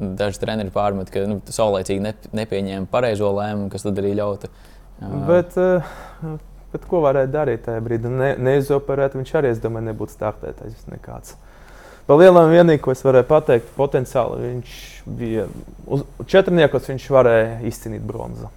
daži 0.00 0.40
treneri 0.40 0.72
pārmet, 0.72 1.12
ka 1.12 1.26
nu, 1.28 1.36
saulēcīgi 1.52 2.00
ne, 2.00 2.14
nepieņēma 2.40 2.88
pareizo 2.88 3.28
lēmumu, 3.36 3.68
kas 3.72 3.84
tad 3.84 4.00
arī 4.00 4.14
ļauta. 4.16 4.48
Bet, 5.28 5.58
eh, 5.60 5.92
bet 6.72 6.86
ko 6.90 7.02
varēja 7.04 7.30
darīt 7.32 7.64
tajā 7.66 7.82
brīdī? 7.84 8.10
Ne, 8.12 8.32
neizoperēt, 8.38 9.16
viņš 9.18 9.32
arī, 9.40 9.52
es 9.54 9.62
domāju, 9.62 9.90
nebūtu 9.90 10.16
startētājs 10.16 10.88
nekāds. 10.90 11.36
Par 12.08 12.18
lielam 12.18 12.50
vienīgais, 12.50 12.82
ko 12.82 12.94
es 12.94 13.04
varēju 13.06 13.28
pateikt, 13.28 13.68
potenciāli 13.76 14.40
viņš 14.42 14.76
bija 15.20 15.46
uz 15.86 16.02
četrniekos, 16.30 16.88
viņš 16.90 17.08
varēja 17.14 17.60
izcīnīt 17.70 18.02
bronzu. 18.06 18.50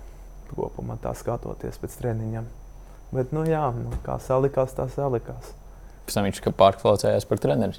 Kopumā 0.54 0.98
tā 1.02 1.14
skatoties 1.18 1.78
pēc 1.82 1.98
treniņiem. 2.02 2.48
Bet, 3.14 3.34
nu 3.34 3.44
jā, 3.46 3.68
nu, 3.78 3.94
kā 4.06 4.18
salikās, 4.22 4.74
tā 4.74 4.88
salikās. 4.90 5.52
Pēc 6.08 6.18
tam 6.18 6.26
viņš 6.26 6.42
kā 6.42 6.54
pārklaucējās 6.58 7.28
par 7.30 7.42
treneri. 7.42 7.78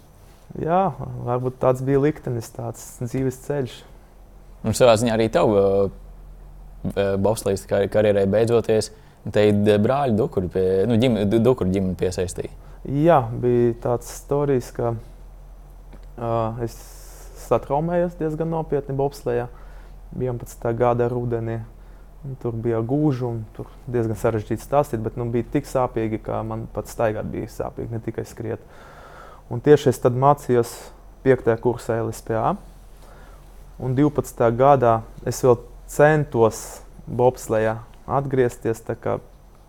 Jā, 0.63 0.93
varbūt 1.27 1.59
tāds 1.63 1.83
bija 1.83 2.03
liktenis, 2.05 2.53
tāds 2.55 2.85
dzīves 3.03 3.41
ceļš. 3.47 3.77
Un 4.65 4.77
savā 4.77 4.95
ziņā 5.01 5.17
arī 5.17 5.27
tev 5.33 5.51
Bobslīdas 7.25 7.67
karjerai 7.67 8.27
beidzoties, 8.31 8.91
te 9.33 9.49
ir 9.49 9.81
brāļi 9.81 10.17
Dukuri, 10.19 10.51
pie, 10.53 10.67
nu, 10.89 10.99
ģim, 11.01 11.17
Dukuri 11.41 11.73
ģimene 11.75 11.97
piesaistīja. 12.01 12.53
Jā, 12.85 13.23
bija 13.41 13.73
tāds 13.81 14.11
stāstījums, 14.19 14.71
ka 14.77 14.91
uh, 14.93 16.65
es 16.65 16.75
satraumējos 17.47 18.19
diezgan 18.19 18.51
nopietni 18.53 18.97
Bobslējā 18.97 19.47
11. 20.17 20.67
gada 20.79 21.09
rudenī. 21.09 21.63
Tur 22.41 22.55
bija 22.57 22.79
gūži 22.81 23.25
un 23.29 23.41
tur 23.57 23.69
diezgan 23.91 24.17
sarežģīti 24.17 24.65
stāstīt, 24.65 25.03
bet 25.05 25.19
nu, 25.21 25.27
bija 25.33 25.45
tik 25.57 25.69
sāpīgi, 25.69 26.23
ka 26.25 26.41
man 26.47 26.65
pat 26.73 26.89
staigāt 26.89 27.29
bija 27.33 27.51
sāpīgi, 27.53 27.93
ne 27.93 28.01
tikai 28.05 28.25
skriet. 28.29 28.63
Un 29.53 29.61
tieši 29.65 29.91
es 29.93 30.01
tad 30.01 30.17
mācījos 30.17 30.73
5. 31.25 31.51
kursā 31.61 31.99
LSPA. 32.01 32.55
Un 33.85 33.97
12. 33.97 34.49
gadā 34.57 34.99
es 35.29 35.43
vēl 35.45 35.59
centos 35.91 36.63
Bobslējā 37.05 37.77
atgriezties, 38.07 38.83
kā 39.01 39.19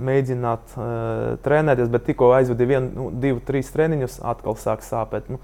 mēģināt 0.03 0.73
uh, 0.75 1.35
trenēties, 1.45 1.91
bet 1.91 2.03
tikko 2.09 2.33
aizvadīju 2.35 2.71
vienu, 2.73 2.89
nu, 2.95 3.11
divu, 3.23 3.39
trīs 3.47 3.69
treniņus, 3.71 4.19
atkal 4.27 4.57
sāk 4.59 4.83
sāpēt. 4.83 5.29
Nu, 5.31 5.39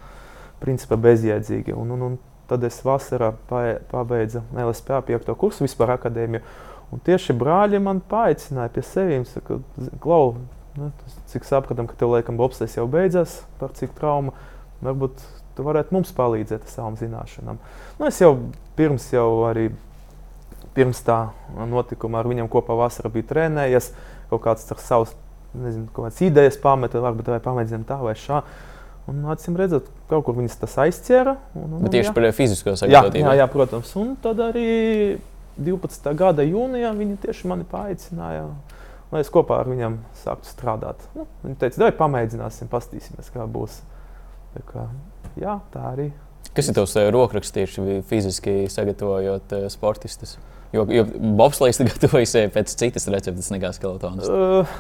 principā 0.62 0.98
bezjēdzīgi. 1.02 1.76
Un, 1.78 1.96
un, 1.96 2.06
un 2.06 2.18
tad 2.50 2.64
es 2.68 2.80
vasarā 2.86 3.32
pa- 3.50 3.80
pabeidzu 3.92 4.44
LSPA 4.54 5.02
5. 5.08 5.34
kursu 5.40 5.66
vispār 5.66 5.96
akadēmiju. 5.98 6.44
Un 6.92 7.02
tieši 7.06 7.36
brāļi 7.40 7.80
man 7.82 8.02
paaicināja 8.12 8.74
pie 8.76 8.84
sevis, 8.84 9.32
ka, 9.48 9.62
Klau, 10.04 10.36
nu, 10.78 10.90
tas, 11.02 11.20
cik 11.32 11.48
sapratam, 11.48 11.88
ka 11.88 11.96
tev 12.00 12.12
laikam 12.12 12.40
Bobslis 12.40 12.76
jau 12.76 12.88
beidzās, 12.92 13.40
par 13.62 13.72
cik 13.78 13.96
trauma. 13.98 14.36
Varbūt 14.84 15.24
tu 15.56 15.66
varētu 15.66 15.96
mums 15.96 16.12
palīdzēt 16.18 16.66
ar 16.68 16.74
savām 16.74 16.98
zināšanām. 17.00 17.62
Nu, 18.00 18.10
es 18.10 18.20
jau 18.22 18.34
pirms 18.76 19.08
jau 19.14 19.30
arī 19.48 19.70
pirms 20.76 21.02
tā 21.06 21.20
notikuma 21.70 22.22
ar 22.22 22.30
viņiem 22.32 22.50
kopā 22.52 22.76
vasarā 22.80 23.12
biju 23.14 23.28
trenējies, 23.32 23.92
kaut 24.32 24.44
kāds 24.46 24.68
ar 24.72 24.82
savus, 24.84 25.16
nezinu, 25.58 25.90
kādas 25.96 26.20
idejas 26.24 26.60
pameta, 26.62 27.02
varbūt 27.04 27.32
vai 27.34 27.42
pamēģinām 27.44 27.88
tā 27.90 28.00
vai 28.02 28.16
šā. 28.20 28.42
Un, 29.10 29.24
acīm 29.34 29.58
redzot, 29.58 29.88
kaut 30.08 30.24
kur 30.28 30.38
viņas 30.38 30.60
tas 30.62 30.78
aizķēra. 30.84 31.34
Un, 31.58 31.68
un, 31.68 31.80
Bet 31.84 31.96
tieši 31.98 32.12
jā. 32.12 32.16
par 32.16 32.28
fizisko 32.38 32.72
jā, 32.72 32.78
sagatavotību. 32.84 33.26
jā, 33.26 33.34
jā, 33.42 33.48
protams. 33.52 33.94
Un 34.00 34.14
tad 34.22 34.40
arī 34.46 34.68
12. 35.58 36.12
gada 36.18 36.46
jūnijā 36.46 36.94
viņi 36.96 37.18
tieši 37.26 37.50
mani 37.52 37.66
paaicināja, 37.68 38.46
lai 39.12 39.24
es 39.26 39.32
kopā 39.34 39.58
ar 39.64 39.72
viņiem 39.72 39.98
sāktu 40.22 40.52
strādāt. 40.54 41.02
Nu, 41.18 41.26
viņi 41.44 41.58
teica, 41.64 41.82
vai 41.84 41.92
pamēģināsim, 41.98 42.70
paskatīsimies, 42.72 43.34
kā 43.34 43.50
būs. 43.50 43.82
Tā 44.54 44.64
kā, 44.70 44.86
jā, 45.40 45.58
tā 45.74 45.84
arī. 45.96 46.12
Kas 46.56 46.68
ir 46.68 46.76
tavs 46.76 46.96
rokraksts 47.16 47.56
tieši 47.56 48.02
fiziski 48.08 48.56
sagatavojot 48.72 49.54
sportistus? 49.72 50.38
Jo, 50.72 50.86
jo 50.88 51.06
bobslēgs 51.40 51.82
gatavojas 51.90 52.36
pēc 52.54 52.76
citas 52.80 53.08
receptes 53.12 53.52
nekā 53.54 53.74
skeletons. 53.76 54.28
Uh, 54.28 54.78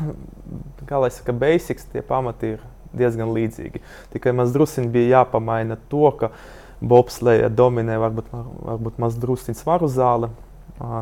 kā 0.87 1.01
lai 1.03 1.11
saka, 1.13 1.35
basics, 1.35 1.87
tie 1.91 2.03
pamati 2.05 2.55
ir 2.55 2.63
diezgan 2.97 3.31
līdzīgi. 3.35 3.81
Tikai 4.13 4.33
maz 4.35 4.53
druskuļi 4.55 4.91
bija 4.91 5.21
jāpamaina 5.21 5.77
to, 5.91 6.07
ka 6.19 6.31
bobslēga 6.81 7.51
dominē 7.53 7.99
varbūt, 8.01 8.31
varbūt 8.31 9.03
maz 9.03 9.19
druskuļi 9.21 9.59
svaru 9.59 9.91
zāle. 9.91 10.31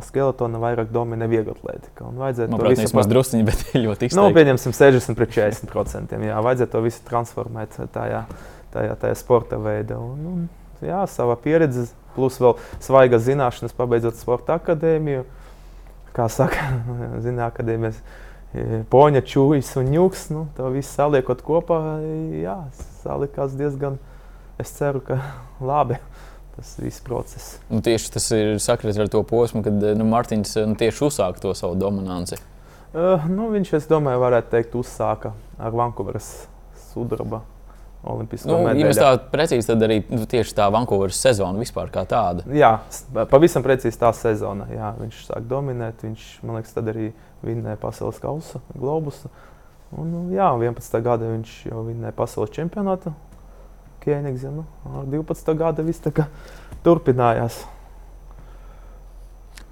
Skeletona 0.04 0.60
vairāk 0.60 0.90
dominē 0.92 1.30
vieglatlētika. 1.32 2.10
Vajadzētu 2.20 2.52
Man 2.52 2.60
to 2.66 2.72
visu 2.74 2.98
maz 2.98 3.08
druskuļi, 3.08 3.46
bet 3.50 3.62
ļoti 3.78 4.10
izteikti. 4.10 4.18
Nu, 4.20 4.26
pieņemsim 4.36 4.76
60 4.76 5.16
pret 5.16 5.32
40 5.38 5.72
procentiem. 5.72 6.26
Jā, 6.28 6.42
vajadzētu 6.44 6.74
to 6.74 6.82
visu 6.84 7.06
transformēt 7.08 7.78
tajā, 7.96 8.26
tajā, 8.74 8.98
tajā 9.00 9.16
sporta 9.22 9.62
veidā. 9.62 9.96
Un, 10.04 10.26
un, 10.34 10.44
jā, 10.84 11.00
sava 11.08 11.38
pieredze, 11.40 11.88
plus 12.16 12.40
vēl 12.42 12.56
svaigas 12.84 13.26
zināšanas, 13.28 13.76
pabeidzot 13.78 14.20
sporta 14.20 14.58
akadēmiju. 14.60 15.26
Kā 16.16 16.28
saka, 16.32 16.72
zina, 17.26 17.50
akadēmijas 17.50 18.00
e, 18.00 18.84
poņa, 18.92 19.24
čūjas 19.30 19.76
un 19.82 19.92
ņūks. 19.94 20.26
Nu, 20.36 20.46
to 20.58 20.72
visu 20.74 20.92
saliekot 20.92 21.44
kopā, 21.46 21.82
jā, 22.40 22.58
salikās 23.04 23.56
diezgan, 23.60 24.00
es 24.62 24.74
ceru, 24.78 25.04
ka 25.06 25.22
labi 25.72 26.00
tas 26.60 26.74
viss 26.82 27.04
process. 27.06 27.54
Nu, 27.72 27.80
tieši 27.86 28.16
tas 28.18 28.26
ir 28.36 28.58
sakrits 28.60 29.00
ar 29.00 29.12
to 29.12 29.22
posmu, 29.24 29.64
kad 29.64 29.78
nu, 29.96 30.08
Mārtiņš 30.12 30.58
nu, 30.68 30.76
tieši 30.80 31.06
uzsāka 31.08 31.40
to 31.46 31.54
savu 31.56 31.78
dominanci. 31.80 32.42
Uh, 32.90 33.30
nu, 33.30 33.52
viņš, 33.54 33.76
es 33.78 33.86
domāju, 33.88 34.20
varētu 34.26 34.52
teikt, 34.56 34.76
uzsāka 34.76 35.36
ar 35.62 35.76
Vankūveras 35.78 36.34
sudraba 36.90 37.44
Olimpisko 38.08 38.48
nu, 38.48 38.60
medaļu. 38.64 38.86
Ja 38.88 38.96
tā 38.96 39.30
precīzi, 39.32 39.68
tad 39.68 39.84
arī 39.84 39.98
nu, 40.08 40.24
tieši 40.30 40.54
tā 40.56 40.70
Vankūveras 40.72 41.20
sezona 41.20 41.60
vispār 41.60 41.90
kā 41.92 42.06
tāda. 42.08 42.46
Jā, 42.56 42.78
pavisam 43.28 43.66
precīzi 43.66 44.00
tā 44.00 44.14
sezona. 44.16 44.70
Jā, 44.72 44.94
viņš 45.02 45.26
sāk 45.28 45.50
dominēt, 45.50 46.06
viņš, 46.08 46.28
man 46.48 46.60
liekas, 46.60 46.76
tad 46.78 46.88
arī 46.94 47.10
vinnēja 47.44 47.80
pasaules 47.82 48.22
kausa, 48.24 48.62
globusu. 48.72 49.32
Un, 49.92 50.14
nu, 50.14 50.22
jā, 50.32 50.48
11. 50.54 50.96
gada 51.04 51.28
viņš 51.34 51.58
jau 51.72 51.84
vinnēja 51.88 52.16
pasaules 52.16 52.54
čempionātu 52.56 53.12
Kienigzi. 54.00 54.48
Nu, 54.54 54.64
ar 54.86 55.10
12. 55.12 55.52
gada 55.60 55.84
viss 55.84 56.04
tā 56.04 56.14
kā 56.16 56.30
turpinājās. 56.86 57.60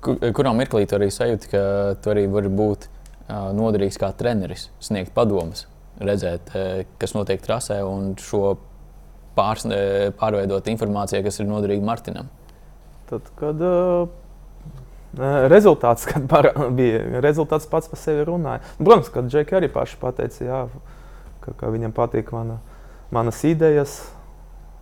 Kur, 0.04 0.20
kurā 0.36 0.52
mirklī 0.58 0.84
tu 0.90 0.98
arī 1.00 1.08
sajūti, 1.14 1.54
ka 1.54 1.62
tu 2.04 2.12
arī 2.12 2.28
vari 2.32 2.52
būt 2.52 2.90
uh, 2.90 3.50
noderīgs 3.56 3.98
kā 4.02 4.12
treneris, 4.18 4.68
sniegt 4.84 5.16
padomus, 5.16 5.66
redzēt, 6.00 6.54
uh, 6.54 6.84
kas 7.02 7.16
notiek 7.18 7.42
trasē 7.44 7.82
un 7.88 8.14
šo 8.22 8.58
pārs, 9.38 9.66
uh, 9.70 10.10
pārveidot 10.20 10.70
informāciju, 10.74 11.26
kas 11.26 11.42
ir 11.42 11.50
noderīga 11.50 11.86
Martinam? 11.86 12.32
Tad, 13.10 13.30
kad 13.40 13.62
uh, 13.64 14.10
rezultāts 15.52 16.06
kad 16.10 16.28
bija, 16.76 17.02
rezultāts 17.24 17.70
pats 17.70 17.90
par 17.90 18.02
sevi 18.02 18.26
runāja. 18.28 18.62
Protams, 18.78 19.10
kad 19.14 19.32
Džeki 19.32 19.58
arī 19.58 19.72
paši 19.72 19.98
pateica, 20.02 20.44
jā, 20.44 20.62
ka, 21.46 21.56
ka 21.58 21.72
viņam 21.74 21.96
patīk 21.96 22.32
mana, 22.36 22.60
manas 23.16 23.42
idejas, 23.48 24.00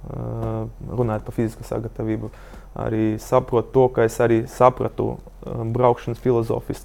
runājot 0.06 1.26
par 1.26 1.36
fizisku 1.36 1.66
sagatavību, 1.66 2.30
arī 2.78 3.16
saprotu 3.22 3.72
to, 3.74 3.86
ka 3.96 4.06
es 4.06 4.18
arī 4.22 4.44
sapratu 4.52 5.16
braukšanas 5.46 6.22
filozofiju 6.22 6.78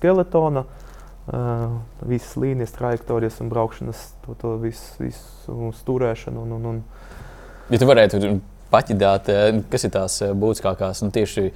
skeletona, 1.30 1.80
visas 2.06 2.36
līnijas, 2.36 2.72
trajektorijas 2.74 3.40
un 3.40 3.48
braukšanas, 3.48 4.14
to, 4.24 4.34
to 4.40 4.56
visu, 4.58 4.94
visu 4.98 5.72
stūrēšanu. 5.78 6.42
Un, 6.42 6.52
un, 6.52 6.64
un. 6.66 6.80
Ja 7.70 7.78
tu 7.78 7.86
varētu 7.86 8.40
paķidāt, 8.70 9.30
kas 9.70 9.84
ir 9.84 9.90
tās 9.90 10.20
būtiskākās 10.22 11.02
nu, 11.02 11.10
tieši 11.10 11.50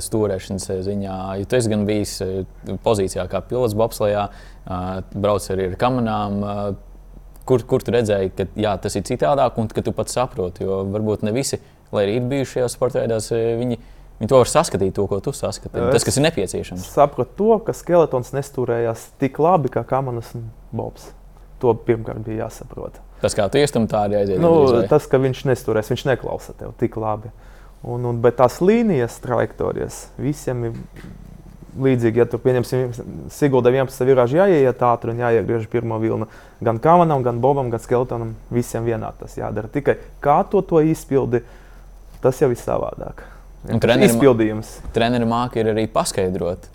stūrēšanas 0.00 0.70
ziņā, 0.86 1.16
jo 1.40 1.48
tu 1.48 1.56
esi 1.56 1.72
gan 1.72 1.84
bijis 1.88 2.18
pozīcijā 2.84 3.26
kā 3.28 3.42
pilots 3.44 3.76
Bobslijā, 3.76 4.28
brauc 5.12 5.48
arī 5.52 5.70
ar 5.70 5.78
kamerām 5.80 6.40
kur, 7.44 7.64
kur 7.68 7.84
tu 7.84 7.92
redzēji, 7.92 8.32
ka 8.36 8.48
jā, 8.56 8.76
tas 8.80 8.96
ir 8.96 9.04
citādāk 9.04 9.58
un 9.60 9.68
ka 9.68 9.84
tu 9.84 9.92
pats 9.92 10.16
saproti. 10.16 10.64
Jo 10.64 10.82
varbūt 10.88 11.26
ne 11.26 11.34
visi, 11.36 11.60
lai 11.92 12.06
arī 12.06 12.16
ir 12.20 12.30
bijuši 12.30 12.58
šajās 12.58 12.78
sporta 12.78 13.02
veidos, 13.02 13.28
viņi, 13.32 13.80
viņi 14.24 14.32
to 14.32 14.40
var 14.40 14.48
saskatīt, 14.48 14.94
to, 14.96 15.04
ko 15.10 15.20
tu 15.20 15.34
saskati. 15.36 15.76
Tas, 15.92 16.04
kas 16.06 16.16
ir 16.18 16.24
nepieciešams. 16.24 16.84
Es 16.86 16.96
sapratu 16.96 17.36
to, 17.36 17.58
ka 17.66 17.76
skeletons 17.76 18.32
nestūrējās 18.34 19.10
tik 19.20 19.38
labi 19.42 19.72
kā 19.72 19.84
kamanas 19.86 20.32
un 20.38 20.48
bobs. 20.72 21.10
To 21.62 21.74
pirmkārt 21.76 22.24
bija 22.24 22.46
jāsaprot. 22.46 22.96
Tas, 23.22 23.36
kā 23.36 23.46
tu 23.48 23.60
iestam, 23.60 23.86
tā 23.88 24.06
arī 24.08 24.18
aiziet. 24.20 24.40
Nu, 24.42 24.52
drīz, 24.68 24.88
tas, 24.90 25.06
ka 25.08 25.20
viņš 25.20 25.44
nestūrēs, 25.48 25.92
viņš 25.92 26.06
neklausa 26.10 26.56
tev 26.58 26.72
tik 26.80 26.96
labi. 27.00 27.30
Un, 27.84 28.04
un, 28.08 28.20
bet 28.24 28.38
tās 28.40 28.62
līnijas, 28.64 29.20
trajektorijas 29.20 30.06
visiem 30.20 30.70
ir 30.70 30.78
līdzīgi, 31.84 32.22
ja 32.22 32.26
tur 32.30 32.40
pieņemsim, 32.40 32.94
Sigulda 33.34 33.72
11 33.72 34.08
virāžu 34.08 34.38
jāiet 34.38 34.82
ātri 34.86 35.12
un 35.12 35.20
jāiegriež 35.20 35.66
pirmo 35.72 35.98
vilnu. 36.00 36.28
Gan 36.64 36.80
Kamanam, 36.80 37.24
gan 37.26 37.42
Bobam, 37.44 37.68
gan 37.72 37.82
Skeletonam 37.82 38.32
visiem 38.54 38.86
vienā 38.88 39.12
tas 39.18 39.36
jādara. 39.36 39.72
Tikai 39.72 39.98
kā 40.24 40.40
to, 40.48 40.62
to 40.64 40.80
izpildi, 40.86 41.42
tas 42.24 42.40
jau 42.40 42.50
ir 42.52 42.60
savādāk. 42.60 43.24
Treneris 43.64 44.12
izpildījums. 44.12 44.78
Treneris 44.94 45.28
māca 45.28 45.62
arī 45.64 45.86
paskaidrot. 45.90 46.70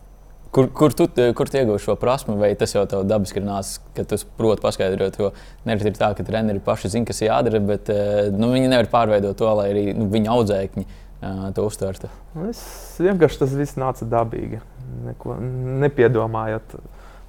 Kur, 0.50 0.66
kur 0.74 0.94
tu 0.98 1.06
kur 1.38 1.52
iegūsi 1.54 1.86
šo 1.86 1.94
prasmu, 2.02 2.40
vai 2.42 2.56
tas 2.58 2.72
jau 2.74 2.82
tev 2.90 3.04
dabiski 3.06 3.38
ir 3.38 3.46
nācis, 3.46 3.78
ka 3.94 4.02
tu 4.10 4.18
proti 4.38 4.64
paskaidrot? 4.64 5.20
Jo 5.22 5.30
nereti 5.70 5.92
ir 5.92 6.00
tā, 6.00 6.10
ka 6.18 6.26
treneri 6.26 6.62
paši 6.66 6.90
zina, 6.96 7.06
kas 7.06 7.22
jādara, 7.22 7.62
bet 7.62 7.92
eh, 7.94 8.32
nu, 8.34 8.50
viņi 8.56 8.72
nevar 8.72 8.90
pārveidot 8.90 9.38
to, 9.38 9.52
lai 9.60 9.68
arī 9.70 9.84
nu, 9.94 10.08
viņa 10.10 10.34
audzēkņi 10.34 10.88
uh, 10.88 11.46
to 11.54 11.68
uztvertu. 11.70 12.10
Es 12.48 12.64
vienkārši 12.98 13.44
tas 13.44 13.54
viss 13.60 13.78
nāca 13.78 14.10
dabīgi 14.10 14.64
neko 15.06 15.38
nepiedomājot. 15.86 16.80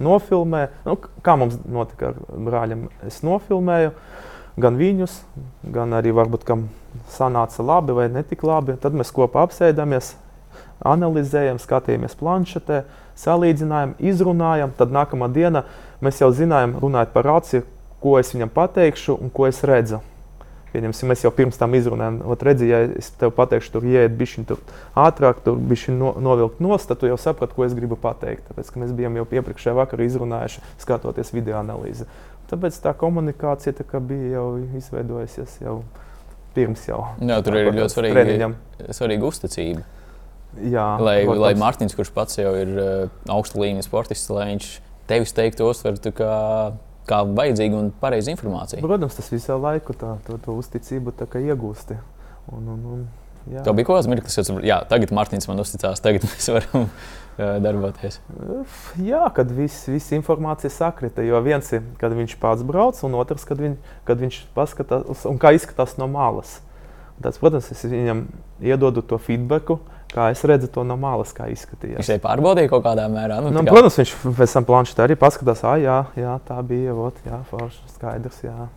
Nofilmē, 0.01 0.65
nu, 0.89 0.97
kā 1.21 1.37
mums 1.37 1.59
notika 1.69 2.15
ar 2.15 2.21
brāļiem. 2.49 2.89
Es 3.05 3.21
nofilmēju 3.27 3.93
gan 4.65 4.81
viņus, 4.81 5.21
gan 5.77 5.93
arī 5.99 6.17
varbūt 6.17 6.49
kam 6.49 6.71
sanāca 7.11 7.64
labi 7.64 7.97
vai 7.97 8.09
netik 8.12 8.45
labi. 8.47 8.76
Tad 8.80 8.97
mēs 8.97 9.12
kopā 9.14 9.45
apsēdamies, 9.47 10.14
analizējam, 10.86 11.61
skatījāmies 11.61 12.16
planšetē, 12.20 12.84
salīdzinājām, 13.20 13.97
izrunājām. 14.12 14.76
Tad 14.78 14.95
nākamā 14.95 15.30
diena 15.32 15.64
mēs 16.05 16.22
jau 16.22 16.30
zinājām, 16.34 16.78
runājot 16.82 17.12
par 17.16 17.28
rāciju, 17.28 17.66
ko 18.01 18.16
es 18.20 18.32
viņam 18.34 18.53
pateikšu 18.55 19.18
un 19.20 19.32
ko 19.34 19.49
es 19.51 19.61
redzu. 19.66 20.01
Pieņemsim, 20.70 21.11
mēs 21.11 21.24
jau 21.24 21.32
pirms 21.34 21.59
tam 21.59 21.72
izrunājām, 21.74 22.20
ot, 22.30 22.43
redzi, 22.47 22.68
ja 22.70 22.84
es 22.95 23.09
tev 23.18 23.32
pateikšu, 23.34 23.72
tur 23.74 23.86
ieiet 23.91 24.12
bišķiņ 24.14 24.45
tur 24.47 24.61
ātrāk, 25.03 25.41
tur 25.43 25.59
bišķiņ 25.59 25.97
no, 25.99 26.12
novilkt 26.22 26.61
nost, 26.62 26.86
tad 26.86 27.01
tu 27.01 27.11
jau 27.11 27.16
saprati, 27.18 27.57
ko 27.57 27.66
es 27.66 27.74
gribu 27.74 27.99
pateikt. 27.99 28.47
Tāpēc, 28.47 28.70
ka 28.70 28.82
mēs 28.84 28.93
bijām 28.95 29.18
jau 29.18 29.26
iepriekšējā 29.41 29.74
vakarā 29.80 30.07
izrunājuši, 30.07 30.62
skatoties 30.84 31.34
video 31.34 31.59
analīzi. 31.59 32.07
Tāpēc 32.53 32.78
tā 32.84 32.95
komunikācija 32.99 33.74
tā 33.82 33.99
bija 33.99 34.36
jau 34.38 34.47
izveidojusies 34.78 35.59
jau 35.64 35.80
pirms 36.57 36.85
jau. 36.89 37.01
Jā, 37.23 37.41
tur 37.47 37.57
ir 37.59 37.73
ļoti 37.77 37.95
svarīga, 37.95 38.53
svarīga 38.97 39.27
uzticība. 39.29 39.87
Jā, 40.67 40.85
lai, 40.99 41.21
protams. 41.23 41.43
lai 41.45 41.51
Mārtiņš, 41.61 41.97
kurš 41.99 42.13
pats 42.15 42.41
jau 42.41 42.53
ir 42.59 42.71
uh, 42.75 43.19
augsta 43.31 43.61
līmeņa 43.61 43.87
sportists, 43.87 44.33
lai 44.35 44.49
viņš 44.51 44.71
tevis 45.11 45.35
teiktu, 45.37 45.69
uztvertu 45.71 46.11
kā 46.17 46.39
kā 47.11 47.21
vajadzīga 47.27 47.79
un 47.79 47.89
pareiza 48.03 48.33
informācija. 48.33 48.83
Protams, 48.85 49.17
tas 49.19 49.31
visu 49.33 49.57
laiku 49.61 49.97
tā, 49.99 50.15
to, 50.27 50.39
to 50.45 50.55
uzticību 50.61 51.15
iegūsti. 51.41 51.99
Un, 52.55 52.69
un, 52.75 52.85
un, 52.95 53.03
jā. 53.51 53.65
Tev 53.67 53.77
bija 53.79 53.89
kaut 53.89 54.01
kāds 54.01 54.11
mirklis, 54.11 54.39
kas 54.39 54.53
jā, 54.67 54.81
tagad 54.91 55.15
Mārtiņš 55.17 55.49
man 55.51 55.63
uzticās, 55.63 56.03
tagad 56.05 56.27
mēs 56.29 56.51
varam 56.55 56.89
darboties. 57.64 58.18
Jā, 59.01 59.22
kad 59.36 59.53
viss 59.55 59.88
vis 59.91 60.09
informācija 60.16 60.72
sakrita. 60.72 61.24
Jo 61.26 61.41
viens 61.45 61.68
ir, 61.74 61.84
kad 62.01 62.14
viņš 62.16 62.34
pats 62.43 62.64
brauc, 62.66 62.99
un 63.07 63.16
otrs, 63.20 63.47
kad, 63.49 63.61
viņ, 63.62 63.78
kad 64.09 64.20
viņš 64.20 64.43
paskatās, 64.57 65.24
kā 65.41 65.55
izskatās 65.57 65.97
no 66.01 66.11
malas. 66.11 66.59
Tas, 67.20 67.36
protams, 67.36 67.68
es 67.74 67.84
viņam 67.84 68.24
iedodu 68.64 69.03
to 69.05 69.18
feedback, 69.20 69.74
kā 70.11 70.30
es 70.32 70.41
redzu 70.49 70.70
to 70.72 70.84
no 70.88 70.97
malas, 71.01 71.34
kā 71.36 71.51
izskatījās. 71.53 72.01
Viņš 72.01 72.14
jau 72.14 72.22
pārbaudīja 72.24 72.70
kaut 72.72 72.84
kādā 72.86 73.05
mērā. 73.12 73.43
Nu, 73.45 73.53
nu, 73.53 73.64
kā... 73.66 73.74
Protams, 73.74 73.99
viņš 74.01 74.14
pēc 74.38 74.57
tam 74.57 74.66
planšetē 74.68 75.05
arī 75.05 75.16
paskatās, 75.20 75.62
ah, 75.68 75.76
jā, 75.80 75.99
jā, 76.18 76.36
tā 76.49 76.57
bija, 76.66 76.97
ot, 76.97 77.20
jā, 77.28 77.43
forši, 77.51 77.82
skaidrs. 77.95 78.41
Jā. 78.47 78.70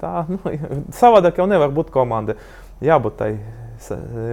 Tā, 0.00 0.14
nu, 0.30 0.38
savādāk 1.00 1.42
jau 1.42 1.48
nevar 1.50 1.74
būt 1.74 1.90
komanda. 1.94 2.38
Jābūt 2.84 3.18
tai 3.18 3.30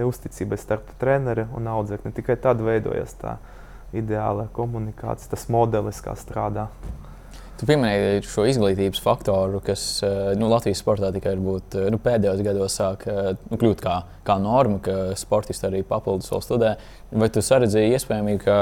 uzticībai 0.08 0.58
starp 0.60 0.94
treneri 1.00 1.46
un 1.56 1.68
audzēkni. 1.70 2.14
Tikai 2.16 2.36
tad 2.40 2.62
veidojas 2.64 3.16
tā 3.20 3.38
ideāla 3.94 4.48
komunikācija, 4.54 5.30
tas 5.34 5.48
modelis, 5.52 6.00
kā 6.04 6.16
strādā. 6.18 6.68
Tu 7.54 7.68
pieminēji 7.68 8.24
šo 8.26 8.48
izglītības 8.50 8.98
faktoru, 9.02 9.60
kas 9.62 9.82
eh, 10.02 10.32
nu, 10.38 10.48
Latvijas 10.50 10.80
sportā 10.82 11.12
tikai 11.14 11.36
būt, 11.38 11.76
eh, 11.78 11.86
nu, 11.94 12.00
pēdējos 12.02 12.42
gados 12.42 12.74
sāk 12.80 13.06
nu, 13.06 13.58
kļūt 13.60 13.84
kā, 13.84 14.00
kā 14.26 14.36
norma, 14.42 14.80
ka 14.82 14.96
sportisti 15.18 15.68
arī 15.68 15.84
papildus 15.86 16.32
vēl 16.32 16.42
studē. 16.42 16.74
Vai 17.14 17.30
tu 17.30 17.44
saredzēji 17.46 17.94
iespējami, 17.94 18.34
ka, 18.42 18.58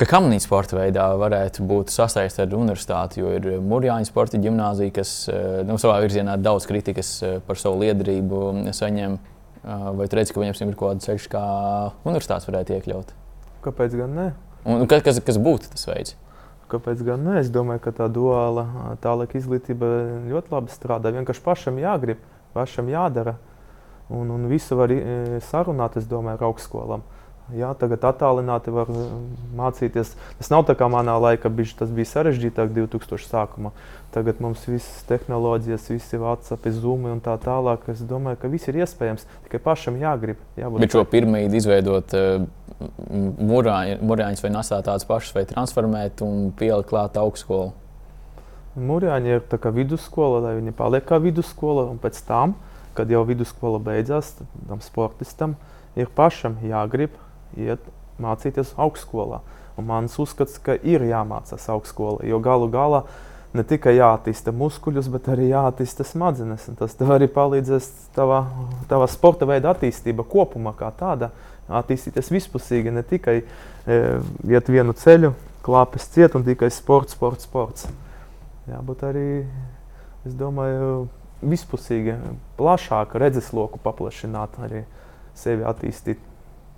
ka 0.00 0.10
kamnīca 0.10 0.48
sporta 0.48 0.80
veidā 0.80 1.06
varētu 1.22 1.68
būt 1.70 1.94
sasaistīta 1.94 2.48
ar 2.48 2.58
universitāti, 2.58 3.22
jo 3.22 3.30
ir 3.38 3.48
Mūrjāņa 3.62 4.10
sporta 4.10 4.42
gimnāzija, 4.42 4.96
kas 4.98 5.14
nu, 5.68 5.78
savā 5.78 6.00
virzienā 6.02 6.34
daudz 6.42 6.66
kritikas 6.66 7.14
par 7.46 7.62
savu 7.62 7.78
liederību 7.84 8.72
saņem. 8.74 9.20
Vai 9.64 10.06
tu 10.06 10.18
redzi, 10.18 10.34
ka 10.34 10.40
viņiem 10.42 10.70
ir 10.70 10.78
kaut 10.78 10.92
kāda 10.92 11.04
ceļš, 11.04 11.26
kā 11.32 11.42
universitātes 12.06 12.48
varētu 12.48 12.76
iekļaut? 12.76 13.12
Kāpēc 13.64 13.96
gan 13.98 14.14
ne? 14.14 14.26
Un 14.68 14.86
kas, 14.90 15.02
kas, 15.06 15.20
kas 15.24 15.38
būtu 15.42 15.72
tas 15.72 15.86
veids? 15.88 16.14
Kāpēc 16.68 17.02
gan 17.06 17.22
ne? 17.24 17.38
Es 17.40 17.50
domāju, 17.52 17.82
ka 17.86 17.94
tā 17.96 18.06
duāla 18.12 18.66
tālāk 19.02 19.34
izglītība 19.38 19.88
ļoti 20.28 20.52
labi 20.52 20.74
strādā. 20.74 21.12
Vienkārši 21.16 21.44
pašam 21.44 21.78
jāgrib, 21.80 22.20
pašam 22.54 22.90
jādara. 22.92 23.38
Un, 24.12 24.30
un 24.32 24.46
visu 24.48 24.76
var 24.76 24.92
sarunāt, 25.44 25.98
es 26.00 26.08
domāju, 26.08 26.38
ar 26.38 26.48
augstskolām. 26.48 27.04
Jā, 27.56 27.70
tagad 27.80 28.02
attālināti 28.04 28.72
var 28.74 28.90
eh, 28.92 29.04
mācīties. 29.56 30.10
Tas 30.36 30.50
nav 30.52 30.66
tā 30.68 30.74
kā 30.76 30.84
manā 30.92 31.14
laikā, 31.16 31.48
bišķi, 31.48 31.78
tas 31.80 31.92
bija 31.94 32.10
sarežģītāk 32.10 32.74
2000. 32.76 33.24
sākumā. 33.24 33.72
Tagad 34.12 34.42
mums 34.44 34.66
visas 34.68 35.04
tehnoloģijas, 35.08 35.86
visi 35.88 36.20
WhatsApp, 36.20 36.68
Zoom 36.76 37.06
un 37.08 37.22
tā 37.24 37.38
tālāk. 37.40 37.86
Es 37.92 38.02
domāju, 38.04 38.40
ka 38.42 38.50
viss 38.52 38.68
ir 38.68 38.80
iespējams, 38.82 39.24
tikai 39.46 39.60
pašam 39.64 39.96
jāgrib. 40.00 40.40
Jābūt 40.60 40.84
Bet 40.84 40.96
šo 40.96 41.04
pirmīdu 41.08 41.56
izveidot 41.56 42.16
uh, 42.16 42.44
murāņus 43.40 44.44
vai 44.44 44.50
nesāt 44.52 44.84
tādus 44.88 45.08
pašus, 45.08 45.32
vai 45.36 45.46
transformēt 45.48 46.20
un 46.24 46.50
pielikt 46.56 46.90
klāt 46.92 47.16
augstskolu? 47.20 47.72
Mūrjāņi 48.78 49.32
ir 49.38 49.46
tā 49.48 49.56
kā 49.60 49.72
vidusskola, 49.74 50.42
lai 50.44 50.58
viņi 50.60 50.74
paliek 50.76 51.06
kā 51.08 51.16
vidusskola, 51.22 51.86
un 51.88 51.96
pēc 52.00 52.20
tam, 52.28 52.54
kad 52.96 53.08
jau 53.10 53.24
vidusskola 53.26 53.80
beidzās, 53.82 54.34
tam 54.68 54.84
sportistam 54.84 55.56
ir 55.98 56.12
pašam 56.14 56.60
jāgrib 56.62 57.16
iet 57.56 57.84
mācīties 58.20 58.74
augstskolā. 58.76 59.40
Un 59.78 59.86
mans 59.86 60.16
uzskats, 60.18 60.58
ka 60.58 60.74
ir 60.74 61.04
jāmācās 61.06 61.68
augstskolā, 61.70 62.26
jo 62.26 62.40
galu 62.42 62.66
galā 62.72 63.04
ne 63.56 63.64
tikai 63.64 63.94
jāattīsta 63.96 64.52
muskuļus, 64.54 65.08
bet 65.12 65.28
arī 65.32 65.48
jāattīsta 65.52 66.04
smadzenes. 66.06 66.66
Tas 66.78 66.96
tev 66.98 67.14
arī 67.14 67.28
palīdzēs 67.32 67.88
tavā, 68.16 68.42
tavā 68.90 69.06
sporta 69.10 69.48
veida 69.48 69.72
attīstība 69.72 70.26
kopumā 70.28 70.74
kā 70.78 70.90
tāda. 70.98 71.30
Attīstīties 71.68 72.32
vispusīgi, 72.32 72.92
ne 72.92 73.04
tikai 73.04 73.36
e, 73.42 73.98
iet 74.48 74.70
vienu 74.72 74.94
ceļu, 74.96 75.34
klāpes 75.64 76.08
ciet 76.14 76.36
un 76.38 76.46
tikai 76.46 76.70
sports, 76.72 77.16
sports, 77.16 77.44
sports. 77.44 77.88
Jābūt 78.68 79.04
arī, 79.08 79.26
es 80.28 80.36
domāju, 80.36 81.08
vispusīgi, 81.44 82.16
plašāk 82.58 83.14
redzesloku 83.20 83.80
paplašināt, 83.84 84.56
arī 84.64 84.82
sevi 85.38 85.66
attīstīt 85.68 86.24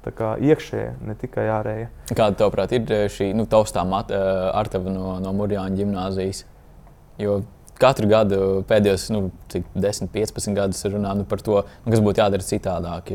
Tā 0.01 0.13
kā 0.17 0.35
iekšējā, 0.41 0.93
ne 1.05 1.15
tikai 1.21 1.47
ārējā. 1.53 1.89
Kāda, 2.15 2.33
tavuprāt, 2.41 2.73
ir 2.73 2.93
eh, 2.97 3.07
šī 3.13 3.33
nu, 3.37 3.45
taustā 3.51 3.85
uh, 3.85 4.05
artava 4.57 4.93
no, 4.93 5.19
no 5.21 5.33
Mūrjāņa 5.37 5.77
gimnāzijas? 5.83 6.47
Jo 7.21 7.43
katru 7.81 8.09
gadu 8.11 8.39
pēdējos 8.69 9.07
nu, 9.15 9.23
10, 9.53 10.11
15 10.13 10.57
gadus 10.57 10.83
runā 10.89 11.15
nu, 11.17 11.25
par 11.29 11.43
to, 11.45 11.63
nu, 11.85 11.93
kas 11.93 12.03
būtu 12.05 12.23
jādara 12.23 12.45
citādāk 12.45 13.13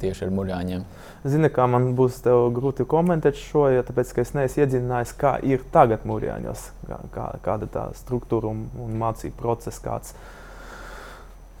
tieši 0.00 0.26
ar 0.26 0.34
Mūrjāņiem. 0.34 0.86
Zini, 1.28 1.50
kā 1.52 1.66
man 1.70 1.90
būs 1.98 2.20
grūti 2.24 2.86
komentēt 2.88 3.38
šo, 3.40 3.66
jo 3.74 3.84
tāpēc, 3.84 4.14
es 4.22 4.34
neesmu 4.36 4.64
iedziļinājies, 4.64 5.14
kā 5.18 5.36
ir 5.44 5.64
tagad 5.74 6.06
Mūrjāņos, 6.08 6.66
kā, 6.88 7.00
kā, 7.14 7.28
kāda 7.44 7.70
tā 7.72 7.86
struktūra 7.98 8.52
un, 8.52 8.66
un 8.80 8.96
mācību 9.00 9.36
process. 9.40 9.82
Kāds. 9.84 10.14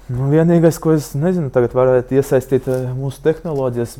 Nu, 0.08 0.30
vienīgais, 0.32 0.78
ko 0.80 0.94
es 0.96 1.10
nezinu, 1.18 1.52
tagad 1.52 1.74
varētu 1.76 2.16
iesaistīt 2.16 2.68
eh, 2.72 2.86
mūsu 2.96 3.20
tehnoloģijas 3.26 3.98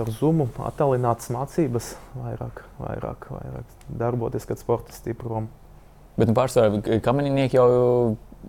caur 0.00 0.10
Zoom 0.16 0.46
attālinātas 0.64 1.28
mācības, 1.34 1.94
vairāk, 2.16 2.62
vairāk, 2.80 3.26
vairāk 3.34 3.88
darboties, 4.00 4.46
kad 4.48 4.60
sportisti 4.60 5.14
prom. 5.16 5.50
Bet 6.16 6.30
nu, 6.30 6.36
pārsvarā 6.36 7.00
kamerinieki 7.04 7.58
jau, 7.58 7.66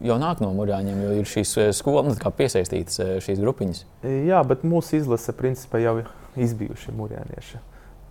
jau 0.04 0.18
nāk 0.22 0.42
no 0.44 0.52
mūrāņiem, 0.56 1.04
jo 1.06 1.18
ir 1.20 1.28
šīs 1.30 1.52
eh, 1.60 1.74
skolas 1.76 2.16
nu, 2.16 2.32
piesaistītas 2.38 3.02
eh, 3.04 3.12
šīs 3.24 3.44
grupiņas. 3.44 3.84
Jā, 4.28 4.42
bet 4.48 4.64
mūsu 4.68 4.98
izlase 5.02 5.36
principā 5.38 5.84
jau 5.84 5.98
ir 6.02 6.10
izbijuši 6.40 6.96
mūrāņieši. 6.96 7.62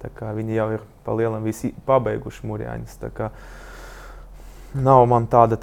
Viņi 0.01 0.55
jau 0.57 0.69
ir 0.77 0.85
pa 1.05 1.13
lielam 1.17 1.45
visi 1.45 1.75
pabeiguši 1.89 2.47
mūrāņus. 2.49 3.01
Nav 4.81 5.03
man 5.11 5.27
tāda 5.29 5.59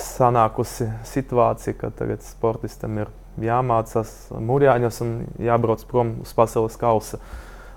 sanākusi 0.00 0.90
situācija, 1.06 1.76
ka 1.78 1.92
tagad 1.94 2.24
sportistam 2.26 2.98
ir 2.98 3.12
jāmācās 3.44 4.10
mūrjāņos 4.34 5.00
un 5.04 5.14
jābrauc 5.42 5.84
prom 5.88 6.16
uz 6.24 6.32
pasaules 6.36 6.76
kausa. 6.80 7.20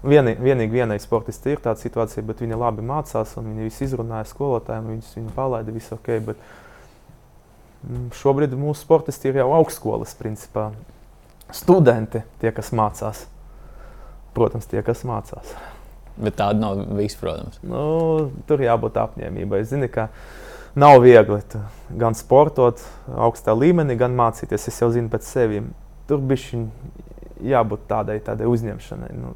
Vieni, 0.04 0.34
vienīgi 0.36 0.82
vienai 0.82 0.98
sportistai 1.00 1.56
ir 1.56 1.62
tāda 1.64 1.80
situācija, 1.80 2.26
bet 2.28 2.44
viņa 2.44 2.60
labi 2.60 2.84
mācās 2.84 3.38
un 3.40 3.48
viņa 3.52 3.68
visu 3.70 3.86
izrunāja 3.86 4.28
skolotājiem, 4.28 4.90
viņus 4.92 5.14
viņa 5.20 5.36
palaida, 5.38 5.76
viss 5.76 5.96
ok. 5.96 6.10
Bet 6.28 6.42
mm, 7.88 8.10
šobrīd 8.20 8.58
mūsu 8.60 8.84
sportisti 8.84 9.32
ir 9.32 9.40
jau 9.40 9.50
augstskolas 9.62 10.16
principā. 10.20 10.72
Studenti, 11.54 12.24
tie, 12.42 12.52
kas 12.56 12.74
mācās. 12.76 13.24
Protams, 14.36 14.68
tie, 14.68 14.82
kas 14.84 15.06
mācās. 15.08 15.56
Bet 16.18 16.36
tāda 16.42 16.60
nav 16.60 16.84
viss, 16.98 17.16
protams. 17.18 17.62
Nu, 17.64 18.32
tur 18.50 18.62
jābūt 18.62 19.00
apņēmībai. 19.00 19.62
Zini, 19.70 19.88
ka, 19.94 20.10
uh, 20.10 20.53
nav 20.76 21.02
viegli 21.04 21.40
gan 21.90 22.16
sportot 22.18 22.82
augstā 23.14 23.56
līmenī, 23.58 23.98
gan 24.00 24.16
mācīties. 24.18 24.68
Es 24.70 24.82
jau 24.82 24.90
zinu 24.94 25.12
pēc 25.14 25.28
sevis. 25.28 25.70
Tur 26.10 26.20
bija 26.20 26.66
jābūt 27.44 27.88
tādai, 27.90 28.20
tādai 28.24 28.50
uzņemšanai. 28.52 29.14
Nu, 29.18 29.36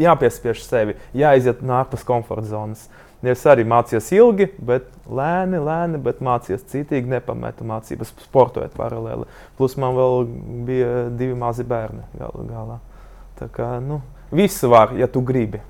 jāpiespiež 0.00 0.62
sevi, 0.64 0.96
jāiziet 1.16 1.62
no 1.66 1.76
ārpus 1.78 2.04
komforta 2.06 2.48
zonas. 2.50 2.88
Es 3.20 3.42
arī 3.44 3.66
mācījos 3.68 4.06
ilgi, 4.16 4.46
bet 4.64 4.86
lēni, 5.04 5.58
lēni, 5.60 5.98
bet 6.00 6.22
mācījos 6.24 6.64
citīgi, 6.70 7.10
nepametu 7.10 7.66
mācības, 7.68 8.14
sportojot 8.24 8.72
paralēli. 8.78 9.28
Plus 9.58 9.76
man 9.80 9.98
vēl 9.98 10.24
bija 10.64 10.94
divi 11.12 11.36
mazi 11.36 11.66
bērni 11.68 12.06
galā. 12.16 12.78
Tā 13.36 13.50
kā 13.52 13.74
nu, 13.84 14.00
visu 14.32 14.72
var, 14.72 14.96
ja 14.96 15.08
tu 15.08 15.20
gribi. 15.26 15.60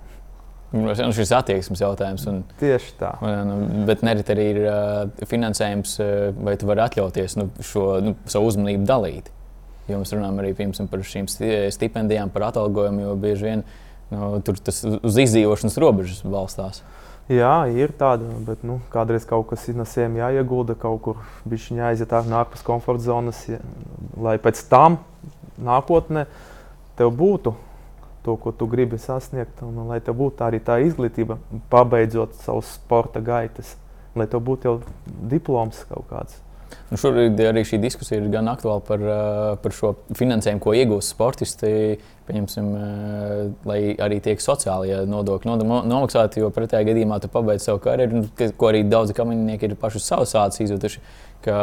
Nu, 0.71 0.95
šis 0.95 1.33
attieksmes 1.35 1.83
jautājums. 1.83 2.25
Un, 2.31 2.45
Tieši 2.61 2.95
tā. 3.01 3.11
Un, 3.27 3.51
nu, 3.51 3.85
bet 3.89 4.05
nerit 4.07 4.31
arī 4.31 4.47
ir 4.53 4.61
uh, 4.63 5.27
finansējums, 5.27 5.97
uh, 5.99 6.13
vai 6.47 6.55
tu 6.61 6.69
vari 6.71 6.85
atļauties 6.85 7.37
nu, 7.41 7.49
šo 7.67 7.87
nu, 8.05 8.15
savu 8.31 8.53
uzmanību 8.53 8.87
dalīt. 8.87 9.33
Jo 9.91 9.99
mēs 9.99 10.15
runājam 10.15 10.39
arī 10.39 10.53
piemēram, 10.55 10.87
par 10.91 11.03
šīm 11.03 11.27
stipendijām, 11.75 12.31
par 12.31 12.51
atalgojumu, 12.53 13.03
jo 13.03 13.15
bieži 13.19 13.49
vien 13.49 13.65
nu, 14.13 14.37
tur 14.47 14.61
tas 14.63 14.83
uz 14.87 15.19
izdzīvošanas 15.25 15.79
robežas 15.83 16.21
balstās. 16.23 16.85
Jā, 17.31 17.63
ir 17.71 17.93
tāda, 17.95 18.27
bet 18.43 18.63
nu, 18.67 18.81
kādreiz 18.91 19.27
kaut 19.27 19.49
kas 19.53 19.63
sevis 19.67 19.97
jāiegulda, 19.99 20.75
kaut 20.79 21.03
kur 21.05 21.19
bija 21.47 21.77
jāiziet 21.85 22.15
ārpus 22.15 22.65
komforta 22.67 23.07
zonas, 23.07 23.45
lai 24.19 24.35
pēc 24.43 24.63
tam 24.71 24.99
nākotnē 25.63 26.25
tev 26.99 27.13
būtu 27.15 27.55
to, 28.25 28.37
ko 28.37 28.53
tu 28.53 28.69
gribi 28.71 28.99
sasniegt, 29.01 29.63
un 29.65 29.87
lai 29.89 30.01
tev 30.05 30.19
būtu 30.21 30.45
arī 30.47 30.61
tā 30.65 30.81
izglītība, 30.85 31.39
pabeidzot 31.73 32.37
savus 32.45 32.77
sporta 32.77 33.23
gaitas, 33.25 33.77
lai 34.19 34.29
tev 34.31 34.45
būtu 34.47 34.71
jau 34.71 34.79
diploms 35.31 35.85
kaut 35.89 36.09
kāds. 36.13 36.41
Nu 36.91 36.99
šobrīd 36.99 37.39
arī 37.47 37.63
šī 37.67 37.79
diskusija 37.83 38.19
ir 38.19 38.27
gan 38.33 38.51
aktuāla 38.51 38.83
par, 38.83 39.03
par 39.63 39.75
šo 39.75 39.93
finansējumu, 40.19 40.63
ko 40.63 40.75
iegūst 40.75 41.15
sportisti. 41.15 41.71
Pieņemsim, 42.31 42.67
lai 43.67 43.79
arī 43.99 44.21
tiek 44.23 44.43
sociālajie 44.43 45.01
nodokļi 45.11 45.57
nomaksāti, 45.67 46.43
jo 46.43 46.51
pretējā 46.55 46.87
gadījumā 46.91 47.19
tu 47.23 47.31
pabeidz 47.31 47.67
savu 47.67 47.83
karjeru, 47.83 48.25
ko 48.59 48.71
arī 48.71 48.85
daudzi 48.87 49.17
kaminieki 49.19 49.71
ir 49.71 49.77
paši 49.79 50.03
savus 50.03 50.35
sācis 50.35 50.67
izjutuši. 50.67 51.03
Ka 51.43 51.57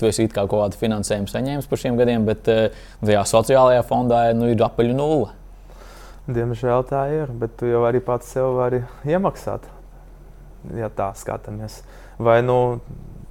tu 0.00 0.08
esi 0.08 0.26
kā 0.28 0.44
kaut 0.44 0.56
kādu 0.56 0.80
finansējumu 0.80 1.30
saņēmis 1.30 1.68
par 1.70 1.80
šiem 1.80 2.00
gadiem, 2.00 2.24
bet 2.28 2.44
tajā 2.44 3.26
sociālajā 3.32 3.84
fondā 3.88 4.24
nu, 4.36 4.48
ir 4.52 4.64
apaļu 4.66 4.96
nulle. 4.96 5.30
Diemžēl 6.30 6.84
tā 6.86 7.04
ir, 7.14 7.30
bet 7.34 7.56
tu 7.58 7.66
jau 7.66 7.82
arī 7.88 8.00
pats 8.04 8.28
sev 8.30 8.52
vari 8.58 8.84
iemaksāt, 9.08 9.64
ja 10.76 10.90
tā 10.94 11.10
skatāmies. 11.18 11.80
Vai 12.20 12.40
nu 12.44 12.80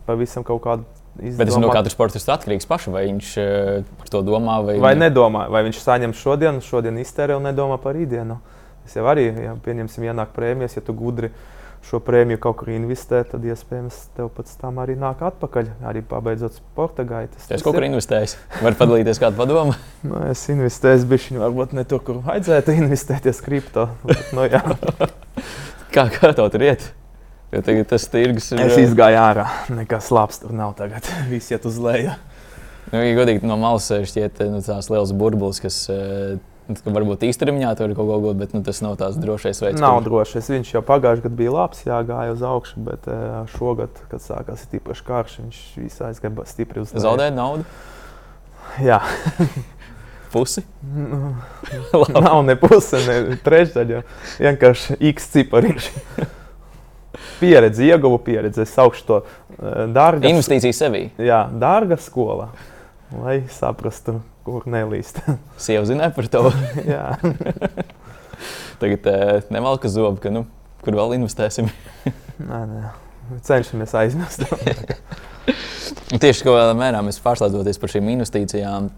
pavisam 0.08 0.44
kaut 0.44 0.64
kādu 0.66 0.88
izdomāt. 1.20 1.40
Bet 1.40 1.52
tas 1.52 1.62
no 1.62 1.70
katra 1.74 1.94
sportista 1.94 2.36
atkarīgs 2.36 2.68
pašam, 2.70 2.96
vai 2.98 3.06
viņš 3.08 3.32
eh, 3.42 3.92
par 4.00 4.12
to 4.12 4.24
domā. 4.26 4.60
Vai, 4.66 4.78
vai 4.84 4.96
nedomā, 4.98 5.46
vai 5.52 5.64
viņš 5.68 5.82
saņem 5.84 6.16
šodien, 6.18 6.60
šodien 6.66 7.00
iztērē 7.02 7.38
un 7.38 7.48
nedomā 7.50 7.80
par 7.82 7.98
rītdienu. 7.98 8.40
Tas 8.84 8.98
jau 8.98 9.06
arī, 9.12 9.28
ja 9.46 9.56
pieņemsim, 9.64 10.08
ienāk 10.10 10.34
prēmijas, 10.36 10.80
ja 10.80 10.86
tu 10.86 10.96
gudri 10.98 11.32
šo 11.88 12.00
prēmiju 12.04 12.40
kaut 12.44 12.60
kur 12.60 12.72
investē, 12.74 13.22
tad 13.28 13.46
iespējams 13.48 13.98
tev 14.18 14.30
pēc 14.36 14.52
tam 14.62 14.82
arī 14.84 14.98
nāk 15.00 15.22
atpakaļ, 15.30 15.72
arī 15.90 16.04
pabeidzot 16.06 16.60
sporta 16.60 17.06
gaitas. 17.08 17.48
Es 17.50 17.66
kaut 17.66 17.78
kur 17.78 17.88
investēju. 17.88 18.36
Var 18.66 18.78
padalīties 18.80 19.22
kādu 19.22 19.40
padomu? 19.40 19.76
nu, 20.08 20.22
es 20.30 20.44
investēju, 20.52 21.08
bišķiņu, 21.10 21.44
varbūt 21.46 21.76
ne 21.78 21.86
tur, 21.90 22.04
kur 22.06 22.22
vajadzētu 22.26 22.78
investēties 22.84 23.44
kripto. 23.46 23.90
Bet, 24.04 24.32
nu, 24.36 24.46
kā, 25.96 26.08
kā 26.14 26.34
tev 26.34 26.52
tur 26.54 26.68
iet? 26.68 26.90
Jo 27.50 27.64
tagad 27.66 27.88
tas 27.90 28.06
tirgus 28.12 28.52
ir. 28.54 28.62
Es 28.62 28.78
izgāju 28.78 29.18
ārā. 29.18 29.48
Nekas 29.74 30.12
labs 30.14 30.44
tur 30.44 30.54
nav 30.54 30.76
tagad. 30.78 31.08
Viss 31.32 31.50
iet 31.50 31.66
uz 31.66 31.80
leju. 31.82 32.14
Nu, 32.90 33.02
ja 33.02 33.16
godīgi 33.18 33.46
no 33.50 33.58
malas 33.62 33.90
šķiet 33.90 34.44
nu, 34.50 34.62
tās 34.66 34.90
liels 34.90 35.14
burbulis, 35.18 35.62
kas 35.62 35.82
Varbūt 36.70 37.24
īstermiņā 37.26 37.72
tur 37.80 37.90
ir 37.90 37.98
kaut 37.98 38.10
ko 38.12 38.18
gūt, 38.22 38.38
bet 38.38 38.54
nu, 38.54 38.62
tas 38.66 38.82
nav 38.86 38.94
tāds 39.00 39.18
drošais 39.22 39.62
veids. 39.64 39.82
Nav 39.82 40.00
kur... 40.00 40.06
drošais. 40.08 40.50
Viņš 40.54 40.74
jau 40.76 40.84
pagājušajā 40.86 41.26
gadā 41.26 41.40
bija 41.42 41.54
labs, 41.56 41.82
jā, 41.88 41.98
gāja 42.06 42.36
uz 42.36 42.44
augšu, 42.46 42.84
bet 42.86 43.10
uh, 43.10 43.42
šogad, 43.56 43.98
kad 44.12 44.22
sākās 44.22 44.68
īpaši 44.78 45.06
karš, 45.08 45.40
viņš 45.42 45.64
visā 45.82 46.12
aizgāja 46.12 46.46
stipri 46.52 46.84
uz 46.84 46.94
leju. 46.94 47.06
Zaudēja 47.08 47.34
naudu? 47.34 47.66
Jā. 48.86 49.02
pusi? 50.34 50.64
nav 52.22 52.44
ne 52.46 52.56
puse, 52.60 53.02
ne 53.08 53.38
trešdaļa. 53.46 54.04
Vienkārši 54.46 55.00
x 55.10 55.32
cipariņš. 55.34 55.94
pieredzi, 57.40 57.90
ieguvu 57.90 58.20
pieredzi. 58.26 58.62
Es 58.66 58.76
saukšu 58.78 59.08
to 59.08 59.22
uh, 59.24 59.86
dārgu. 59.90 60.30
Investīcija 60.30 60.76
sevī. 60.86 61.08
Jā, 61.18 61.48
dārga 61.50 61.98
skola 62.02 62.52
lai 63.16 63.42
saprastu, 63.54 64.20
kur 64.46 64.66
nelīst. 64.70 65.22
Sieva 65.64 65.86
zināja 65.90 66.14
par 66.16 66.30
to. 66.32 66.46
Jā. 66.94 67.18
Tagad 68.82 69.10
uh, 69.12 69.36
nemalka 69.52 69.92
zobu, 69.92 70.22
ka 70.24 70.32
nu, 70.34 70.46
kur 70.86 70.98
vēl 71.00 71.18
investēsim. 71.20 71.70
nē, 72.40 72.64
nē. 72.70 72.88
Cenšamies 73.46 73.92
aizmirst. 73.94 74.42
Tieši 76.10 76.46
kādā 76.48 76.72
mērā 76.78 77.04
mēs 77.06 77.20
pārslēdzoties 77.22 77.78
par 77.82 77.92
šīm 77.94 78.08
investīcijām. 78.16 78.90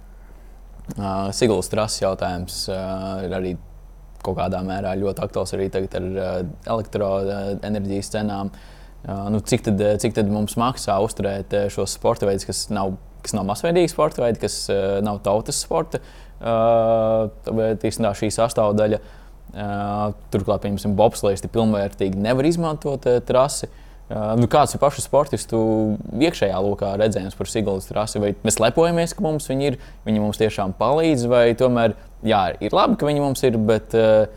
Uh, 0.95 1.27
Sigūdas 1.35 1.71
trases 1.71 2.03
jautājums 2.03 2.63
uh, 2.71 3.25
ir 3.25 3.35
arī 3.35 3.51
kaut 4.23 4.37
kādā 4.37 4.61
mērā 4.63 4.93
ļoti 4.99 5.23
aktuāls 5.25 5.51
arī 5.57 5.67
tagad 5.73 5.97
ar 5.99 6.07
uh, 6.07 6.31
elektroenerģijas 6.75 8.11
cenām. 8.13 8.51
Uh, 9.01 9.27
nu, 9.33 9.41
cik, 9.43 9.65
tad, 9.67 9.83
cik 10.03 10.15
tad 10.15 10.31
mums 10.31 10.55
maksā 10.61 10.95
uzturēt 11.03 11.55
šos 11.73 11.97
sporta 11.97 12.29
veidus, 12.29 12.47
kas 12.47 12.67
nav 12.71 12.95
kas 13.23 13.35
nav 13.37 13.47
masveidīgi 13.49 13.91
sporta 13.93 14.23
veidi, 14.25 14.41
kas 14.43 14.63
uh, 14.71 14.99
nav 15.05 15.21
tautas 15.25 15.61
sporta, 15.63 16.01
uh, 16.41 17.27
bet 17.51 17.85
īstenībā 17.87 18.13
šī 18.17 18.31
sastāvdaļa. 18.37 19.01
Uh, 19.51 20.13
turklāt, 20.31 20.63
piemēram, 20.63 20.93
bobslēgs 20.95 21.43
pilnvērtīgi 21.51 22.19
nevar 22.23 22.47
izmantot 22.47 23.07
uh, 23.09 23.17
trasi. 23.27 23.67
Uh, 24.11 24.33
nu, 24.39 24.47
kāds 24.51 24.75
ir 24.75 24.79
pašu 24.79 25.03
sportistu 25.03 25.59
iekšējā 26.19 26.59
lokā 26.63 26.93
redzējums 26.99 27.35
par 27.39 27.49
Sigūdas 27.51 27.89
trasi? 27.89 28.19
Vai 28.23 28.31
mēs 28.47 28.59
lepojamies, 28.63 29.15
ka 29.15 29.23
mums 29.23 29.47
viņi 29.51 29.67
ir, 29.69 29.77
viņi 30.07 30.23
mums 30.23 30.39
tiešām 30.39 30.75
palīdz, 30.79 31.27
vai 31.31 31.45
tomēr 31.59 31.97
jā, 32.27 32.45
ir 32.63 32.75
labi, 32.75 32.97
ka 32.99 33.07
viņi 33.07 33.23
mums 33.23 33.43
ir, 33.47 33.59
bet 33.67 33.95
uh, 33.99 34.31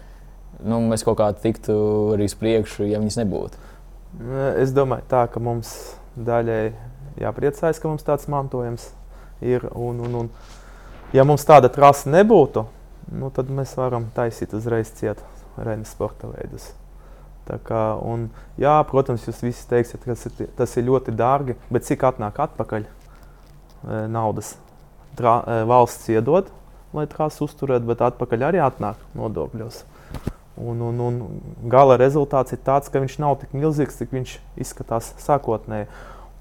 nu, 0.62 0.80
mēs 0.90 1.06
kaut 1.06 1.18
kā 1.20 1.30
tiktu 1.38 1.74
arī 2.14 2.28
uz 2.30 2.36
priekšu, 2.38 2.86
ja 2.90 3.02
viņas 3.02 3.20
nebūtu? 3.22 3.62
Es 4.62 4.74
domāju, 4.74 5.06
tā, 5.10 5.24
ka 5.30 5.42
mums 5.42 5.74
daļai 6.14 6.62
jāpriecājas, 7.20 7.80
ka 7.80 7.90
mums 7.90 8.06
tāds 8.06 8.28
mantojums 8.30 8.88
ir. 9.44 9.66
Un, 9.74 10.00
un, 10.06 10.16
un, 10.22 10.30
ja 11.14 11.26
mums 11.26 11.46
tāda 11.46 11.70
trasa 11.72 12.10
nebūtu, 12.12 12.64
nu, 13.14 13.30
tad 13.34 13.52
mēs 13.52 13.76
varam 13.78 14.08
taisīt 14.16 14.54
uzreiz 14.56 14.92
ciet 14.96 15.22
Renes 15.54 15.92
sporta 15.94 16.30
veidus. 16.32 16.72
Kā, 17.44 17.82
un, 18.00 18.30
jā, 18.58 18.72
protams, 18.88 19.26
jūs 19.28 19.42
visi 19.44 19.66
teiksiet, 19.68 20.00
ka 20.02 20.14
tas 20.14 20.26
ir, 20.30 20.52
tas 20.56 20.76
ir 20.80 20.86
ļoti 20.86 21.12
dārgi, 21.14 21.58
bet 21.68 21.84
cik 21.84 22.06
atnāk 22.08 22.40
atpakaļ 22.40 22.86
e, 22.86 23.98
naudas? 24.10 24.54
Tra, 25.14 25.36
e, 25.44 25.58
valsts 25.68 26.08
iedod, 26.10 26.48
lai 26.96 27.04
trasu 27.10 27.44
uzturētu, 27.44 27.84
bet 27.90 28.02
atpakaļ 28.06 28.46
arī 28.48 28.62
atnāk 28.64 29.02
nodokļos. 29.18 29.82
Un, 30.56 30.80
un, 30.86 31.02
un 31.04 31.20
gala 31.70 31.98
rezultāts 32.00 32.56
ir 32.56 32.62
tāds, 32.64 32.88
ka 32.88 33.02
viņš 33.02 33.18
nav 33.20 33.36
tik 33.42 33.52
milzīgs, 33.58 34.00
cik 34.00 34.14
viņš 34.14 34.34
izskatās 34.64 35.12
sākotnēji. 35.20 35.90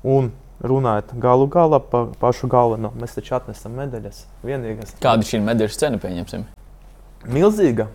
Un 0.07 0.31
runājot 0.63 1.11
galu 1.21 1.47
galā 1.51 1.79
par 1.83 2.11
pašu 2.21 2.47
galveno. 2.51 2.93
Mēs 2.99 3.17
taču 3.17 3.35
atnesam 3.37 3.75
medaļas. 3.77 4.23
Vienīgais. 4.45 4.95
Kāda 5.03 5.25
ir 5.25 5.29
šī 5.29 5.41
medaļas 5.43 5.79
cena, 5.81 5.99
pieņemsim? 6.01 6.45
Milzīga. 7.33 7.89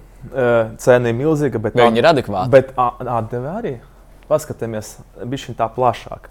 Cena 0.82 1.12
ir 1.12 1.16
milzīga, 1.16 1.60
bet 1.62 1.78
Vai 1.78 1.88
viņi 1.88 2.02
ir 2.02 2.10
adekvāti. 2.10 2.52
Bet 2.52 2.72
atdeve 2.76 3.50
arī. 3.52 3.74
Paskatāmies, 4.28 4.98
bija 5.24 5.56
tā 5.56 5.68
plašāk. 5.72 6.28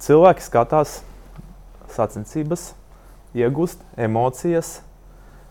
Cilvēki 0.00 0.44
skatās 0.44 1.00
sacensības, 1.92 2.70
iegūst 3.36 3.82
emocijas. 4.08 4.80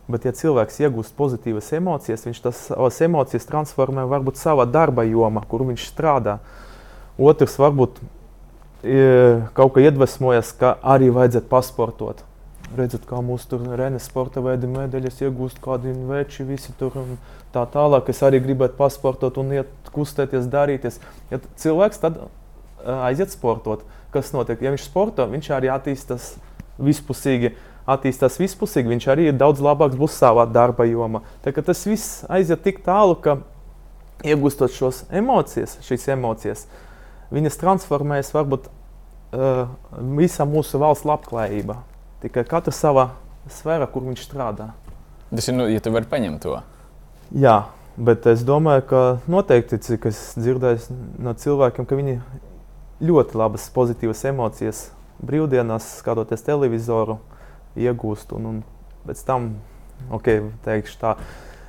Bet, 0.06 0.22
ja 0.28 0.36
cilvēks 0.38 0.76
iegūst 0.86 1.16
pozitīvas 1.18 1.72
emocijas, 1.74 2.28
viņš 2.28 2.42
tās 2.44 3.00
emocijas 3.02 3.48
transformē 3.50 4.04
varbūt 4.06 4.38
savā 4.38 4.68
darba 4.70 5.02
jomā, 5.02 5.42
kur 5.50 5.64
viņš 5.66 5.88
strādā. 5.90 6.36
Otrs, 7.18 7.56
varbūt 7.58 7.98
kaut 9.58 9.76
kā 9.76 9.84
iedvesmojas, 9.86 10.54
ka 10.60 10.76
arī 10.86 11.10
vajadzētu 11.14 11.50
pasportot. 11.50 12.24
Redzat, 12.76 13.06
kā 13.08 13.22
mūsu 13.24 13.48
tur 13.52 13.64
Renes 13.78 14.08
sporta 14.10 14.42
veidi 14.44 14.68
medaļas 14.68 15.22
iegūst, 15.24 15.62
kādi 15.64 15.94
veči 16.10 16.44
visi 16.48 16.74
tur 16.80 16.96
un 17.00 17.14
tā 17.54 17.64
tālāk. 17.72 18.10
Es 18.12 18.24
arī 18.26 18.42
gribētu 18.44 18.76
pasportot 18.80 19.38
un 19.42 19.54
iet 19.56 19.92
kustēties, 19.96 20.50
darīties. 20.52 21.00
Ja 21.32 21.40
cilvēks 21.62 22.02
tad 22.02 22.20
aiziet 22.86 23.32
sportot, 23.34 23.86
kas 24.14 24.34
notiek? 24.36 24.62
Ja 24.62 24.74
viņš 24.74 24.90
sporto, 24.90 25.28
viņš 25.30 25.52
arī 25.56 25.72
attīstās 25.74 26.36
vispusīgi. 26.82 27.54
Attīstās 27.86 28.40
vispusīgi, 28.42 28.90
viņš 28.96 29.06
arī 29.14 29.28
ir 29.30 29.36
daudz 29.38 29.62
labāks 29.62 29.98
būs 30.00 30.16
savā 30.18 30.48
darba 30.50 30.88
jomā. 30.90 31.22
Tas 31.46 31.84
viss 31.86 32.24
aiziet 32.34 32.64
tik 32.66 32.82
tālu, 32.86 33.14
ka 33.14 33.38
iegūstot 34.26 34.74
šos 34.74 35.04
emocijas, 35.14 35.78
šīs 35.86 36.08
emocijas, 36.16 36.66
viņas 37.36 37.60
transformējas 37.62 38.32
varbūt 38.36 38.70
uh, 38.70 39.68
visa 40.18 40.48
mūsu 40.48 40.80
valsts 40.82 41.08
labklājība. 41.08 41.82
Tikai 42.24 42.46
katrs 42.48 42.80
savā 42.82 43.10
sfērā, 43.52 43.88
kur 43.92 44.06
viņš 44.08 44.26
strādā. 44.26 44.72
Tas 45.30 45.50
ir, 45.50 45.58
nu, 45.58 45.68
ja 45.70 45.82
tu 45.84 45.94
vari 45.94 46.08
paņemt 46.10 46.44
to. 46.46 46.58
Jā, 47.36 47.56
bet 47.98 48.26
es 48.30 48.46
domāju, 48.46 48.86
ka 48.90 49.02
noteikti, 49.32 49.82
cik 49.82 50.08
es 50.12 50.22
dzirdēju 50.40 50.96
no 51.26 51.34
cilvēkiem, 51.38 51.88
ka 51.90 51.98
viņi 51.98 52.20
ļoti 53.06 53.40
labas, 53.40 53.68
pozitīvas 53.76 54.24
emocijas 54.30 54.86
brīvdienās, 55.26 55.88
skatoties 56.00 56.46
televizoru, 56.46 57.20
iegūst. 57.80 58.32
Un, 58.38 58.50
un 58.52 58.62
pēc 59.08 59.24
tam, 59.28 59.52
ok, 60.14 60.32
teikšu 60.66 61.00
tā, 61.02 61.16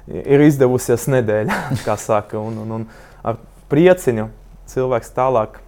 ir 0.06 0.46
izdevusies 0.46 1.08
nedēļa, 1.10 1.60
kā 1.86 1.98
saka, 2.00 2.40
un, 2.40 2.62
un, 2.62 2.74
un 2.80 2.88
ar 3.26 3.40
prieciņu 3.72 4.28
cilvēks 4.70 5.12
tālāk 5.16 5.60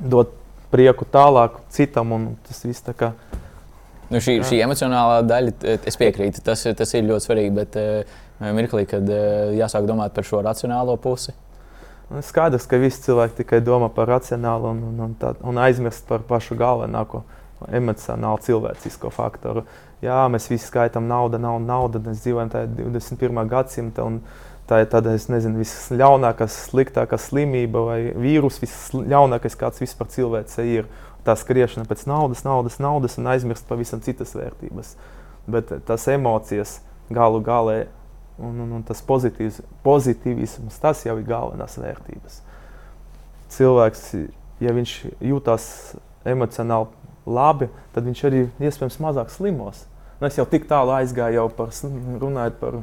dod 0.00 0.32
prieku 0.72 1.06
tālāk 1.08 1.60
citam. 1.72 2.14
Tas 2.46 2.64
viss 2.66 2.84
tā 2.84 2.94
kā. 2.96 3.12
Nu, 4.10 4.20
šī, 4.22 4.38
šī 4.46 4.60
emocionālā 4.62 5.22
daļa, 5.26 5.54
es 5.88 5.98
piekrītu, 5.98 6.44
tas, 6.46 6.62
tas 6.78 6.94
ir 6.94 7.08
ļoti 7.08 7.26
svarīgi. 7.26 7.54
Bet 7.56 7.78
uh, 7.80 8.20
mirklī, 8.54 8.84
kad 8.90 9.08
uh, 9.10 9.50
jāsāk 9.56 9.88
domāt 9.88 10.14
par 10.14 10.26
šo 10.28 10.44
racionālo 10.46 10.94
pusi. 11.02 11.34
Nu, 12.10 12.22
skaidrs, 12.22 12.68
ka 12.70 12.78
visi 12.78 13.02
cilvēki 13.08 13.40
tikai 13.40 13.58
domā 13.66 13.88
par 13.90 14.06
racionālu 14.12 14.70
un, 14.70 14.84
un, 14.92 15.00
un, 15.08 15.16
tā, 15.18 15.32
un 15.42 15.58
aizmirst 15.58 16.06
par 16.06 16.22
pašu 16.28 16.54
galvenāko 16.58 17.24
emocionālu 17.74 18.38
cilvēcisko 18.44 19.10
faktoru. 19.10 19.64
Jā, 20.04 20.20
mēs 20.30 20.46
visi 20.52 20.68
skaitām 20.68 21.08
naudu, 21.08 21.40
naudu, 21.42 21.66
naudu. 21.66 22.02
Mēs 22.04 22.20
dzīvojam 22.22 22.52
tajā 22.52 22.68
21. 22.76 23.42
gadsimtā. 23.50 24.06
Tā 24.66 24.80
ir 24.82 24.88
tāda, 24.90 25.12
es 25.14 25.28
nezinu, 25.30 25.60
visļaunākā, 25.62 26.48
sliktākā 26.50 27.18
slimība 27.22 27.84
vai 27.86 27.98
vīrus, 28.18 28.58
visļaunākais, 28.62 29.54
kāds 29.58 29.82
vispār 29.82 30.10
cilvēce 30.10 30.64
ir. 30.66 30.88
Tā 31.26 31.36
skriešana 31.38 31.86
pēc 31.86 32.04
naudas, 32.06 32.42
naudas, 32.46 32.80
naudas 32.82 33.16
un 33.18 33.30
aizmirst 33.30 33.66
pavisam 33.66 34.02
citas 34.02 34.34
vērtības. 34.34 34.94
Bet 35.50 35.70
tas 35.86 36.06
emocijas 36.10 36.80
galu 37.14 37.40
galā 37.46 37.84
un, 38.38 38.58
un, 38.62 38.74
un 38.78 38.82
tas 38.86 39.02
pozitīvisms, 39.06 40.80
tas 40.82 41.02
jau 41.06 41.16
ir 41.18 41.26
galvenās 41.26 41.78
vērtības. 41.80 42.40
Cilvēks, 43.54 44.06
ja 44.62 44.74
viņš 44.74 44.94
jūtas 45.30 45.68
emocionāli 46.26 46.90
labi, 47.26 47.70
tad 47.94 48.06
viņš 48.06 48.24
arī 48.26 48.46
iespējams 48.58 48.98
mazāk 49.02 49.30
slimos. 49.34 49.84
Nu, 50.18 50.26
es 50.28 50.38
jau 50.38 50.46
tik 50.48 50.66
tālu 50.70 50.94
aizgāju 50.96 51.46
par 51.56 51.74
runājot 52.22 52.58
par 52.60 52.80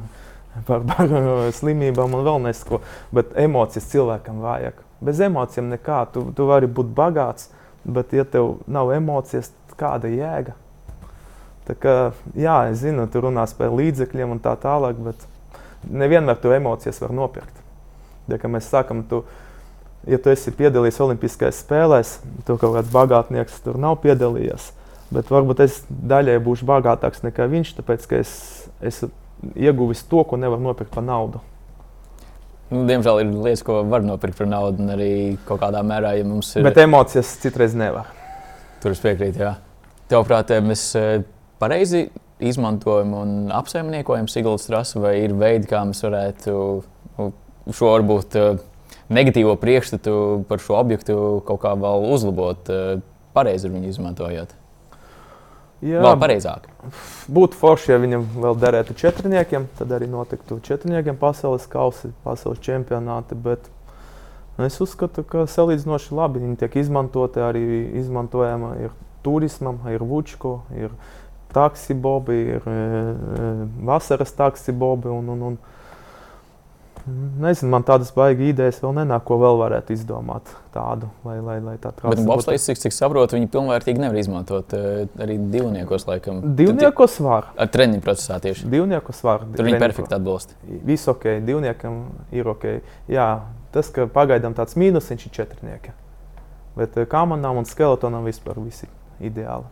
par, 0.66 0.84
par 0.90 1.14
slimībām 1.56 2.16
un 2.16 2.24
vēl 2.26 2.42
nesko. 2.48 2.80
Bet 3.14 3.34
emocijas 3.40 3.90
cilvēkam 3.92 4.42
vajag. 4.44 4.80
Bez 5.04 5.20
emocijām 5.24 5.70
nekā. 5.72 6.04
Tu, 6.14 6.24
tu 6.36 6.48
vari 6.48 6.70
būt 6.70 6.92
bagāts, 6.96 7.50
bet, 7.84 8.14
ja 8.16 8.24
tev 8.28 8.58
nav 8.70 8.92
emocijas, 8.94 9.52
kāda 9.78 10.10
jēga? 10.12 10.54
Tā 11.64 11.74
kā, 11.80 11.94
jā, 12.36 12.58
es 12.70 12.82
zinu, 12.82 13.06
tu 13.08 13.22
runās 13.24 13.54
par 13.56 13.72
līdzekļiem 13.72 14.36
un 14.36 14.40
tā 14.44 14.52
tālāk, 14.60 14.98
bet 15.00 15.24
nevienmēr 15.88 16.36
tu 16.40 16.52
emocijas 16.52 17.00
var 17.00 17.14
nopirkt. 17.16 17.62
Ja, 18.28 18.38
mēs 18.48 18.68
sakām, 18.72 19.02
tu, 19.08 19.22
ja 20.08 20.20
tu 20.20 20.32
esi 20.32 20.52
piedalījies 20.56 21.00
Olimpiskajās 21.04 21.62
spēlēs, 21.64 22.18
tu 22.44 22.56
kaut 22.60 22.76
kāds 22.76 22.92
bagātnieks 22.92 23.60
tur 23.64 23.80
nav 23.80 23.98
piedalījies. 24.04 24.70
Bet 25.14 25.28
varbūt 25.32 25.60
es 25.64 25.82
daļai 25.88 26.38
būšu 26.44 26.68
bagātāks 26.68 27.24
nekā 27.24 27.48
viņš, 27.52 27.74
tāpēc 27.80 28.08
ka 28.08 28.20
es 28.24 28.32
esmu 28.84 29.10
ieguvis 29.56 30.04
to, 30.08 30.24
ko 30.28 30.38
nevar 30.40 30.62
nopirkt 30.62 30.94
par 30.94 31.04
naudu. 31.06 31.42
Nu, 32.72 32.84
diemžēl 32.88 33.20
ir 33.22 33.30
lietas, 33.34 33.62
ko 33.66 33.82
var 33.86 34.04
nopirkt 34.04 34.38
par 34.40 34.48
naudu, 34.50 34.82
un 34.82 34.94
arī 34.94 35.12
kaut 35.48 35.60
kādā 35.62 35.84
mērā, 35.86 36.14
ja 36.18 36.26
mums 36.26 36.54
ir. 36.56 36.64
Bet 36.66 36.80
emocijas 36.82 37.36
citreiz 37.42 37.76
nevar. 37.78 38.10
Tur 38.82 38.96
es 38.96 39.02
piekrītu, 39.04 39.44
jā. 39.44 39.54
Tavuprāt, 40.10 40.52
mēs 40.64 40.88
eh, 40.98 41.22
pareizi 41.62 42.06
izmantojam 42.44 43.14
un 43.16 43.34
apsaimniekojam 43.54 44.28
Siguldas 44.28 44.66
trasu, 44.68 45.00
vai 45.04 45.16
ir 45.22 45.36
veidi, 45.38 45.68
kā 45.70 45.84
mēs 45.86 46.02
varētu 46.04 46.56
šo 47.72 47.92
varbūt 47.92 48.36
negatīvo 49.14 49.54
priekšstatu 49.60 50.16
par 50.48 50.60
šo 50.62 50.76
objektu 50.80 51.16
kaut 51.46 51.62
kā 51.62 51.72
vēl 51.78 52.08
uzlabot, 52.12 52.68
pareizi 53.36 53.70
viņu 53.70 53.92
izmantojot? 53.92 54.52
Jā, 55.84 56.00
vēl 56.00 56.16
pareizāk. 56.16 56.68
Būtu 57.28 57.58
forši, 57.60 57.90
ja 57.92 58.00
viņam 58.00 58.22
vēl 58.40 58.56
derētu 58.62 58.96
četrniekiem, 58.96 59.66
tad 59.76 59.90
arī 59.92 60.08
notiktu 60.08 60.56
četrniekiem 60.64 61.18
pasaules 61.20 61.66
kausi, 61.68 62.08
pasaules 62.24 62.62
čempionāti. 62.64 63.36
Bet 63.36 63.68
es 64.64 64.78
uzskatu, 64.80 65.26
ka 65.28 65.44
salīdzinoši 65.50 66.16
labi 66.16 66.40
viņi 66.40 66.56
tiek 66.62 66.78
izmantoti 66.80 67.42
arī 67.44 67.64
izmantojama 68.00 68.72
ir 68.86 68.96
turismam, 69.24 69.82
ir 69.92 70.04
vučko, 70.04 70.62
ir 70.76 70.94
taksi 71.54 71.94
bobi, 71.94 72.40
ir 72.56 72.68
e, 72.68 72.72
e, 72.74 73.52
vasaras 73.84 74.32
taksi 74.36 74.72
bobi. 74.72 75.12
Un, 75.12 75.28
un, 75.36 75.46
un, 75.50 75.58
Nezinu, 77.04 77.68
man 77.68 77.84
tādas 77.84 78.08
baigas 78.16 78.48
idejas 78.48 78.78
vēl 78.80 78.94
nenāk, 78.96 79.26
ko 79.28 79.36
vēl 79.42 79.58
varētu 79.60 79.92
izdomāt 79.92 80.48
tādu, 80.72 81.10
lai, 81.26 81.36
lai, 81.44 81.56
lai 81.60 81.74
tā 81.76 81.90
trāpītu. 81.92 82.22
Bet 82.22 82.30
bobslēgs, 82.30 82.64
cik, 82.70 82.80
cik 82.80 82.96
saprotu, 82.96 83.36
viņi 83.36 83.50
pilnvērtīgi 83.52 84.00
nevar 84.00 84.16
izmantot 84.22 84.72
uh, 84.72 85.02
arī 85.20 85.36
divniekos, 85.52 86.06
laikam. 86.08 86.40
Divniekos 86.56 87.18
var. 87.26 87.50
Ar 87.60 87.68
treniņu 87.74 88.00
procesā 88.06 88.40
tieši. 88.40 88.70
Divniekos 88.72 89.20
var. 89.26 89.44
Tur 89.52 89.68
viņi 89.68 89.82
perfekti 89.84 90.16
atbilst. 90.16 90.56
Viss 90.88 91.12
ok, 91.12 91.28
divniekam 91.44 92.00
ir 92.32 92.48
ok. 92.54 92.66
Jā, 93.12 93.28
tas, 93.76 93.92
ka 93.92 94.08
pagaidām 94.08 94.56
tāds 94.56 94.80
mīnus, 94.80 95.12
viņš 95.12 95.28
ir 95.28 95.36
četrnieki. 95.42 95.92
Bet 96.80 96.96
uh, 96.96 97.04
kamanām 97.10 97.60
un 97.60 97.68
skeletonam 97.68 98.24
vispār 98.24 98.64
visi 98.64 98.88
ideāli. 99.20 99.68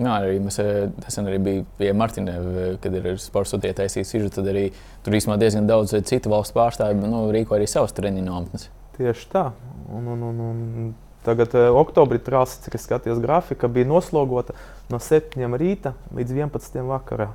Jā, 0.00 0.14
arī 0.22 0.38
mēs 0.40 0.56
nesen 0.60 1.26
arī 1.28 1.38
bijām 1.44 1.66
pie 1.76 1.90
Martina, 1.96 2.36
kad 2.80 2.94
ir 2.96 3.08
sports 3.20 3.52
studija 3.52 3.74
taisīts 3.82 4.12
sižu, 4.14 4.30
tad 4.32 4.48
arī 4.48 4.70
tur 5.04 5.16
īstenībā 5.16 5.36
diezgan 5.40 5.68
daudz 5.68 5.92
citu 6.08 6.32
valstu 6.32 6.56
pārstāvju 6.56 7.02
nu, 7.02 7.26
rīko 7.34 7.58
arī 7.58 7.66
savas 7.68 7.92
treniņu 7.96 8.24
nometnes. 8.30 8.70
Tieši 8.96 9.28
tā. 9.32 9.50
Un, 9.90 10.08
un, 10.14 10.24
un, 10.30 10.40
un 10.46 10.88
tagad 11.26 11.52
oktobrī 11.74 12.20
trāsa, 12.24 12.62
cik 12.64 12.78
es 12.78 12.86
skatījos 12.88 13.20
grafika, 13.20 13.68
bija 13.68 13.90
noslogota 13.90 14.56
no 14.92 15.02
7 15.02 15.58
rīta 15.60 15.94
līdz 16.16 16.36
11 16.38 16.86
vakarā. 16.88 17.32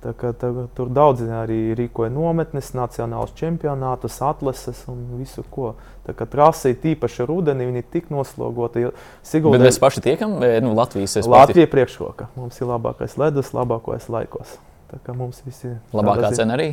Tā, 0.00 0.14
ka, 0.16 0.30
tā, 0.32 0.48
tur 0.72 0.88
daudzi 0.96 1.26
arī 1.28 1.74
rīkoja 1.76 2.08
nometnes, 2.14 2.70
nacionālus 2.72 3.34
čempionātus, 3.36 4.14
atlases 4.24 4.78
un 4.88 5.02
visu 5.18 5.44
ko. 5.52 5.74
Tā 6.06 6.14
kā 6.16 6.24
trasē 6.30 6.72
tīpaši 6.80 7.26
rudenī, 7.28 7.66
viņi 7.68 7.82
ir 7.82 7.90
tik 7.92 8.08
noslogoti. 8.12 8.86
Sigulda... 9.26 9.58
Bet 9.58 9.66
mēs 9.68 9.80
paši 9.82 10.04
tiekam 10.06 10.38
nu, 10.40 10.72
Latvijas 10.78 11.18
sportā. 11.18 11.42
Latvija 11.44 11.68
priekšroka. 11.74 12.30
Mums 12.40 12.56
ir 12.62 12.70
labākais 12.72 13.18
ledus, 13.20 13.52
labākais 13.56 14.08
laikos. 14.08 14.56
Tā 14.88 15.02
kā 15.04 15.12
mums 15.16 15.44
visi. 15.44 15.74
Labākā 15.92 16.32
cena 16.38 16.56
arī? 16.56 16.72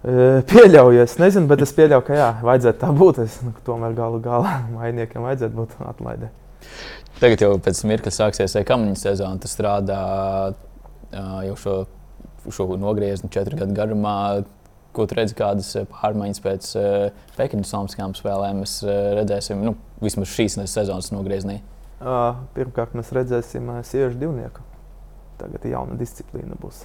Pieļauju, 0.00 1.04
es 1.04 1.18
nezinu, 1.20 1.44
bet 1.50 1.60
es 1.60 1.76
pieļauju, 1.76 2.06
ka 2.06 2.16
jā, 2.16 2.32
vajadzētu 2.40 2.80
tā 2.80 2.88
būt. 2.96 3.20
Es, 3.26 3.36
nu, 3.44 3.52
tomēr 3.68 3.92
galu 4.00 4.24
galā 4.24 4.62
mainiekiem 4.78 5.28
vajadzētu 5.28 5.60
būt 5.60 5.76
atlaidē. 5.92 6.32
Tagad 7.20 7.44
jau 7.44 7.54
pēc 7.60 7.84
mirkļa 7.84 8.16
sāksies 8.16 8.56
e-kamiņu 8.62 8.96
sezona. 8.96 9.36
Tu 9.42 9.50
strādā 9.50 10.00
jau 11.12 11.56
šo 11.60 11.80
šo 12.48 12.76
nogriezni 12.76 13.30
četru 13.32 13.58
gadu 13.60 13.74
garumā. 13.76 14.42
Ko 14.92 15.04
tu 15.06 15.14
redzi, 15.14 15.36
kādas 15.38 15.68
eh, 15.78 15.84
pārmaiņas 15.86 16.40
pēc 16.42 16.68
uh, 16.74 17.26
Pekinas 17.36 17.70
Olimpiskajām 17.78 18.16
spēlēm 18.18 18.64
mēs 18.64 18.72
uh, 18.82 19.12
redzēsim, 19.20 19.60
nu, 19.62 19.76
vismaz 20.02 20.32
šīs 20.32 20.56
sezonas 20.66 21.12
nogriezienī? 21.14 21.60
Uh, 22.00 22.40
pirmkārt, 22.56 22.96
mēs 22.98 23.12
redzēsim 23.14 23.68
uh, 23.70 23.84
sieviešu 23.86 24.18
divnieku. 24.18 24.64
Tagad 25.38 25.68
jauna 25.70 25.94
disciplīna 26.00 26.58
būs. 26.58 26.82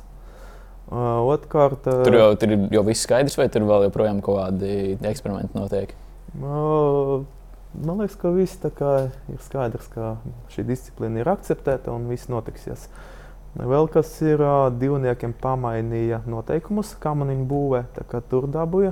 Uh, 0.86 1.26
Otrkārt, 1.34 1.89
uh, 1.89 2.03
tur 2.06 2.20
jau 2.20 2.30
tur 2.38 2.53
jau 2.78 2.86
viss 2.86 3.08
skaidrs, 3.08 3.39
vai 3.41 3.49
tur 3.49 3.66
vēl 3.66 3.88
joprojām 3.88 4.22
kaut 4.22 4.38
kādi 4.38 4.99
eksperimenti 5.01 5.58
notiek? 5.58 5.97
Uh, 6.38 7.26
man 7.74 8.03
liekas, 8.03 8.20
ka 8.22 8.36
viss 8.38 8.62
ir 8.62 9.41
skaidrs, 9.47 9.89
ka 9.97 10.14
šī 10.53 10.70
disciplīna 10.70 11.26
ir 11.26 11.34
akceptēta 11.34 11.89
un 11.95 12.06
viss 12.14 12.30
notiksies. 12.30 12.86
Uh, 12.86 13.14
Vēl 13.56 13.88
kas 13.88 14.10
ir 14.26 14.41
divniekiem 14.80 15.32
pamainīja 15.39 16.24
noteikumus, 16.28 16.91
kā 16.99 17.14
man 17.16 17.32
viņa 17.32 17.45
būvē. 17.47 17.84
Tur 18.30 18.49
dabūja 18.51 18.91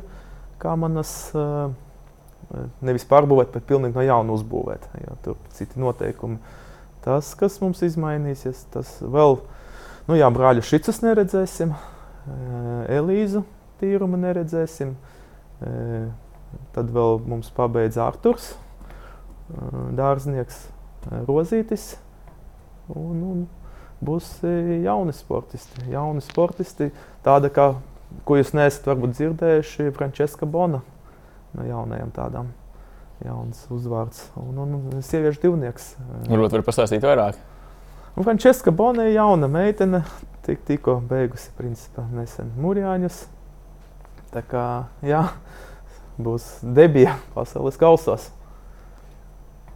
kā 0.63 0.75
manas 0.79 1.11
nevis 2.83 3.05
pārbūvēt, 3.09 3.51
bet 3.53 3.65
pilnīgi 3.67 3.97
no 3.97 4.05
jauna 4.05 4.35
uzbūvēt. 4.37 4.87
Jo 5.03 5.17
tur 5.25 5.39
citi 5.55 5.81
noteikumi. 5.81 6.39
Tas, 7.03 7.33
kas 7.35 7.57
mums 7.59 7.81
izmainīsies, 7.83 8.61
tas 8.71 8.95
vēl, 9.01 9.41
nu 10.07 10.15
jā, 10.15 10.29
brāļu 10.31 10.63
šicus 10.63 11.01
neredzēsim, 11.03 11.73
Elīzu 12.93 13.43
tīrumu 13.81 14.19
neredzēsim. 14.21 14.93
Tad 16.73 16.93
vēl 16.95 17.19
mums 17.27 17.49
pabeidz 17.55 17.97
Arturs, 17.99 18.53
dārznieks 19.97 20.61
Rozītis. 21.27 21.97
Un, 22.93 23.19
un, 23.27 23.43
būs 24.05 24.29
e, 24.45 24.53
jauni 24.83 25.13
sportisti. 25.15 25.85
Jauni 25.91 26.23
sportisti 26.23 26.89
tāda, 27.25 27.51
kā, 27.53 27.73
ko 28.27 28.39
jūs 28.39 28.53
neesat 28.57 28.89
varbūt 28.91 29.15
dzirdējuši, 29.17 29.93
Frančiska 29.95 30.49
Bona 30.49 30.83
no 31.53 31.65
jaunajām 31.67 32.11
tādām. 32.15 32.51
Jauns 33.23 33.61
uzvārds 33.71 34.25
un, 34.39 34.57
un, 34.59 34.77
un 34.91 35.03
sieviešu 35.05 35.45
divnieks. 35.45 35.93
Varbūt 36.27 36.57
var 36.57 36.65
pastāstīt 36.67 37.05
vairāk. 37.05 37.39
Un 38.17 38.25
Frančiska 38.25 38.73
Bona 38.75 39.07
ir 39.07 39.15
jauna 39.15 39.47
meitene, 39.49 40.03
tik, 40.45 40.65
tikko 40.67 40.99
beigusi 41.09 41.53
principā 41.57 42.03
nesen 42.13 42.51
Mūrjāņus. 42.61 43.23
Tā 44.33 44.41
kā, 44.49 44.65
jā, 45.05 45.23
būs 46.21 46.45
debija 46.61 47.15
pasaules 47.33 47.77
kausos. 47.79 48.27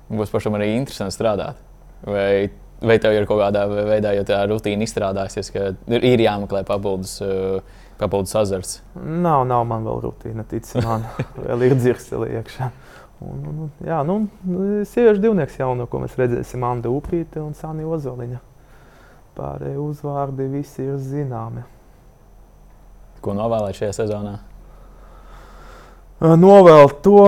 Būs 0.08 0.32
pašam 0.34 0.58
arī 0.58 0.74
interesanti 0.76 1.16
strādāt. 1.16 1.60
Vai 2.06 2.50
Vai 2.82 3.00
tev 3.02 3.16
ir 3.18 3.26
kaut 3.26 3.40
kādā 3.42 3.64
veidā, 3.70 4.12
ja 4.14 4.26
tā 4.28 4.44
rutīna 4.46 4.86
izstrādāsies, 4.86 5.50
ka 5.54 5.72
ir 5.98 6.22
jāmeklē 6.22 6.62
papildus, 6.68 7.16
uh, 7.26 7.86
papildus 7.98 8.36
azarts? 8.38 8.76
Nav, 8.96 9.48
nav 9.50 9.64
man 9.66 9.88
vēl 9.88 10.04
rutīna, 10.04 10.46
tic 10.46 10.70
man, 10.86 11.08
vēl 11.48 11.66
ir 11.72 11.78
dzirksteli 11.80 12.36
iekšā. 12.38 12.70
Un, 13.26 13.40
un, 13.50 13.72
jā, 13.82 14.04
nu, 14.06 14.20
sieviešu 14.86 15.24
divnieks 15.24 15.58
jauno, 15.58 15.88
ko 15.90 16.04
mēs 16.04 16.14
redzēsim, 16.20 16.62
Anda 16.62 16.92
Upīte 16.94 17.42
un 17.42 17.58
Sāni 17.58 17.88
Ozoliņa. 17.88 18.44
Pārējie 19.38 19.82
uzvārdi 19.82 20.46
visi 20.54 20.86
ir 20.86 21.02
zināmi. 21.02 21.66
Ko 23.26 23.34
novēlēt 23.38 23.82
šajā 23.82 23.98
sezonā? 24.04 24.36
Novēl 26.38 26.94
to, 27.06 27.26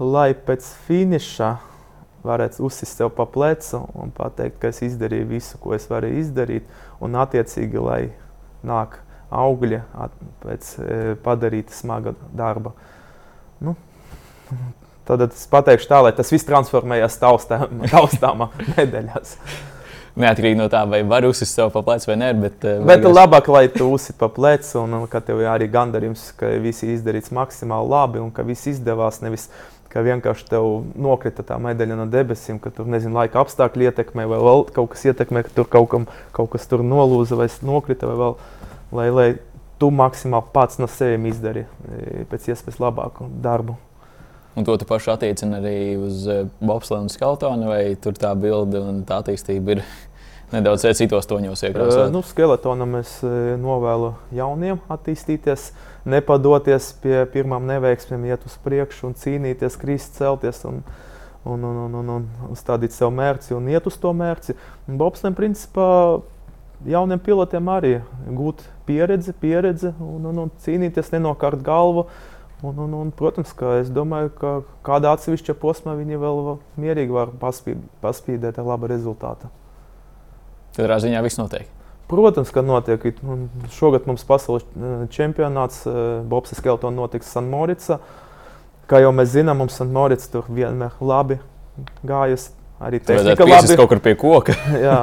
lai 0.00 0.30
pēc 0.32 0.64
finiša 0.88 1.54
varētu 2.26 2.64
uzsist 2.66 2.98
sev 2.98 3.12
pa 3.16 3.26
plecu 3.30 3.82
un 3.98 4.10
pateikt, 4.14 4.58
ka 4.62 4.72
es 4.72 4.82
izdarīju 4.86 5.28
visu, 5.30 5.58
ko 5.62 5.74
es 5.76 5.86
varēju 5.90 6.22
izdarīt, 6.22 6.66
un 7.04 7.18
attiecīgi, 7.18 7.78
lai 7.82 8.02
nāk 8.66 8.98
augļi 9.34 9.80
pēc 10.42 10.74
e, 10.80 10.98
padarīta 11.24 11.74
smaga 11.76 12.14
darba. 12.34 12.72
Nu, 13.62 13.74
tad 15.08 15.26
es 15.28 15.46
pateikšu 15.50 15.90
tā, 15.90 16.02
lai 16.06 16.14
tas 16.16 16.32
viss 16.32 16.48
transformējas 16.48 17.18
taustāmā 17.24 18.50
medaļās. 18.76 19.36
Neatkarīgi 20.18 20.58
no 20.58 20.66
tā, 20.72 20.80
vai 20.90 21.04
var 21.06 21.22
uzsist 21.28 21.54
sev 21.54 21.68
pa 21.70 21.82
plecu 21.86 22.10
vai 22.10 22.16
nē. 22.18 22.32
Bet, 22.42 22.56
uh, 22.66 22.80
bet 22.82 23.04
vajag... 23.04 23.14
labāk, 23.14 23.50
lai 23.54 23.66
tu 23.70 23.86
uzsit 23.94 24.16
pa 24.18 24.26
plecu 24.34 24.80
un, 24.80 24.96
ka 25.10 25.20
tev 25.22 25.44
ir 25.44 25.50
arī 25.52 25.68
gandarījums, 25.70 26.32
ka 26.38 26.50
viss 26.62 26.82
izdarīts 26.82 27.30
maksimāli 27.34 27.92
labi 27.92 28.22
un 28.22 28.32
ka 28.34 28.42
viss 28.46 28.66
izdevās. 28.72 29.20
Nevis 29.22 29.46
ka 29.92 30.02
vienkārši 30.04 30.46
tev 30.50 30.68
nokrita 31.00 31.44
tā 31.46 31.56
medaļa 31.62 31.96
no 31.98 32.06
debesīm, 32.12 32.60
ka 32.60 32.72
tur 32.74 32.88
nezinu, 32.90 33.16
laika 33.16 33.40
apstākļi 33.42 33.88
ietekmē, 33.88 34.26
vai 34.28 34.40
vēl 34.44 34.64
kaut 34.76 34.92
kas 34.92 35.06
ietekmē, 35.08 35.44
ka 35.46 35.54
tur 35.56 35.68
kaut, 35.70 35.88
kam, 35.92 36.06
kaut 36.36 36.52
kas 36.54 36.68
tur 36.68 36.84
nolūza 36.84 37.38
vai 37.38 37.48
nokrita, 37.64 38.08
vai 38.10 38.18
vēl, 38.20 38.38
lai, 38.98 39.08
lai 39.14 39.28
tu 39.80 39.90
maksimāli 39.94 40.52
pats 40.52 40.80
no 40.82 40.88
sevis 40.92 41.36
izdari 41.38 41.64
e, 41.64 42.24
pēc 42.28 42.50
iespējas 42.52 42.80
labāku 42.82 43.30
darbu. 43.44 43.78
Un 44.58 44.66
to 44.66 44.74
tu 44.80 44.88
pašu 44.88 45.14
attiecini 45.14 45.56
arī 45.60 45.76
uz 46.02 46.24
e, 46.28 46.40
bobsledu 46.60 47.06
un 47.06 47.12
skeletonu, 47.12 47.70
vai 47.70 47.82
tur 48.02 48.18
tā 48.18 48.34
bilde 48.36 48.82
un 48.82 49.04
tā 49.08 49.22
attīstība 49.22 49.78
ir 49.78 49.84
nedaudz 50.54 50.84
citos 50.98 51.30
toņos 51.30 51.64
iekrāsot? 51.70 52.08
Uh, 52.08 52.12
nu, 52.12 52.24
skeletonam 52.26 52.98
es 53.00 53.20
novēlu 53.62 54.16
jauniem 54.36 54.82
attīstīties. 54.92 55.70
Uh, 55.72 55.87
nepadoties 56.10 56.92
pie 57.02 57.20
pirmām 57.32 57.66
neveiksmēm, 57.68 58.24
iet 58.30 58.46
uz 58.48 58.56
priekšu 58.64 59.10
un 59.10 59.14
cīnīties, 59.18 59.76
krist, 59.80 60.16
celties 60.18 60.64
un, 60.68 60.80
un, 61.44 61.64
un, 61.64 61.84
un, 61.84 62.00
un, 62.00 62.10
un 62.16 62.26
uzstādīt 62.54 62.96
sev 62.96 63.12
mērci 63.14 63.54
un 63.56 63.68
iet 63.72 63.86
uz 63.88 63.98
to 64.00 64.12
mērci. 64.16 64.56
Bobslēm 64.88 65.36
principā 65.38 65.88
jauniem 66.88 67.20
pilotiem 67.22 67.70
arī 67.72 67.94
gūt 68.26 68.64
pieredzi, 68.88 69.34
pieredzi 69.40 69.92
un, 69.94 70.26
un, 70.30 70.42
un 70.46 70.52
cīnīties, 70.64 71.12
nenokārt 71.14 71.62
galvu. 71.64 72.08
Un, 72.58 72.74
un, 72.82 72.94
un, 72.98 73.10
protams, 73.14 73.52
ka 73.54 73.76
es 73.78 73.90
domāju, 73.94 74.32
ka 74.34 74.52
kādā 74.86 75.12
atsevišķa 75.14 75.54
posmā 75.62 75.94
viņi 75.94 76.18
vēl 76.18 76.40
mierīgi 76.82 77.14
var 77.14 77.30
paspīd, 77.38 77.84
paspīdēt 78.02 78.58
ar 78.58 78.66
labu 78.66 78.90
rezultātu. 78.90 79.46
Katrā 80.74 80.98
ziņā 81.04 81.22
viss 81.22 81.38
notiek. 81.38 81.77
Protams, 82.08 82.50
ka 82.50 82.62
notiek. 82.64 83.02
Šogad 83.74 84.06
mums 84.08 84.24
pasaules 84.24 84.64
čempionāts 85.12 85.82
Bobs 86.28 86.54
Skeltons 86.56 86.96
notiks 86.96 87.28
Sanmoricā. 87.34 87.98
Kā 88.88 89.02
jau 89.04 89.10
mēs 89.12 89.34
zinām, 89.34 89.60
mums 89.60 89.76
Sanmoricā 89.76 90.30
tur 90.32 90.48
vienmēr 90.48 90.96
labi 91.04 91.36
gājas. 92.08 92.48
Arī 92.78 93.00
tehnika 93.02 93.42
labi. 93.42 93.74
kaut 93.76 93.90
kur 93.90 94.00
pie 94.00 94.14
koka. 94.16 94.54
jā, 94.86 94.96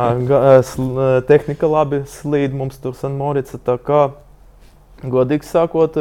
tehnika 1.27 1.69
labi 1.69 2.01
slīd 2.09 2.55
mums 2.57 2.79
tur 2.81 2.95
Sanmoricā. 2.97 3.59
Tā 3.61 3.77
kā 3.77 4.01
godīgi 5.03 5.45
sakot, 5.45 5.99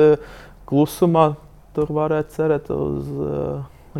klusumā 0.71 1.35
tur 1.77 1.91
varētu 1.93 2.37
cerēt 2.39 2.71
uz 2.73 3.11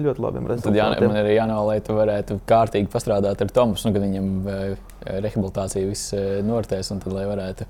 ļoti 0.03 0.23
labiem 0.25 0.47
rezultātiem. 0.51 0.75
Tad 0.75 1.03
jā, 1.03 1.09
man 1.09 1.19
arī 1.21 1.35
jānolai, 1.37 1.79
tu 1.85 1.97
varētu 1.97 2.39
kārtīgi 2.49 2.91
pastrādāt 2.91 3.43
ar 3.45 3.51
Tomasu, 3.55 3.89
nu, 3.89 3.95
kad 3.95 4.05
viņam 4.05 4.31
rehabilitācija 5.25 5.89
viss 5.89 6.15
noritēs, 6.47 6.91
un 6.95 7.03
tad 7.05 7.15
lai 7.15 7.27
varētu 7.31 7.67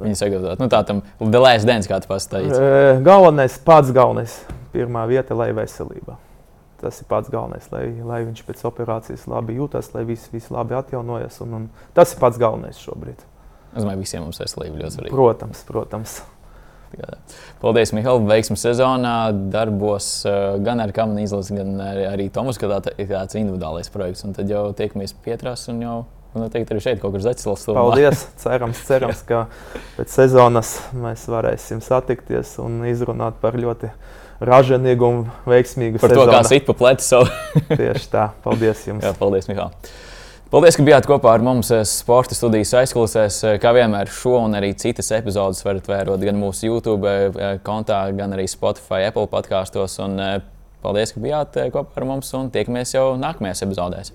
viņu 0.00 0.18
sagatavot. 0.20 0.62
Nu, 0.62 0.68
tā 0.72 0.82
tam 0.88 1.02
delēs 1.20 1.66
dienas, 1.68 1.88
kā 1.90 2.00
tu 2.00 2.10
pastāstīji. 2.10 3.02
Galvenais, 3.06 3.58
pats 3.66 3.92
galvenais, 3.96 4.38
pirmā 4.74 5.06
vieta, 5.10 5.36
lai 5.36 5.50
veselība. 5.56 6.18
Tas 6.80 7.00
ir 7.00 7.08
pats 7.08 7.32
galvenais, 7.32 7.64
lai, 7.72 7.86
lai 8.04 8.20
viņš 8.26 8.42
pēc 8.44 8.60
operācijas 8.68 9.24
labi 9.32 9.56
jūtas, 9.56 9.94
lai 9.94 10.04
viss, 10.08 10.28
viss 10.32 10.52
labi 10.52 10.76
atjaunojas. 10.76 11.40
Un, 11.44 11.54
un 11.56 11.68
tas 11.96 12.12
ir 12.12 12.20
pats 12.20 12.40
galvenais 12.40 12.80
šobrīd. 12.84 13.24
Es 13.72 13.84
domāju, 13.84 14.02
visiem 14.04 14.24
mums 14.24 14.40
veselība 14.40 14.82
ļoti 14.82 14.98
svarīga. 14.98 15.16
Protams, 15.16 15.62
protams. 15.68 16.18
Paldies, 17.62 17.92
Mihāl. 17.96 18.20
Veiksmi 18.28 18.58
sezonā. 18.60 19.16
Darbos 19.52 20.10
gan 20.64 20.82
ar 20.84 20.92
Kamanu 20.96 21.24
izlasi, 21.24 21.56
gan 21.58 21.80
arī 22.10 22.28
Tomas, 22.32 22.60
kad 22.60 22.74
tā 22.86 22.94
ir 22.96 23.10
tāds 23.10 23.38
individuālais 23.38 23.90
projekts. 23.92 24.26
Un 24.28 24.36
tad 24.36 24.50
jau 24.52 24.68
tiekamies 24.76 25.16
pietrās 25.24 25.66
un 25.72 25.82
jau 25.84 25.96
noteikti 26.36 26.74
arī 26.74 26.82
šeit 26.84 27.00
kaut 27.02 27.14
kur 27.16 27.24
zacēlās. 27.24 27.64
Paldies! 27.76 28.26
Cerams, 28.42 28.82
cerams, 28.88 29.22
ka 29.28 29.46
pēc 29.96 30.12
sezonas 30.18 30.76
mēs 30.96 31.26
varēsim 31.32 31.82
satikties 31.84 32.56
un 32.62 32.82
izrunāt 32.88 33.40
par 33.42 33.58
ļoti 33.58 33.92
ražīgu 34.46 35.08
un 35.08 35.22
veiksmīgu 35.48 36.02
par 36.02 36.12
sezonu. 36.12 36.26
Par 36.26 36.34
to, 36.34 36.42
kā 36.42 36.50
sit 36.50 36.66
pa 36.68 36.76
plecu 36.76 37.06
savu. 37.06 37.30
Tieši 37.72 38.12
tā. 38.12 38.28
Paldies 38.44 38.84
jums! 38.88 39.06
Jā, 39.06 39.14
paldies, 39.16 39.48
Mihāl! 39.50 39.72
Paldies, 40.46 40.76
ka 40.78 40.84
bijāt 40.86 41.06
kopā 41.10 41.32
ar 41.34 41.42
mums 41.42 41.72
sporta 41.90 42.36
studijas 42.38 42.70
aizkulisēs. 42.78 43.40
Kā 43.58 43.72
vienmēr, 43.74 44.06
šo 44.14 44.36
un 44.44 44.54
arī 44.54 44.68
citas 44.78 45.10
epizodes 45.16 45.64
varat 45.66 45.90
vērot 45.90 46.22
gan 46.22 46.38
mūsu 46.38 46.68
YouTube 46.68 47.10
kontā, 47.66 48.04
gan 48.14 48.36
arī 48.36 48.46
Spotify, 48.46 49.08
Apple 49.08 49.26
podkāstos. 49.32 49.98
Paldies, 50.86 51.16
ka 51.16 51.24
bijāt 51.24 51.58
kopā 51.74 51.98
ar 51.98 52.06
mums 52.12 52.30
un 52.38 52.52
tiekamies 52.54 52.94
jau 52.94 53.08
nākamajās 53.18 53.66
epizodēs. 53.66 54.14